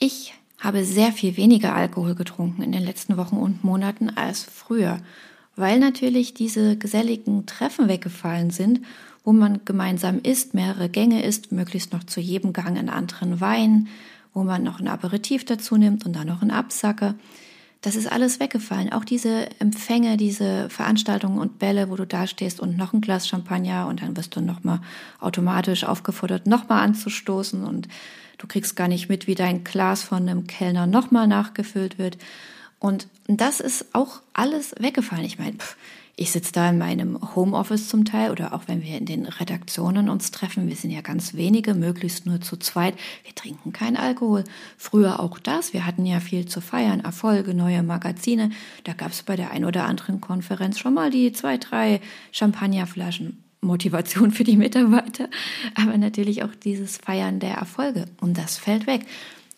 Ich 0.00 0.32
habe 0.58 0.86
sehr 0.86 1.12
viel 1.12 1.36
weniger 1.36 1.74
Alkohol 1.74 2.14
getrunken 2.14 2.62
in 2.62 2.72
den 2.72 2.82
letzten 2.82 3.18
Wochen 3.18 3.36
und 3.36 3.64
Monaten 3.64 4.08
als 4.08 4.42
früher, 4.42 4.98
weil 5.56 5.78
natürlich 5.78 6.32
diese 6.32 6.78
geselligen 6.78 7.44
Treffen 7.44 7.88
weggefallen 7.88 8.48
sind, 8.48 8.80
wo 9.24 9.34
man 9.34 9.66
gemeinsam 9.66 10.20
isst, 10.22 10.54
mehrere 10.54 10.88
Gänge 10.88 11.22
isst, 11.22 11.52
möglichst 11.52 11.92
noch 11.92 12.04
zu 12.04 12.20
jedem 12.20 12.54
Gang 12.54 12.78
einen 12.78 12.88
anderen 12.88 13.42
Wein, 13.42 13.88
wo 14.32 14.42
man 14.42 14.62
noch 14.62 14.80
ein 14.80 14.88
Aperitif 14.88 15.44
dazu 15.44 15.76
nimmt 15.76 16.06
und 16.06 16.16
dann 16.16 16.28
noch 16.28 16.40
einen 16.40 16.50
Absacker. 16.50 17.14
Das 17.84 17.96
ist 17.96 18.10
alles 18.10 18.40
weggefallen. 18.40 18.92
Auch 18.92 19.04
diese 19.04 19.48
Empfänge, 19.60 20.16
diese 20.16 20.70
Veranstaltungen 20.70 21.38
und 21.38 21.58
Bälle, 21.58 21.90
wo 21.90 21.96
du 21.96 22.06
da 22.06 22.26
stehst 22.26 22.60
und 22.60 22.78
noch 22.78 22.94
ein 22.94 23.02
Glas 23.02 23.28
Champagner 23.28 23.88
und 23.88 24.00
dann 24.00 24.16
wirst 24.16 24.34
du 24.36 24.40
nochmal 24.40 24.80
automatisch 25.20 25.84
aufgefordert, 25.84 26.46
nochmal 26.46 26.82
anzustoßen 26.82 27.62
und 27.64 27.88
Du 28.38 28.46
kriegst 28.46 28.76
gar 28.76 28.88
nicht 28.88 29.08
mit, 29.08 29.26
wie 29.26 29.34
dein 29.34 29.64
Glas 29.64 30.02
von 30.02 30.28
einem 30.28 30.46
Kellner 30.46 30.86
nochmal 30.86 31.26
nachgefüllt 31.26 31.98
wird. 31.98 32.18
Und 32.78 33.08
das 33.26 33.60
ist 33.60 33.94
auch 33.94 34.20
alles 34.32 34.74
weggefallen. 34.78 35.24
Ich 35.24 35.38
meine, 35.38 35.56
ich 36.16 36.30
sitze 36.30 36.52
da 36.52 36.70
in 36.70 36.78
meinem 36.78 37.18
Homeoffice 37.34 37.88
zum 37.88 38.04
Teil 38.04 38.30
oder 38.30 38.54
auch 38.54 38.62
wenn 38.66 38.82
wir 38.82 38.96
in 38.96 39.06
den 39.06 39.26
Redaktionen 39.26 40.08
uns 40.08 40.30
treffen, 40.30 40.68
wir 40.68 40.76
sind 40.76 40.92
ja 40.92 41.00
ganz 41.00 41.34
wenige, 41.34 41.74
möglichst 41.74 42.26
nur 42.26 42.40
zu 42.40 42.56
zweit. 42.56 42.94
Wir 43.24 43.34
trinken 43.34 43.72
keinen 43.72 43.96
Alkohol. 43.96 44.44
Früher 44.76 45.18
auch 45.18 45.38
das. 45.38 45.72
Wir 45.72 45.86
hatten 45.86 46.06
ja 46.06 46.20
viel 46.20 46.46
zu 46.46 46.60
feiern, 46.60 47.00
Erfolge, 47.00 47.54
neue 47.54 47.82
Magazine. 47.82 48.50
Da 48.84 48.92
gab 48.92 49.10
es 49.10 49.24
bei 49.24 49.34
der 49.34 49.50
ein 49.50 49.64
oder 49.64 49.86
anderen 49.86 50.20
Konferenz 50.20 50.78
schon 50.78 50.94
mal 50.94 51.10
die 51.10 51.32
zwei, 51.32 51.58
drei 51.58 52.00
Champagnerflaschen. 52.30 53.44
Motivation 53.64 54.30
für 54.30 54.44
die 54.44 54.56
Mitarbeiter, 54.56 55.28
aber 55.74 55.96
natürlich 55.98 56.44
auch 56.44 56.54
dieses 56.54 56.98
Feiern 56.98 57.40
der 57.40 57.54
Erfolge. 57.54 58.04
Und 58.20 58.38
das 58.38 58.58
fällt 58.58 58.86
weg. 58.86 59.06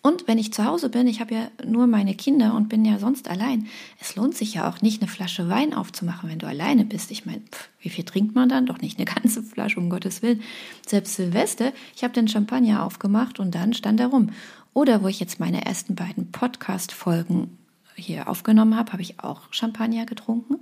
Und 0.01 0.27
wenn 0.27 0.37
ich 0.37 0.53
zu 0.53 0.63
Hause 0.63 0.89
bin, 0.89 1.07
ich 1.07 1.19
habe 1.19 1.33
ja 1.33 1.47
nur 1.65 1.87
meine 1.87 2.15
Kinder 2.15 2.53
und 2.53 2.69
bin 2.69 2.85
ja 2.85 2.99
sonst 2.99 3.29
allein, 3.29 3.67
es 3.99 4.15
lohnt 4.15 4.35
sich 4.35 4.53
ja 4.53 4.69
auch 4.69 4.81
nicht, 4.81 5.01
eine 5.01 5.09
Flasche 5.09 5.49
Wein 5.49 5.73
aufzumachen, 5.73 6.29
wenn 6.29 6.39
du 6.39 6.47
alleine 6.47 6.85
bist. 6.85 7.11
Ich 7.11 7.25
meine, 7.25 7.41
wie 7.81 7.89
viel 7.89 8.05
trinkt 8.05 8.35
man 8.35 8.47
dann? 8.47 8.65
Doch 8.65 8.79
nicht 8.79 8.97
eine 8.97 9.05
ganze 9.13 9.43
Flasche, 9.43 9.79
um 9.79 9.89
Gottes 9.89 10.21
Willen. 10.21 10.41
Selbst 10.85 11.15
Silvester, 11.15 11.73
ich 11.95 12.03
habe 12.03 12.13
den 12.13 12.27
Champagner 12.27 12.83
aufgemacht 12.83 13.39
und 13.39 13.53
dann 13.53 13.73
stand 13.73 13.99
er 13.99 14.07
rum. 14.07 14.29
Oder 14.73 15.03
wo 15.03 15.07
ich 15.07 15.19
jetzt 15.19 15.39
meine 15.39 15.65
ersten 15.65 15.95
beiden 15.95 16.31
Podcast-Folgen 16.31 17.57
hier 17.95 18.29
aufgenommen 18.29 18.77
habe, 18.77 18.93
habe 18.93 19.01
ich 19.01 19.19
auch 19.19 19.41
Champagner 19.51 20.05
getrunken. 20.05 20.57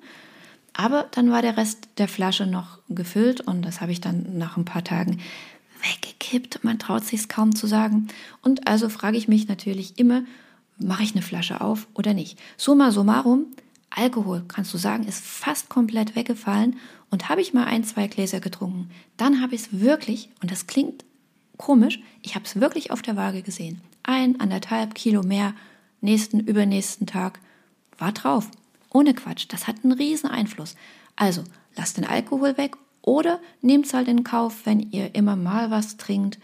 Aber 0.77 1.07
dann 1.11 1.31
war 1.31 1.41
der 1.41 1.57
Rest 1.57 1.87
der 1.97 2.07
Flasche 2.07 2.45
noch 2.45 2.79
gefüllt 2.89 3.41
und 3.41 3.61
das 3.61 3.79
habe 3.79 3.91
ich 3.91 4.01
dann 4.01 4.37
nach 4.37 4.57
ein 4.57 4.65
paar 4.65 4.83
Tagen 4.83 5.19
weggekippt. 5.85 6.63
Man 6.63 6.79
traut 6.79 7.03
sich 7.03 7.21
es 7.21 7.27
kaum 7.27 7.55
zu 7.55 7.67
sagen. 7.67 8.07
Und 8.41 8.67
also 8.67 8.89
frage 8.89 9.17
ich 9.17 9.27
mich 9.27 9.47
natürlich 9.47 9.97
immer, 9.97 10.23
mache 10.77 11.03
ich 11.03 11.13
eine 11.13 11.21
Flasche 11.21 11.61
auf 11.61 11.87
oder 11.93 12.13
nicht? 12.13 12.39
Summa 12.57 12.91
summarum, 12.91 13.47
Alkohol, 13.89 14.43
kannst 14.47 14.73
du 14.73 14.77
sagen, 14.77 15.05
ist 15.05 15.23
fast 15.23 15.69
komplett 15.69 16.15
weggefallen. 16.15 16.77
Und 17.11 17.29
habe 17.29 17.41
ich 17.41 17.53
mal 17.53 17.65
ein, 17.65 17.83
zwei 17.83 18.07
Gläser 18.07 18.39
getrunken, 18.41 18.89
dann 19.15 19.41
habe 19.41 19.55
ich 19.55 19.61
es 19.61 19.79
wirklich, 19.79 20.29
und 20.41 20.51
das 20.51 20.67
klingt 20.67 21.05
komisch, 21.57 22.01
ich 22.21 22.35
habe 22.35 22.45
es 22.45 22.59
wirklich 22.59 22.91
auf 22.91 23.01
der 23.01 23.15
Waage 23.15 23.41
gesehen. 23.41 23.79
Ein, 24.03 24.39
anderthalb 24.41 24.95
Kilo 24.95 25.23
mehr, 25.23 25.53
nächsten, 26.01 26.41
übernächsten 26.41 27.07
Tag, 27.07 27.39
war 27.97 28.11
drauf. 28.11 28.49
Ohne 28.91 29.13
Quatsch, 29.13 29.45
das 29.47 29.67
hat 29.67 29.77
einen 29.83 29.93
riesen 29.93 30.29
Einfluss. 30.29 30.75
Also, 31.15 31.43
lasst 31.77 31.97
den 31.97 32.05
Alkohol 32.05 32.57
weg 32.57 32.75
oder 33.05 33.39
nehmt 33.61 33.85
es 33.85 33.93
halt 33.93 34.07
in 34.07 34.23
Kauf, 34.23 34.65
wenn 34.65 34.79
ihr 34.79 35.13
immer 35.15 35.35
mal 35.35 35.69
was 35.71 35.97
trinkt, 35.97 36.39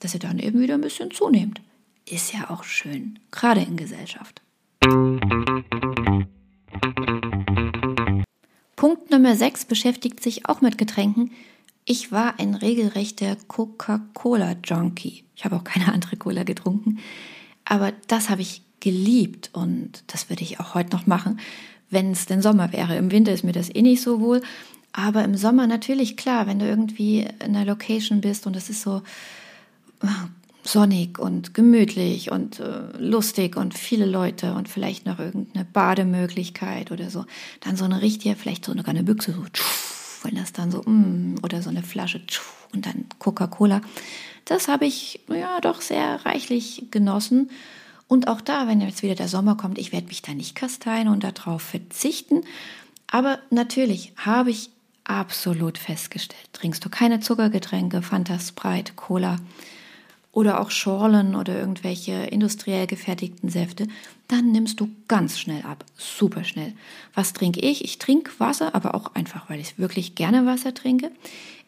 dass 0.00 0.14
ihr 0.14 0.20
dann 0.20 0.38
eben 0.38 0.60
wieder 0.60 0.74
ein 0.74 0.80
bisschen 0.82 1.10
zunehmt. 1.10 1.60
Ist 2.08 2.32
ja 2.34 2.50
auch 2.50 2.64
schön, 2.64 3.18
gerade 3.30 3.62
in 3.62 3.76
Gesellschaft. 3.76 4.42
Punkt 8.76 9.10
Nummer 9.10 9.36
6 9.36 9.64
beschäftigt 9.64 10.22
sich 10.22 10.48
auch 10.48 10.60
mit 10.60 10.76
Getränken. 10.76 11.30
Ich 11.84 12.12
war 12.12 12.38
ein 12.38 12.54
regelrechter 12.54 13.36
Coca-Cola-Junkie. 13.48 15.24
Ich 15.34 15.44
habe 15.44 15.56
auch 15.56 15.64
keine 15.64 15.92
andere 15.92 16.16
Cola 16.16 16.42
getrunken. 16.42 16.98
Aber 17.64 17.92
das 18.08 18.28
habe 18.28 18.42
ich 18.42 18.62
geliebt 18.80 19.50
und 19.52 20.04
das 20.08 20.28
würde 20.28 20.42
ich 20.42 20.60
auch 20.60 20.74
heute 20.74 20.94
noch 20.94 21.06
machen 21.06 21.40
wenn 21.92 22.10
es 22.10 22.26
denn 22.26 22.42
Sommer 22.42 22.72
wäre. 22.72 22.96
Im 22.96 23.12
Winter 23.12 23.32
ist 23.32 23.44
mir 23.44 23.52
das 23.52 23.72
eh 23.72 23.82
nicht 23.82 24.02
so 24.02 24.20
wohl. 24.20 24.40
Aber 24.92 25.24
im 25.24 25.36
Sommer 25.36 25.66
natürlich 25.66 26.16
klar, 26.16 26.46
wenn 26.46 26.58
du 26.58 26.66
irgendwie 26.66 27.20
in 27.20 27.56
einer 27.56 27.64
Location 27.64 28.20
bist 28.20 28.46
und 28.46 28.56
es 28.56 28.68
ist 28.68 28.82
so 28.82 29.02
äh, 30.02 30.06
sonnig 30.64 31.18
und 31.18 31.54
gemütlich 31.54 32.30
und 32.30 32.60
äh, 32.60 32.96
lustig 32.98 33.56
und 33.56 33.76
viele 33.76 34.06
Leute 34.06 34.54
und 34.54 34.68
vielleicht 34.68 35.06
noch 35.06 35.18
irgendeine 35.18 35.64
Bademöglichkeit 35.64 36.92
oder 36.92 37.10
so, 37.10 37.24
dann 37.60 37.76
so 37.76 37.84
eine 37.84 38.02
richtige, 38.02 38.36
vielleicht 38.36 38.64
so 38.64 38.72
eine, 38.72 38.86
eine 38.86 39.02
Büchse 39.02 39.32
so, 39.32 39.44
wenn 40.22 40.36
das 40.36 40.52
dann 40.52 40.70
so, 40.70 40.82
mm, 40.82 41.36
oder 41.42 41.62
so 41.62 41.70
eine 41.70 41.82
Flasche 41.82 42.20
und 42.72 42.86
dann 42.86 43.06
Coca-Cola. 43.18 43.80
Das 44.44 44.68
habe 44.68 44.86
ich 44.86 45.20
ja 45.28 45.60
doch 45.60 45.80
sehr 45.80 46.24
reichlich 46.24 46.86
genossen. 46.90 47.50
Und 48.08 48.28
auch 48.28 48.40
da, 48.40 48.68
wenn 48.68 48.80
jetzt 48.80 49.02
wieder 49.02 49.14
der 49.14 49.28
Sommer 49.28 49.56
kommt, 49.56 49.78
ich 49.78 49.92
werde 49.92 50.08
mich 50.08 50.22
da 50.22 50.34
nicht 50.34 50.54
kasteien 50.54 51.08
und 51.08 51.24
darauf 51.24 51.62
verzichten. 51.62 52.42
Aber 53.06 53.38
natürlich 53.50 54.12
habe 54.16 54.50
ich 54.50 54.70
absolut 55.04 55.78
festgestellt, 55.78 56.48
trinkst 56.52 56.84
du 56.84 56.88
keine 56.88 57.20
Zuckergetränke, 57.20 58.02
Fanta 58.02 58.38
Sprite, 58.38 58.92
Cola, 58.94 59.38
oder 60.32 60.60
auch 60.60 60.70
Schorlen 60.70 61.34
oder 61.34 61.58
irgendwelche 61.58 62.12
industriell 62.12 62.86
gefertigten 62.86 63.50
Säfte, 63.50 63.86
dann 64.28 64.50
nimmst 64.50 64.80
du 64.80 64.88
ganz 65.06 65.38
schnell 65.38 65.62
ab, 65.62 65.84
super 65.94 66.42
schnell. 66.42 66.72
Was 67.14 67.34
trinke 67.34 67.60
ich? 67.60 67.84
Ich 67.84 67.98
trinke 67.98 68.32
Wasser, 68.38 68.74
aber 68.74 68.94
auch 68.94 69.14
einfach, 69.14 69.50
weil 69.50 69.60
ich 69.60 69.78
wirklich 69.78 70.14
gerne 70.14 70.46
Wasser 70.46 70.72
trinke. 70.72 71.10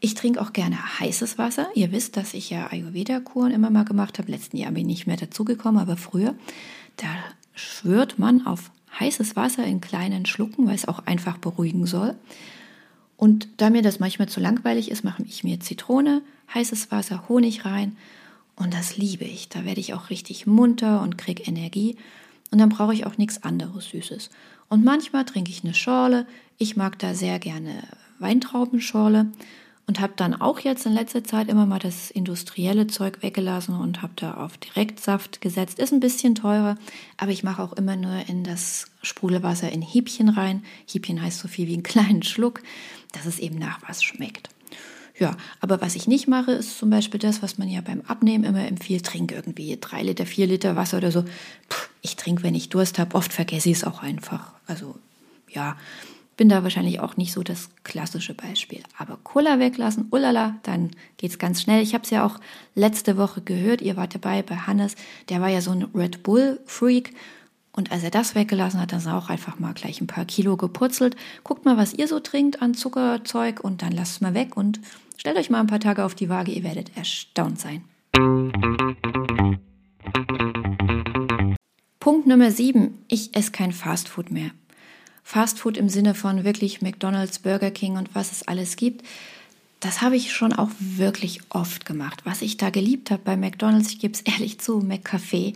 Ich 0.01 0.15
trinke 0.15 0.41
auch 0.41 0.55
gerne 0.55 0.99
heißes 0.99 1.37
Wasser. 1.37 1.69
Ihr 1.75 1.93
wisst, 1.93 2.17
dass 2.17 2.33
ich 2.33 2.49
ja 2.49 2.71
Ayurveda-Kuren 2.71 3.53
immer 3.53 3.69
mal 3.69 3.85
gemacht 3.85 4.19
habe. 4.19 4.31
Letzten 4.31 4.57
Jahr 4.57 4.73
bin 4.73 4.89
ich 4.89 4.99
nicht 4.99 5.07
mehr 5.07 5.19
dazugekommen, 5.19 5.81
aber 5.81 5.99
früher, 5.99 6.35
da 6.97 7.09
schwört 7.55 8.19
man 8.19 8.47
auf 8.47 8.71
heißes 8.99 9.37
Wasser 9.37 9.65
in 9.65 9.83
kleinen 9.83 10.25
Schlucken, 10.25 10.67
weil 10.67 10.75
es 10.75 10.89
auch 10.89 11.01
einfach 11.01 11.37
beruhigen 11.37 11.85
soll. 11.85 12.15
Und 13.17 13.49
da 13.57 13.71
mir 13.71 13.83
das 13.83 14.01
manchmal 14.01 14.29
zu 14.29 14.41
langweilig 14.41 14.91
ist, 14.91 15.05
mache 15.05 15.23
ich 15.23 15.45
mir 15.45 15.61
Zitrone, 15.61 16.23
heißes 16.53 16.91
Wasser, 16.91 17.29
Honig 17.29 17.65
rein 17.65 17.97
und 18.57 18.75
das 18.75 18.97
liebe 18.97 19.25
ich. 19.25 19.49
Da 19.49 19.65
werde 19.65 19.81
ich 19.81 19.95
auch 19.95 20.11
richtig 20.11 20.47
munter 20.47 21.03
und 21.03 21.19
kriege 21.19 21.43
Energie. 21.43 21.97
Und 22.51 22.59
dann 22.59 22.69
brauche 22.69 22.95
ich 22.95 23.07
auch 23.07 23.19
nichts 23.19 23.43
anderes 23.43 23.87
Süßes. 23.91 24.31
Und 24.69 24.85
manchmal 24.85 25.25
trinke 25.25 25.51
ich 25.51 25.65
eine 25.65 25.75
Schorle. 25.75 26.27
Ich 26.59 26.77
mag 26.77 26.99
da 26.99 27.15
sehr 27.15 27.39
gerne 27.39 27.83
Weintraubenschorle 28.21 29.27
und 29.87 30.01
habe 30.01 30.15
dann 30.17 30.35
auch 30.35 30.61
jetzt 30.61 30.87
in 30.87 30.93
letzter 30.93 31.25
Zeit 31.25 31.49
immer 31.49 31.67
mal 31.67 31.79
das 31.79 32.11
industrielle 32.11 32.87
Zeug 32.87 33.23
weggelassen 33.23 33.79
und 33.79 34.03
habe 34.03 34.15
da 34.17 34.35
auf 34.35 34.57
Direktsaft 34.57 35.41
gesetzt. 35.41 35.79
Ist 35.79 35.93
ein 35.93 36.01
bisschen 36.01 36.35
teurer, 36.35 36.77
aber 37.17 37.33
ich 37.33 37.45
mache 37.45 37.63
auch 37.63 37.75
immer 37.75 37.97
nur 37.97 38.29
in 38.29 38.45
das 38.45 38.87
Sprudelwasser 39.03 39.71
in 39.71 39.83
Hiebchen 39.83 40.31
rein. 40.31 40.65
Hiebchen 40.87 41.21
heißt 41.21 41.39
so 41.39 41.49
viel 41.49 41.69
wie 41.69 41.75
einen 41.75 41.83
kleinen 41.85 42.23
Schluck, 42.23 42.63
dass 43.13 43.27
es 43.27 43.39
eben 43.39 43.59
nach 43.59 43.81
was 43.87 44.03
schmeckt. 44.03 44.49
Ja, 45.17 45.37
aber 45.61 45.81
was 45.81 45.95
ich 45.95 46.09
nicht 46.09 46.27
mache, 46.27 46.51
ist 46.53 46.77
zum 46.77 46.91
Beispiel 46.91 47.21
das, 47.21 47.41
was 47.41 47.57
man 47.57 47.69
ja 47.69 47.81
beim 47.81 48.01
Abnehmen 48.01 48.43
immer 48.43 48.67
empfiehlt, 48.67 49.07
trink 49.07 49.31
irgendwie 49.31 49.79
drei 49.81 50.03
Liter, 50.03 50.27
vier 50.27 50.49
Liter 50.49 50.75
Wasser 50.75 50.97
oder 50.97 51.13
so. 51.13 51.23
Puh, 51.69 51.87
ich 52.03 52.17
trinke, 52.17 52.43
wenn 52.43 52.57
ich 52.57 52.69
Durst 52.69 52.99
habe, 52.99 53.15
oft 53.15 53.33
vergesse 53.33 53.71
ich 53.71 53.77
es 53.77 53.85
auch 53.85 54.03
einfach. 54.03 54.53
Also 54.67 54.97
ja, 55.49 55.77
bin 56.37 56.49
da 56.49 56.63
wahrscheinlich 56.63 57.01
auch 57.01 57.17
nicht 57.17 57.33
so 57.33 57.43
das 57.43 57.71
klassische 57.85 58.35
Beispiel. 58.35 58.83
Aber 58.99 59.19
Cola 59.23 59.59
weglassen, 59.59 60.09
ulala, 60.11 60.57
dann 60.63 60.91
geht's 61.17 61.39
ganz 61.39 61.63
schnell. 61.63 61.83
Ich 61.83 61.95
habe 61.95 62.05
es 62.05 62.11
ja 62.11 62.27
auch 62.27 62.41
letzte 62.75 63.17
Woche 63.17 63.41
gehört, 63.41 63.83
ihr 63.83 63.97
wart 63.97 64.15
dabei 64.15 64.43
bei 64.43 64.57
Hannes, 64.57 64.97
der 65.29 65.41
war 65.41 65.49
ja 65.49 65.61
so 65.61 65.71
ein 65.71 65.85
Red 65.95 66.23
Bull-Freak 66.23 67.13
und 67.77 67.91
als 67.91 68.05
er 68.05 68.11
das 68.11 68.35
weggelassen 68.35 68.81
hat, 68.81 68.93
dann 68.93 69.01
ist 69.01 69.07
er 69.07 69.19
auch 69.19 69.31
einfach 69.31 69.59
mal 69.59 69.75
gleich 69.75 70.01
ein 70.01 70.07
paar 70.07 70.25
Kilo 70.25 70.57
gepurzelt. 70.57 71.17
Guckt 71.43 71.65
mal, 71.65 71.77
was 71.77 71.93
ihr 71.93 72.07
so 72.07 72.21
trinkt 72.21 72.63
an 72.63 72.75
Zuckerzeug 72.75 73.61
und 73.61 73.83
dann 73.83 73.93
lasst 73.93 74.13
es 74.13 74.21
mal 74.21 74.35
weg 74.35 74.57
und 74.57 74.81
stellt 75.17 75.37
euch 75.37 75.51
mal 75.51 75.61
ein 75.61 75.67
paar 75.67 75.81
Tage 75.81 76.05
auf 76.05 76.15
die 76.15 76.29
Waage, 76.29 76.53
ihr 76.53 76.63
werdet 76.63 76.97
erstaunt 76.97 77.59
sein. 77.59 77.83
Punkt 81.99 82.27
Nummer 82.27 82.51
7. 82.51 83.05
Ich 83.09 83.35
esse 83.35 83.51
kein 83.51 83.73
Fastfood 83.73 84.31
mehr. 84.31 84.51
Fastfood 85.25 85.77
im 85.77 85.89
Sinne 85.89 86.15
von 86.15 86.45
wirklich 86.45 86.83
McDonald's, 86.83 87.41
Burger 87.41 87.73
King 87.73 87.97
und 87.97 88.15
was 88.15 88.31
es 88.31 88.47
alles 88.47 88.77
gibt. 88.77 89.05
Das 89.81 90.01
habe 90.01 90.17
ich 90.17 90.33
schon 90.33 90.53
auch 90.53 90.71
wirklich 90.79 91.41
oft 91.49 91.85
gemacht. 91.85 92.21
Was 92.25 92.41
ich 92.41 92.57
da 92.57 92.71
geliebt 92.71 93.11
habe 93.11 93.23
bei 93.25 93.37
McDonald's, 93.37 93.91
ich 93.91 93.99
gebe 93.99 94.15
es 94.15 94.21
ehrlich 94.33 94.61
zu, 94.61 94.79
McCafé 94.79 95.55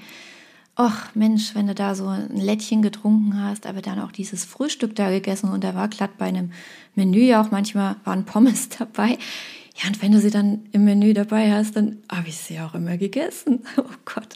ach 0.78 1.12
Mensch, 1.16 1.56
wenn 1.56 1.66
du 1.66 1.74
da 1.74 1.94
so 1.96 2.06
ein 2.06 2.36
Lättchen 2.36 2.82
getrunken 2.82 3.42
hast, 3.42 3.66
aber 3.66 3.82
dann 3.82 3.98
auch 3.98 4.12
dieses 4.12 4.44
Frühstück 4.44 4.94
da 4.94 5.10
gegessen 5.10 5.50
und 5.50 5.64
da 5.64 5.74
war 5.74 5.88
glatt 5.88 6.16
bei 6.18 6.26
einem 6.26 6.52
Menü 6.94 7.20
ja 7.20 7.42
auch 7.42 7.50
manchmal 7.50 7.96
waren 8.04 8.24
Pommes 8.24 8.68
dabei. 8.78 9.18
Ja, 9.74 9.88
und 9.88 10.00
wenn 10.02 10.12
du 10.12 10.20
sie 10.20 10.30
dann 10.30 10.66
im 10.72 10.84
Menü 10.84 11.14
dabei 11.14 11.52
hast, 11.52 11.76
dann 11.76 11.98
habe 12.10 12.28
ich 12.28 12.36
sie 12.36 12.60
auch 12.60 12.74
immer 12.74 12.96
gegessen. 12.96 13.60
Oh 13.76 13.84
Gott. 14.04 14.34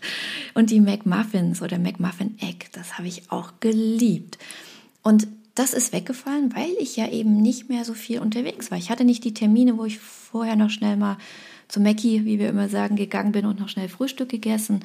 Und 0.55 0.71
die 0.71 0.81
McMuffins 0.81 1.63
oder 1.63 1.79
McMuffin 1.79 2.39
Egg, 2.41 2.67
das 2.73 2.99
habe 2.99 3.09
ich 3.09 3.31
auch 3.31 3.55
geliebt. 3.61 4.39
Und 5.03 5.27
das 5.55 5.75
ist 5.75 5.93
weggefallen, 5.93 6.55
weil 6.55 6.73
ich 6.79 6.97
ja 6.97 7.09
eben 7.09 7.43
nicht 7.43 7.69
mehr 7.69 7.85
so 7.85 7.95
viel 7.95 8.21
unterwegs 8.21 8.71
war. 8.71 8.79
Ich 8.79 8.91
hatte 8.91 9.05
nicht 9.05 9.25
die 9.25 9.35
Termine, 9.35 9.77
wo 9.77 9.85
ich 9.85 9.99
vorher 9.99 10.57
noch 10.57 10.71
schnell 10.71 10.97
mal 10.97 11.19
zu 11.69 11.81
Mackie, 11.81 12.25
wie 12.25 12.39
wir 12.39 12.49
immer 12.49 12.69
sagen, 12.69 12.97
gegangen 12.97 13.33
bin 13.33 13.45
und 13.45 13.61
noch 13.61 13.69
schnell 13.69 13.89
Frühstück 13.89 14.29
gegessen 14.29 14.81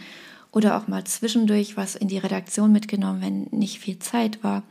oder 0.51 0.78
auch 0.78 0.88
mal 0.88 1.03
zwischendurch 1.03 1.78
was 1.78 1.95
in 1.95 2.07
die 2.07 2.18
Redaktion 2.18 2.72
mitgenommen, 2.72 3.22
wenn 3.22 3.57
nicht 3.57 3.80
viel 3.80 3.99
Zeit 3.99 4.43
war. 4.43 4.63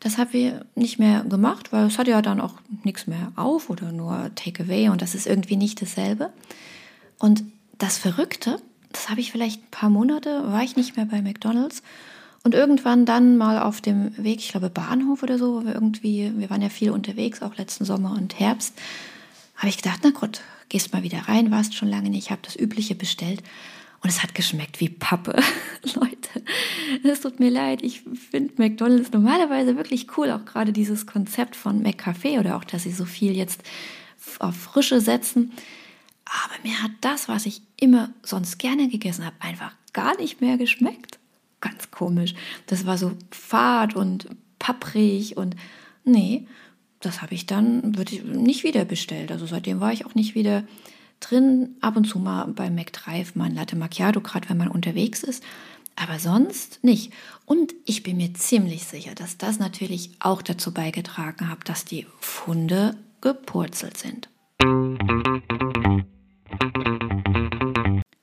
Das 0.00 0.16
haben 0.16 0.32
wir 0.32 0.64
nicht 0.74 0.98
mehr 0.98 1.24
gemacht, 1.24 1.72
weil 1.72 1.86
es 1.86 1.98
hat 1.98 2.08
ja 2.08 2.22
dann 2.22 2.40
auch 2.40 2.54
nichts 2.84 3.06
mehr 3.06 3.32
auf 3.36 3.68
oder 3.68 3.92
nur 3.92 4.30
Takeaway 4.34 4.88
und 4.88 5.02
das 5.02 5.14
ist 5.14 5.26
irgendwie 5.26 5.56
nicht 5.56 5.80
dasselbe. 5.80 6.32
Und 7.18 7.44
das 7.76 7.98
Verrückte, 7.98 8.60
das 8.92 9.10
habe 9.10 9.20
ich 9.20 9.30
vielleicht 9.30 9.62
ein 9.62 9.70
paar 9.70 9.90
Monate, 9.90 10.50
war 10.50 10.62
ich 10.62 10.76
nicht 10.76 10.96
mehr 10.96 11.04
bei 11.04 11.20
McDonald's 11.20 11.82
und 12.42 12.54
irgendwann 12.54 13.04
dann 13.04 13.36
mal 13.36 13.60
auf 13.60 13.80
dem 13.80 14.16
Weg, 14.16 14.38
ich 14.38 14.50
glaube 14.50 14.70
Bahnhof 14.70 15.22
oder 15.22 15.38
so, 15.38 15.56
wo 15.56 15.64
wir 15.64 15.74
irgendwie, 15.74 16.32
wir 16.36 16.50
waren 16.50 16.62
ja 16.62 16.68
viel 16.68 16.90
unterwegs, 16.90 17.42
auch 17.42 17.56
letzten 17.56 17.84
Sommer 17.84 18.12
und 18.12 18.38
Herbst, 18.38 18.74
habe 19.56 19.68
ich 19.68 19.76
gedacht, 19.76 20.00
na 20.02 20.10
gut, 20.10 20.40
gehst 20.68 20.92
mal 20.92 21.02
wieder 21.02 21.28
rein, 21.28 21.50
warst 21.50 21.74
schon 21.74 21.88
lange 21.88 22.08
nicht, 22.08 22.30
habe 22.30 22.40
das 22.42 22.56
Übliche 22.56 22.94
bestellt 22.94 23.42
und 24.02 24.08
es 24.08 24.22
hat 24.22 24.34
geschmeckt 24.34 24.80
wie 24.80 24.88
Pappe. 24.88 25.36
Leute, 25.94 26.42
es 27.02 27.20
tut 27.20 27.38
mir 27.38 27.50
leid. 27.50 27.82
Ich 27.82 28.02
finde 28.30 28.54
McDonald's 28.56 29.12
normalerweise 29.12 29.76
wirklich 29.76 30.16
cool. 30.16 30.30
Auch 30.30 30.46
gerade 30.46 30.72
dieses 30.72 31.06
Konzept 31.06 31.54
von 31.54 31.82
McCafe 31.82 32.38
oder 32.38 32.56
auch, 32.56 32.64
dass 32.64 32.84
sie 32.84 32.92
so 32.92 33.04
viel 33.04 33.36
jetzt 33.36 33.62
auf 34.38 34.56
Frische 34.56 35.02
setzen. 35.02 35.52
Aber 36.24 36.54
mir 36.62 36.82
hat 36.82 36.92
das, 37.02 37.28
was 37.28 37.44
ich 37.44 37.60
immer 37.78 38.10
sonst 38.22 38.58
gerne 38.58 38.88
gegessen 38.88 39.26
habe, 39.26 39.36
einfach 39.40 39.72
gar 39.92 40.16
nicht 40.16 40.40
mehr 40.40 40.56
geschmeckt. 40.56 41.19
Ganz 41.60 41.90
komisch. 41.90 42.34
Das 42.66 42.86
war 42.86 42.98
so 42.98 43.12
fad 43.30 43.94
und 43.94 44.28
papprig 44.58 45.36
und 45.36 45.56
nee, 46.04 46.46
das 47.00 47.22
habe 47.22 47.34
ich 47.34 47.46
dann 47.46 47.96
würde 47.96 48.14
ich 48.14 48.24
nicht 48.24 48.64
wieder 48.64 48.84
bestellt. 48.84 49.32
Also 49.32 49.46
seitdem 49.46 49.80
war 49.80 49.92
ich 49.92 50.06
auch 50.06 50.14
nicht 50.14 50.34
wieder 50.34 50.64
drin, 51.20 51.76
ab 51.80 51.96
und 51.96 52.04
zu 52.06 52.18
mal 52.18 52.46
bei 52.46 52.70
McDrive 52.70 53.34
mal 53.34 53.44
ein 53.44 53.54
Latte 53.54 53.76
Macchiato, 53.76 54.20
gerade 54.20 54.48
wenn 54.48 54.56
man 54.56 54.68
unterwegs 54.68 55.22
ist, 55.22 55.42
aber 55.96 56.18
sonst 56.18 56.82
nicht. 56.82 57.12
Und 57.44 57.74
ich 57.84 58.02
bin 58.02 58.16
mir 58.16 58.32
ziemlich 58.34 58.84
sicher, 58.84 59.14
dass 59.14 59.36
das 59.36 59.58
natürlich 59.58 60.12
auch 60.20 60.40
dazu 60.40 60.72
beigetragen 60.72 61.50
hat, 61.50 61.68
dass 61.68 61.84
die 61.84 62.06
Funde 62.20 62.96
gepurzelt 63.20 63.98
sind. 63.98 64.28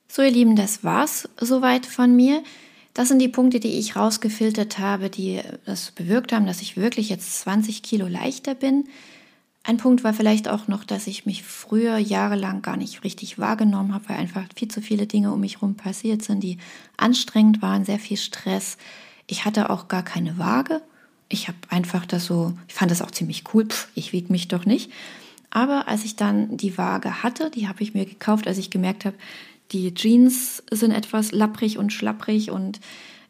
So 0.08 0.22
ihr 0.22 0.30
Lieben, 0.30 0.56
das 0.56 0.82
war's 0.82 1.28
soweit 1.40 1.86
von 1.86 2.16
mir. 2.16 2.42
Das 2.98 3.06
sind 3.06 3.20
die 3.20 3.28
Punkte, 3.28 3.60
die 3.60 3.78
ich 3.78 3.94
rausgefiltert 3.94 4.80
habe, 4.80 5.08
die 5.08 5.40
das 5.64 5.92
bewirkt 5.92 6.32
haben, 6.32 6.46
dass 6.46 6.62
ich 6.62 6.76
wirklich 6.76 7.10
jetzt 7.10 7.42
20 7.42 7.84
Kilo 7.84 8.08
leichter 8.08 8.56
bin. 8.56 8.88
Ein 9.62 9.76
Punkt 9.76 10.02
war 10.02 10.12
vielleicht 10.12 10.48
auch 10.48 10.66
noch, 10.66 10.82
dass 10.82 11.06
ich 11.06 11.24
mich 11.24 11.44
früher 11.44 11.98
jahrelang 11.98 12.60
gar 12.60 12.76
nicht 12.76 13.04
richtig 13.04 13.38
wahrgenommen 13.38 13.94
habe, 13.94 14.08
weil 14.08 14.16
einfach 14.16 14.42
viel 14.56 14.66
zu 14.66 14.82
viele 14.82 15.06
Dinge 15.06 15.32
um 15.32 15.38
mich 15.38 15.58
herum 15.58 15.76
passiert 15.76 16.24
sind, 16.24 16.40
die 16.40 16.58
anstrengend 16.96 17.62
waren, 17.62 17.84
sehr 17.84 18.00
viel 18.00 18.16
Stress. 18.16 18.78
Ich 19.28 19.44
hatte 19.44 19.70
auch 19.70 19.86
gar 19.86 20.02
keine 20.02 20.36
Waage. 20.36 20.82
Ich 21.28 21.46
habe 21.46 21.58
einfach 21.68 22.04
das 22.04 22.24
so, 22.24 22.54
ich 22.66 22.74
fand 22.74 22.90
das 22.90 23.00
auch 23.00 23.12
ziemlich 23.12 23.44
cool, 23.54 23.66
Pff, 23.66 23.90
ich 23.94 24.12
wiege 24.12 24.32
mich 24.32 24.48
doch 24.48 24.66
nicht. 24.66 24.90
Aber 25.50 25.86
als 25.86 26.04
ich 26.04 26.16
dann 26.16 26.56
die 26.56 26.76
Waage 26.76 27.22
hatte, 27.22 27.48
die 27.52 27.68
habe 27.68 27.80
ich 27.84 27.94
mir 27.94 28.06
gekauft, 28.06 28.48
als 28.48 28.58
ich 28.58 28.70
gemerkt 28.70 29.04
habe, 29.04 29.14
die 29.72 29.94
Jeans 29.94 30.62
sind 30.70 30.92
etwas 30.92 31.32
lapprig 31.32 31.78
und 31.78 31.92
schlapprig 31.92 32.50
und 32.50 32.80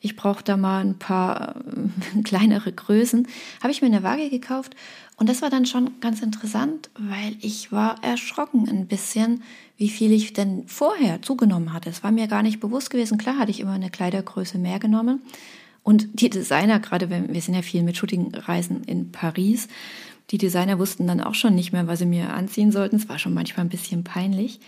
ich 0.01 0.15
brauche 0.15 0.45
da 0.45 0.57
mal 0.57 0.85
ein 0.85 0.99
paar 0.99 1.57
äh, 1.57 2.23
kleinere 2.23 2.73
Größen, 2.73 3.27
habe 3.63 3.73
ich 3.73 3.83
mir 3.83 3.89
eine 3.89 4.03
Waage 4.03 4.31
gekauft 4.31 4.77
und 5.17 5.29
das 5.29 5.43
war 5.43 5.51
dann 5.51 5.67
schon 5.67 6.01
ganz 6.01 6.23
interessant, 6.23 6.91
weil 6.97 7.37
ich 7.41 7.73
war 7.73 8.03
erschrocken 8.05 8.69
ein 8.69 8.87
bisschen, 8.87 9.43
wie 9.77 9.89
viel 9.89 10.13
ich 10.13 10.33
denn 10.33 10.69
vorher 10.69 11.23
zugenommen 11.23 11.73
hatte. 11.73 11.91
Es 11.91 12.05
war 12.05 12.13
mir 12.13 12.29
gar 12.29 12.45
nicht 12.45 12.61
bewusst 12.61 12.91
gewesen. 12.91 13.19
Klar 13.19 13.37
hatte 13.37 13.51
ich 13.51 13.59
immer 13.59 13.73
eine 13.73 13.91
Kleidergröße 13.91 14.59
mehr 14.59 14.79
genommen. 14.79 15.23
Und 15.83 16.21
die 16.21 16.31
Designer, 16.31 16.79
gerade 16.79 17.11
wenn 17.11 17.35
wir 17.35 17.41
sind 17.41 17.55
ja 17.55 17.63
viel 17.63 17.83
mit 17.83 17.97
Shootingreisen 17.97 18.85
in 18.85 19.11
Paris, 19.11 19.67
die 20.31 20.39
Designer 20.39 20.79
wussten 20.79 21.09
dann 21.09 21.21
auch 21.21 21.35
schon 21.35 21.55
nicht 21.55 21.73
mehr, 21.73 21.89
was 21.89 21.99
sie 21.99 22.07
mir 22.07 22.33
anziehen 22.33 22.71
sollten. 22.71 22.97
Es 22.97 23.09
war 23.09 23.19
schon 23.19 23.35
manchmal 23.35 23.67
ein 23.67 23.71
bisschen 23.71 24.05
peinlich. 24.05 24.61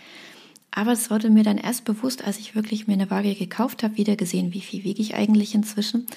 Aber 0.71 0.93
es 0.93 1.11
wurde 1.11 1.29
mir 1.29 1.43
dann 1.43 1.57
erst 1.57 1.83
bewusst, 1.83 2.23
als 2.23 2.39
ich 2.39 2.55
wirklich 2.55 2.87
mir 2.87 2.93
eine 2.93 3.11
Waage 3.11 3.35
gekauft 3.35 3.83
habe, 3.83 3.97
wieder 3.97 4.15
gesehen, 4.15 4.53
wie 4.53 4.61
viel 4.61 4.83
wiege 4.83 5.01
ich 5.01 5.15
eigentlich 5.15 5.53
inzwischen. 5.53 6.07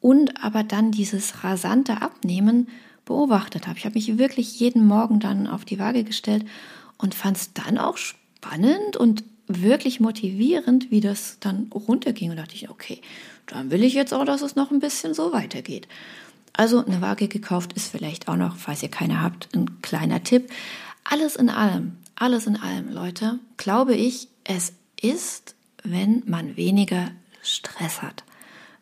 Und 0.00 0.44
aber 0.44 0.62
dann 0.62 0.92
dieses 0.92 1.42
rasante 1.42 2.02
Abnehmen 2.02 2.68
beobachtet 3.06 3.66
habe. 3.66 3.78
Ich 3.78 3.86
habe 3.86 3.94
mich 3.94 4.18
wirklich 4.18 4.60
jeden 4.60 4.86
Morgen 4.86 5.20
dann 5.20 5.46
auf 5.46 5.64
die 5.64 5.78
Waage 5.78 6.04
gestellt 6.04 6.44
und 6.98 7.14
fand 7.14 7.38
es 7.38 7.52
dann 7.54 7.78
auch 7.78 7.96
spannend 7.96 8.96
und 8.96 9.24
wirklich 9.46 10.00
motivierend, 10.00 10.90
wie 10.90 11.00
das 11.00 11.38
dann 11.40 11.70
runterging. 11.72 12.30
Und 12.30 12.36
dachte 12.36 12.54
ich, 12.54 12.68
okay, 12.68 13.00
dann 13.46 13.70
will 13.70 13.84
ich 13.84 13.94
jetzt 13.94 14.12
auch, 14.12 14.24
dass 14.24 14.42
es 14.42 14.56
noch 14.56 14.70
ein 14.70 14.80
bisschen 14.80 15.14
so 15.14 15.32
weitergeht. 15.32 15.88
Also 16.52 16.84
eine 16.84 17.00
Waage 17.00 17.28
gekauft 17.28 17.72
ist 17.74 17.88
vielleicht 17.88 18.28
auch 18.28 18.36
noch, 18.36 18.56
falls 18.56 18.82
ihr 18.82 18.90
keine 18.90 19.22
habt, 19.22 19.48
ein 19.54 19.80
kleiner 19.82 20.22
Tipp. 20.22 20.50
Alles 21.04 21.36
in 21.36 21.48
allem, 21.48 21.96
alles 22.16 22.46
in 22.46 22.56
allem, 22.56 22.90
Leute, 22.90 23.38
glaube 23.56 23.94
ich, 23.94 24.28
es 24.44 24.72
ist, 25.00 25.54
wenn 25.84 26.22
man 26.26 26.56
weniger 26.56 27.10
Stress 27.42 28.02
hat. 28.02 28.24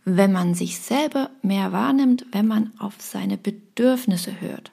Wenn 0.04 0.32
man 0.32 0.54
sich 0.54 0.78
selber 0.78 1.30
mehr 1.42 1.72
wahrnimmt, 1.72 2.26
wenn 2.32 2.46
man 2.46 2.72
auf 2.78 2.94
seine 2.98 3.36
Bedürfnisse 3.36 4.40
hört. 4.40 4.70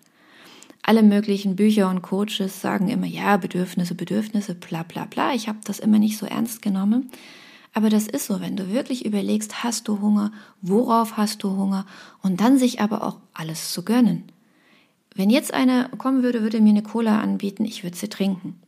Alle 0.84 1.04
möglichen 1.04 1.56
Bücher 1.56 1.90
und 1.90 2.02
Coaches 2.02 2.62
sagen 2.62 2.90
immer, 2.90 3.06
ja, 3.06 3.38
Bedürfnisse, 3.38 3.96
Bedürfnisse, 3.96 4.56
bla 4.56 4.84
bla 4.84 5.06
bla. 5.06 5.34
Ich 5.34 5.48
habe 5.48 5.60
das 5.64 5.80
immer 5.80 6.00
nicht 6.00 6.18
so 6.18 6.26
ernst 6.26 6.62
genommen. 6.62 7.12
Aber 7.74 7.90
das 7.90 8.08
ist 8.08 8.26
so, 8.26 8.42
wenn 8.42 8.58
du 8.58 8.72
wirklich 8.72 9.06
überlegst, 9.06 9.64
hast 9.64 9.88
du 9.88 10.02
Hunger, 10.02 10.32
worauf 10.62 11.18
hast 11.18 11.44
du 11.44 11.52
Hunger 11.52 11.86
und 12.22 12.42
dann 12.42 12.58
sich 12.58 12.82
aber 12.82 13.04
auch 13.04 13.18
alles 13.34 13.72
zu 13.72 13.84
gönnen. 13.84 14.24
Wenn 15.16 15.30
jetzt 15.30 15.54
einer 15.54 15.90
kommen 15.90 16.24
würde, 16.24 16.42
würde 16.42 16.62
mir 16.62 16.70
eine 16.70 16.84
Cola 16.84 17.20
anbieten, 17.20 17.66
ich 17.66 17.84
würde 17.84 17.98
sie 17.98 18.10
trinken. 18.10 18.60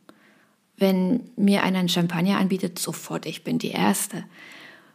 Wenn 0.76 1.20
mir 1.36 1.62
einer 1.62 1.78
einen 1.78 1.88
Champagner 1.88 2.38
anbietet, 2.38 2.78
sofort, 2.78 3.26
ich 3.26 3.44
bin 3.44 3.58
die 3.58 3.70
Erste. 3.70 4.24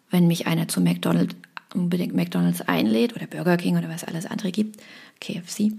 Wenn 0.10 0.28
mich 0.28 0.48
einer 0.48 0.68
zu 0.68 0.82
McDonald's, 0.82 1.36
unbedingt 1.74 2.16
McDonald's 2.16 2.62
einlädt 2.62 3.16
oder 3.16 3.28
Burger 3.28 3.58
King 3.58 3.78
oder 3.78 3.90
was 3.90 4.04
alles 4.04 4.26
andere 4.26 4.52
gibt, 4.52 4.82
KFC, 5.22 5.72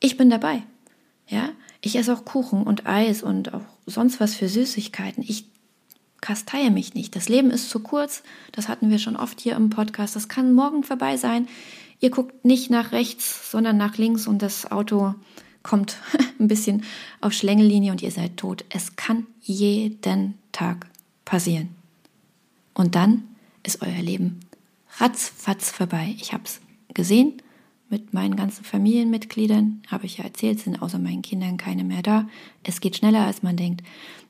ich 0.00 0.16
bin 0.16 0.30
dabei. 0.30 0.62
Ja, 1.28 1.50
ich 1.80 1.96
esse 1.96 2.12
auch 2.12 2.24
Kuchen 2.24 2.62
und 2.62 2.86
Eis 2.86 3.22
und 3.22 3.54
auch 3.54 3.62
sonst 3.86 4.20
was 4.20 4.34
für 4.34 4.48
Süßigkeiten. 4.48 5.24
Ich 5.26 5.46
kasteie 6.20 6.70
mich 6.70 6.94
nicht. 6.94 7.16
Das 7.16 7.28
Leben 7.28 7.50
ist 7.50 7.68
zu 7.68 7.80
kurz. 7.80 8.22
Das 8.52 8.68
hatten 8.68 8.90
wir 8.90 8.98
schon 8.98 9.16
oft 9.16 9.40
hier 9.40 9.56
im 9.56 9.70
Podcast. 9.70 10.16
Das 10.16 10.28
kann 10.28 10.52
morgen 10.52 10.84
vorbei 10.84 11.16
sein. 11.16 11.48
Ihr 12.02 12.10
guckt 12.10 12.44
nicht 12.44 12.68
nach 12.68 12.90
rechts, 12.90 13.52
sondern 13.52 13.76
nach 13.76 13.96
links 13.96 14.26
und 14.26 14.42
das 14.42 14.70
Auto 14.70 15.14
kommt 15.62 15.98
ein 16.40 16.48
bisschen 16.48 16.82
auf 17.20 17.32
Schlängellinie 17.32 17.92
und 17.92 18.02
ihr 18.02 18.10
seid 18.10 18.36
tot. 18.36 18.64
Es 18.70 18.96
kann 18.96 19.28
jeden 19.40 20.34
Tag 20.50 20.88
passieren. 21.24 21.68
Und 22.74 22.96
dann 22.96 23.22
ist 23.62 23.82
euer 23.82 24.02
Leben 24.02 24.40
ratzfatz 24.98 25.70
vorbei. 25.70 26.16
Ich 26.18 26.32
habe 26.32 26.42
es 26.44 26.60
gesehen 26.92 27.34
mit 27.88 28.12
meinen 28.12 28.34
ganzen 28.34 28.64
Familienmitgliedern, 28.64 29.82
habe 29.86 30.06
ich 30.06 30.18
ja 30.18 30.24
erzählt, 30.24 30.58
sind 30.58 30.82
außer 30.82 30.98
meinen 30.98 31.22
Kindern 31.22 31.56
keine 31.56 31.84
mehr 31.84 32.02
da. 32.02 32.28
Es 32.64 32.80
geht 32.80 32.96
schneller, 32.96 33.26
als 33.26 33.44
man 33.44 33.56
denkt. 33.56 33.84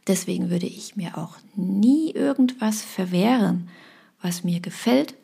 Deswegen 0.06 0.50
würde 0.50 0.66
ich 0.66 0.94
mir 0.96 1.16
auch 1.16 1.36
nie 1.56 2.10
irgendwas 2.10 2.82
verwehren, 2.82 3.70
was 4.20 4.44
mir 4.44 4.60
gefällt, 4.60 5.14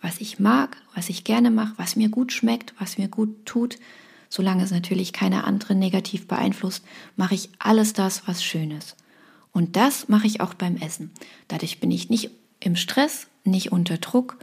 was 0.00 0.20
ich 0.20 0.38
mag, 0.38 0.76
was 0.94 1.08
ich 1.08 1.24
gerne 1.24 1.50
mache, 1.50 1.74
was 1.76 1.96
mir 1.96 2.08
gut 2.08 2.32
schmeckt, 2.32 2.74
was 2.78 2.98
mir 2.98 3.08
gut 3.08 3.46
tut. 3.46 3.78
Solange 4.28 4.62
es 4.62 4.70
natürlich 4.70 5.12
keine 5.12 5.44
andere 5.44 5.74
negativ 5.74 6.28
beeinflusst, 6.28 6.84
mache 7.16 7.34
ich 7.34 7.50
alles 7.58 7.94
das, 7.94 8.26
was 8.26 8.44
schön 8.44 8.70
ist. 8.70 8.96
Und 9.52 9.76
das 9.76 10.08
mache 10.08 10.26
ich 10.26 10.40
auch 10.40 10.54
beim 10.54 10.76
Essen. 10.76 11.10
Dadurch 11.48 11.80
bin 11.80 11.90
ich 11.90 12.10
nicht 12.10 12.30
im 12.60 12.76
Stress, 12.76 13.26
nicht 13.44 13.72
unter 13.72 13.96
Druck. 13.96 14.36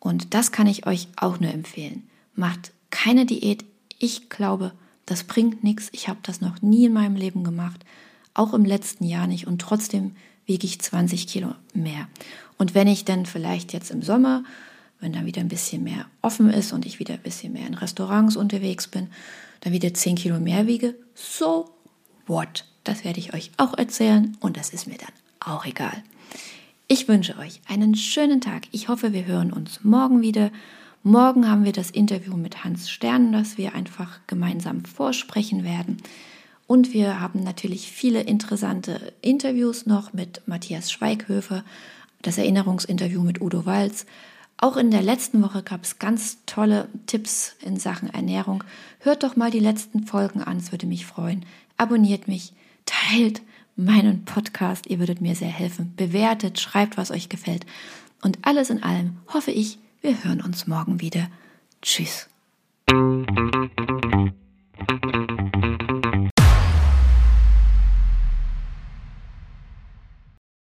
Und 0.00 0.34
das 0.34 0.52
kann 0.52 0.66
ich 0.66 0.86
euch 0.86 1.08
auch 1.16 1.38
nur 1.40 1.52
empfehlen 1.52 2.08
macht 2.38 2.72
keine 2.90 3.26
Diät. 3.26 3.64
Ich 3.98 4.30
glaube, 4.30 4.72
das 5.04 5.24
bringt 5.24 5.64
nichts. 5.64 5.88
Ich 5.92 6.08
habe 6.08 6.20
das 6.22 6.40
noch 6.40 6.62
nie 6.62 6.86
in 6.86 6.92
meinem 6.92 7.16
Leben 7.16 7.44
gemacht, 7.44 7.84
auch 8.32 8.54
im 8.54 8.64
letzten 8.64 9.04
Jahr 9.04 9.26
nicht. 9.26 9.46
Und 9.46 9.60
trotzdem 9.60 10.14
wiege 10.46 10.66
ich 10.66 10.80
20 10.80 11.26
Kilo 11.26 11.54
mehr. 11.74 12.08
Und 12.56 12.74
wenn 12.74 12.86
ich 12.86 13.04
dann 13.04 13.26
vielleicht 13.26 13.72
jetzt 13.72 13.90
im 13.90 14.02
Sommer, 14.02 14.44
wenn 15.00 15.12
dann 15.12 15.26
wieder 15.26 15.40
ein 15.40 15.48
bisschen 15.48 15.84
mehr 15.84 16.06
offen 16.22 16.50
ist 16.50 16.72
und 16.72 16.86
ich 16.86 16.98
wieder 16.98 17.14
ein 17.14 17.22
bisschen 17.22 17.52
mehr 17.52 17.66
in 17.66 17.74
Restaurants 17.74 18.36
unterwegs 18.36 18.88
bin, 18.88 19.08
dann 19.60 19.72
wieder 19.72 19.92
10 19.92 20.16
Kilo 20.16 20.38
mehr 20.40 20.66
wiege, 20.66 20.94
so 21.14 21.70
what? 22.26 22.64
Das 22.84 23.04
werde 23.04 23.20
ich 23.20 23.34
euch 23.34 23.50
auch 23.58 23.76
erzählen 23.76 24.36
und 24.40 24.56
das 24.56 24.70
ist 24.70 24.86
mir 24.86 24.96
dann 24.96 25.12
auch 25.40 25.66
egal. 25.66 26.02
Ich 26.86 27.06
wünsche 27.06 27.36
euch 27.38 27.60
einen 27.68 27.94
schönen 27.94 28.40
Tag. 28.40 28.62
Ich 28.72 28.88
hoffe, 28.88 29.12
wir 29.12 29.26
hören 29.26 29.52
uns 29.52 29.84
morgen 29.84 30.22
wieder. 30.22 30.50
Morgen 31.02 31.48
haben 31.48 31.64
wir 31.64 31.72
das 31.72 31.90
Interview 31.90 32.34
mit 32.34 32.64
Hans 32.64 32.90
Stern, 32.90 33.30
das 33.30 33.58
wir 33.58 33.74
einfach 33.74 34.20
gemeinsam 34.26 34.84
vorsprechen 34.84 35.64
werden. 35.64 35.98
Und 36.66 36.92
wir 36.92 37.20
haben 37.20 37.42
natürlich 37.44 37.90
viele 37.92 38.22
interessante 38.22 39.12
Interviews 39.20 39.86
noch 39.86 40.12
mit 40.12 40.42
Matthias 40.46 40.90
Schweighöfer, 40.90 41.64
das 42.22 42.38
Erinnerungsinterview 42.38 43.22
mit 43.22 43.40
Udo 43.40 43.64
Walz. 43.64 44.06
Auch 44.60 44.76
in 44.76 44.90
der 44.90 45.02
letzten 45.02 45.40
Woche 45.42 45.62
gab 45.62 45.84
es 45.84 46.00
ganz 46.00 46.38
tolle 46.44 46.88
Tipps 47.06 47.54
in 47.62 47.76
Sachen 47.76 48.10
Ernährung. 48.12 48.64
Hört 48.98 49.22
doch 49.22 49.36
mal 49.36 49.52
die 49.52 49.60
letzten 49.60 50.04
Folgen 50.04 50.42
an, 50.42 50.56
es 50.56 50.72
würde 50.72 50.86
mich 50.86 51.06
freuen. 51.06 51.46
Abonniert 51.76 52.26
mich, 52.26 52.52
teilt 52.84 53.40
meinen 53.76 54.24
Podcast, 54.24 54.88
ihr 54.88 54.98
würdet 54.98 55.20
mir 55.20 55.36
sehr 55.36 55.48
helfen. 55.48 55.94
Bewertet, 55.96 56.58
schreibt, 56.58 56.96
was 56.96 57.12
euch 57.12 57.28
gefällt. 57.28 57.66
Und 58.20 58.38
alles 58.42 58.70
in 58.70 58.82
allem 58.82 59.18
hoffe 59.32 59.52
ich, 59.52 59.78
wir 60.00 60.24
hören 60.24 60.40
uns 60.40 60.66
morgen 60.66 61.00
wieder. 61.00 61.28
Tschüss. 61.80 62.28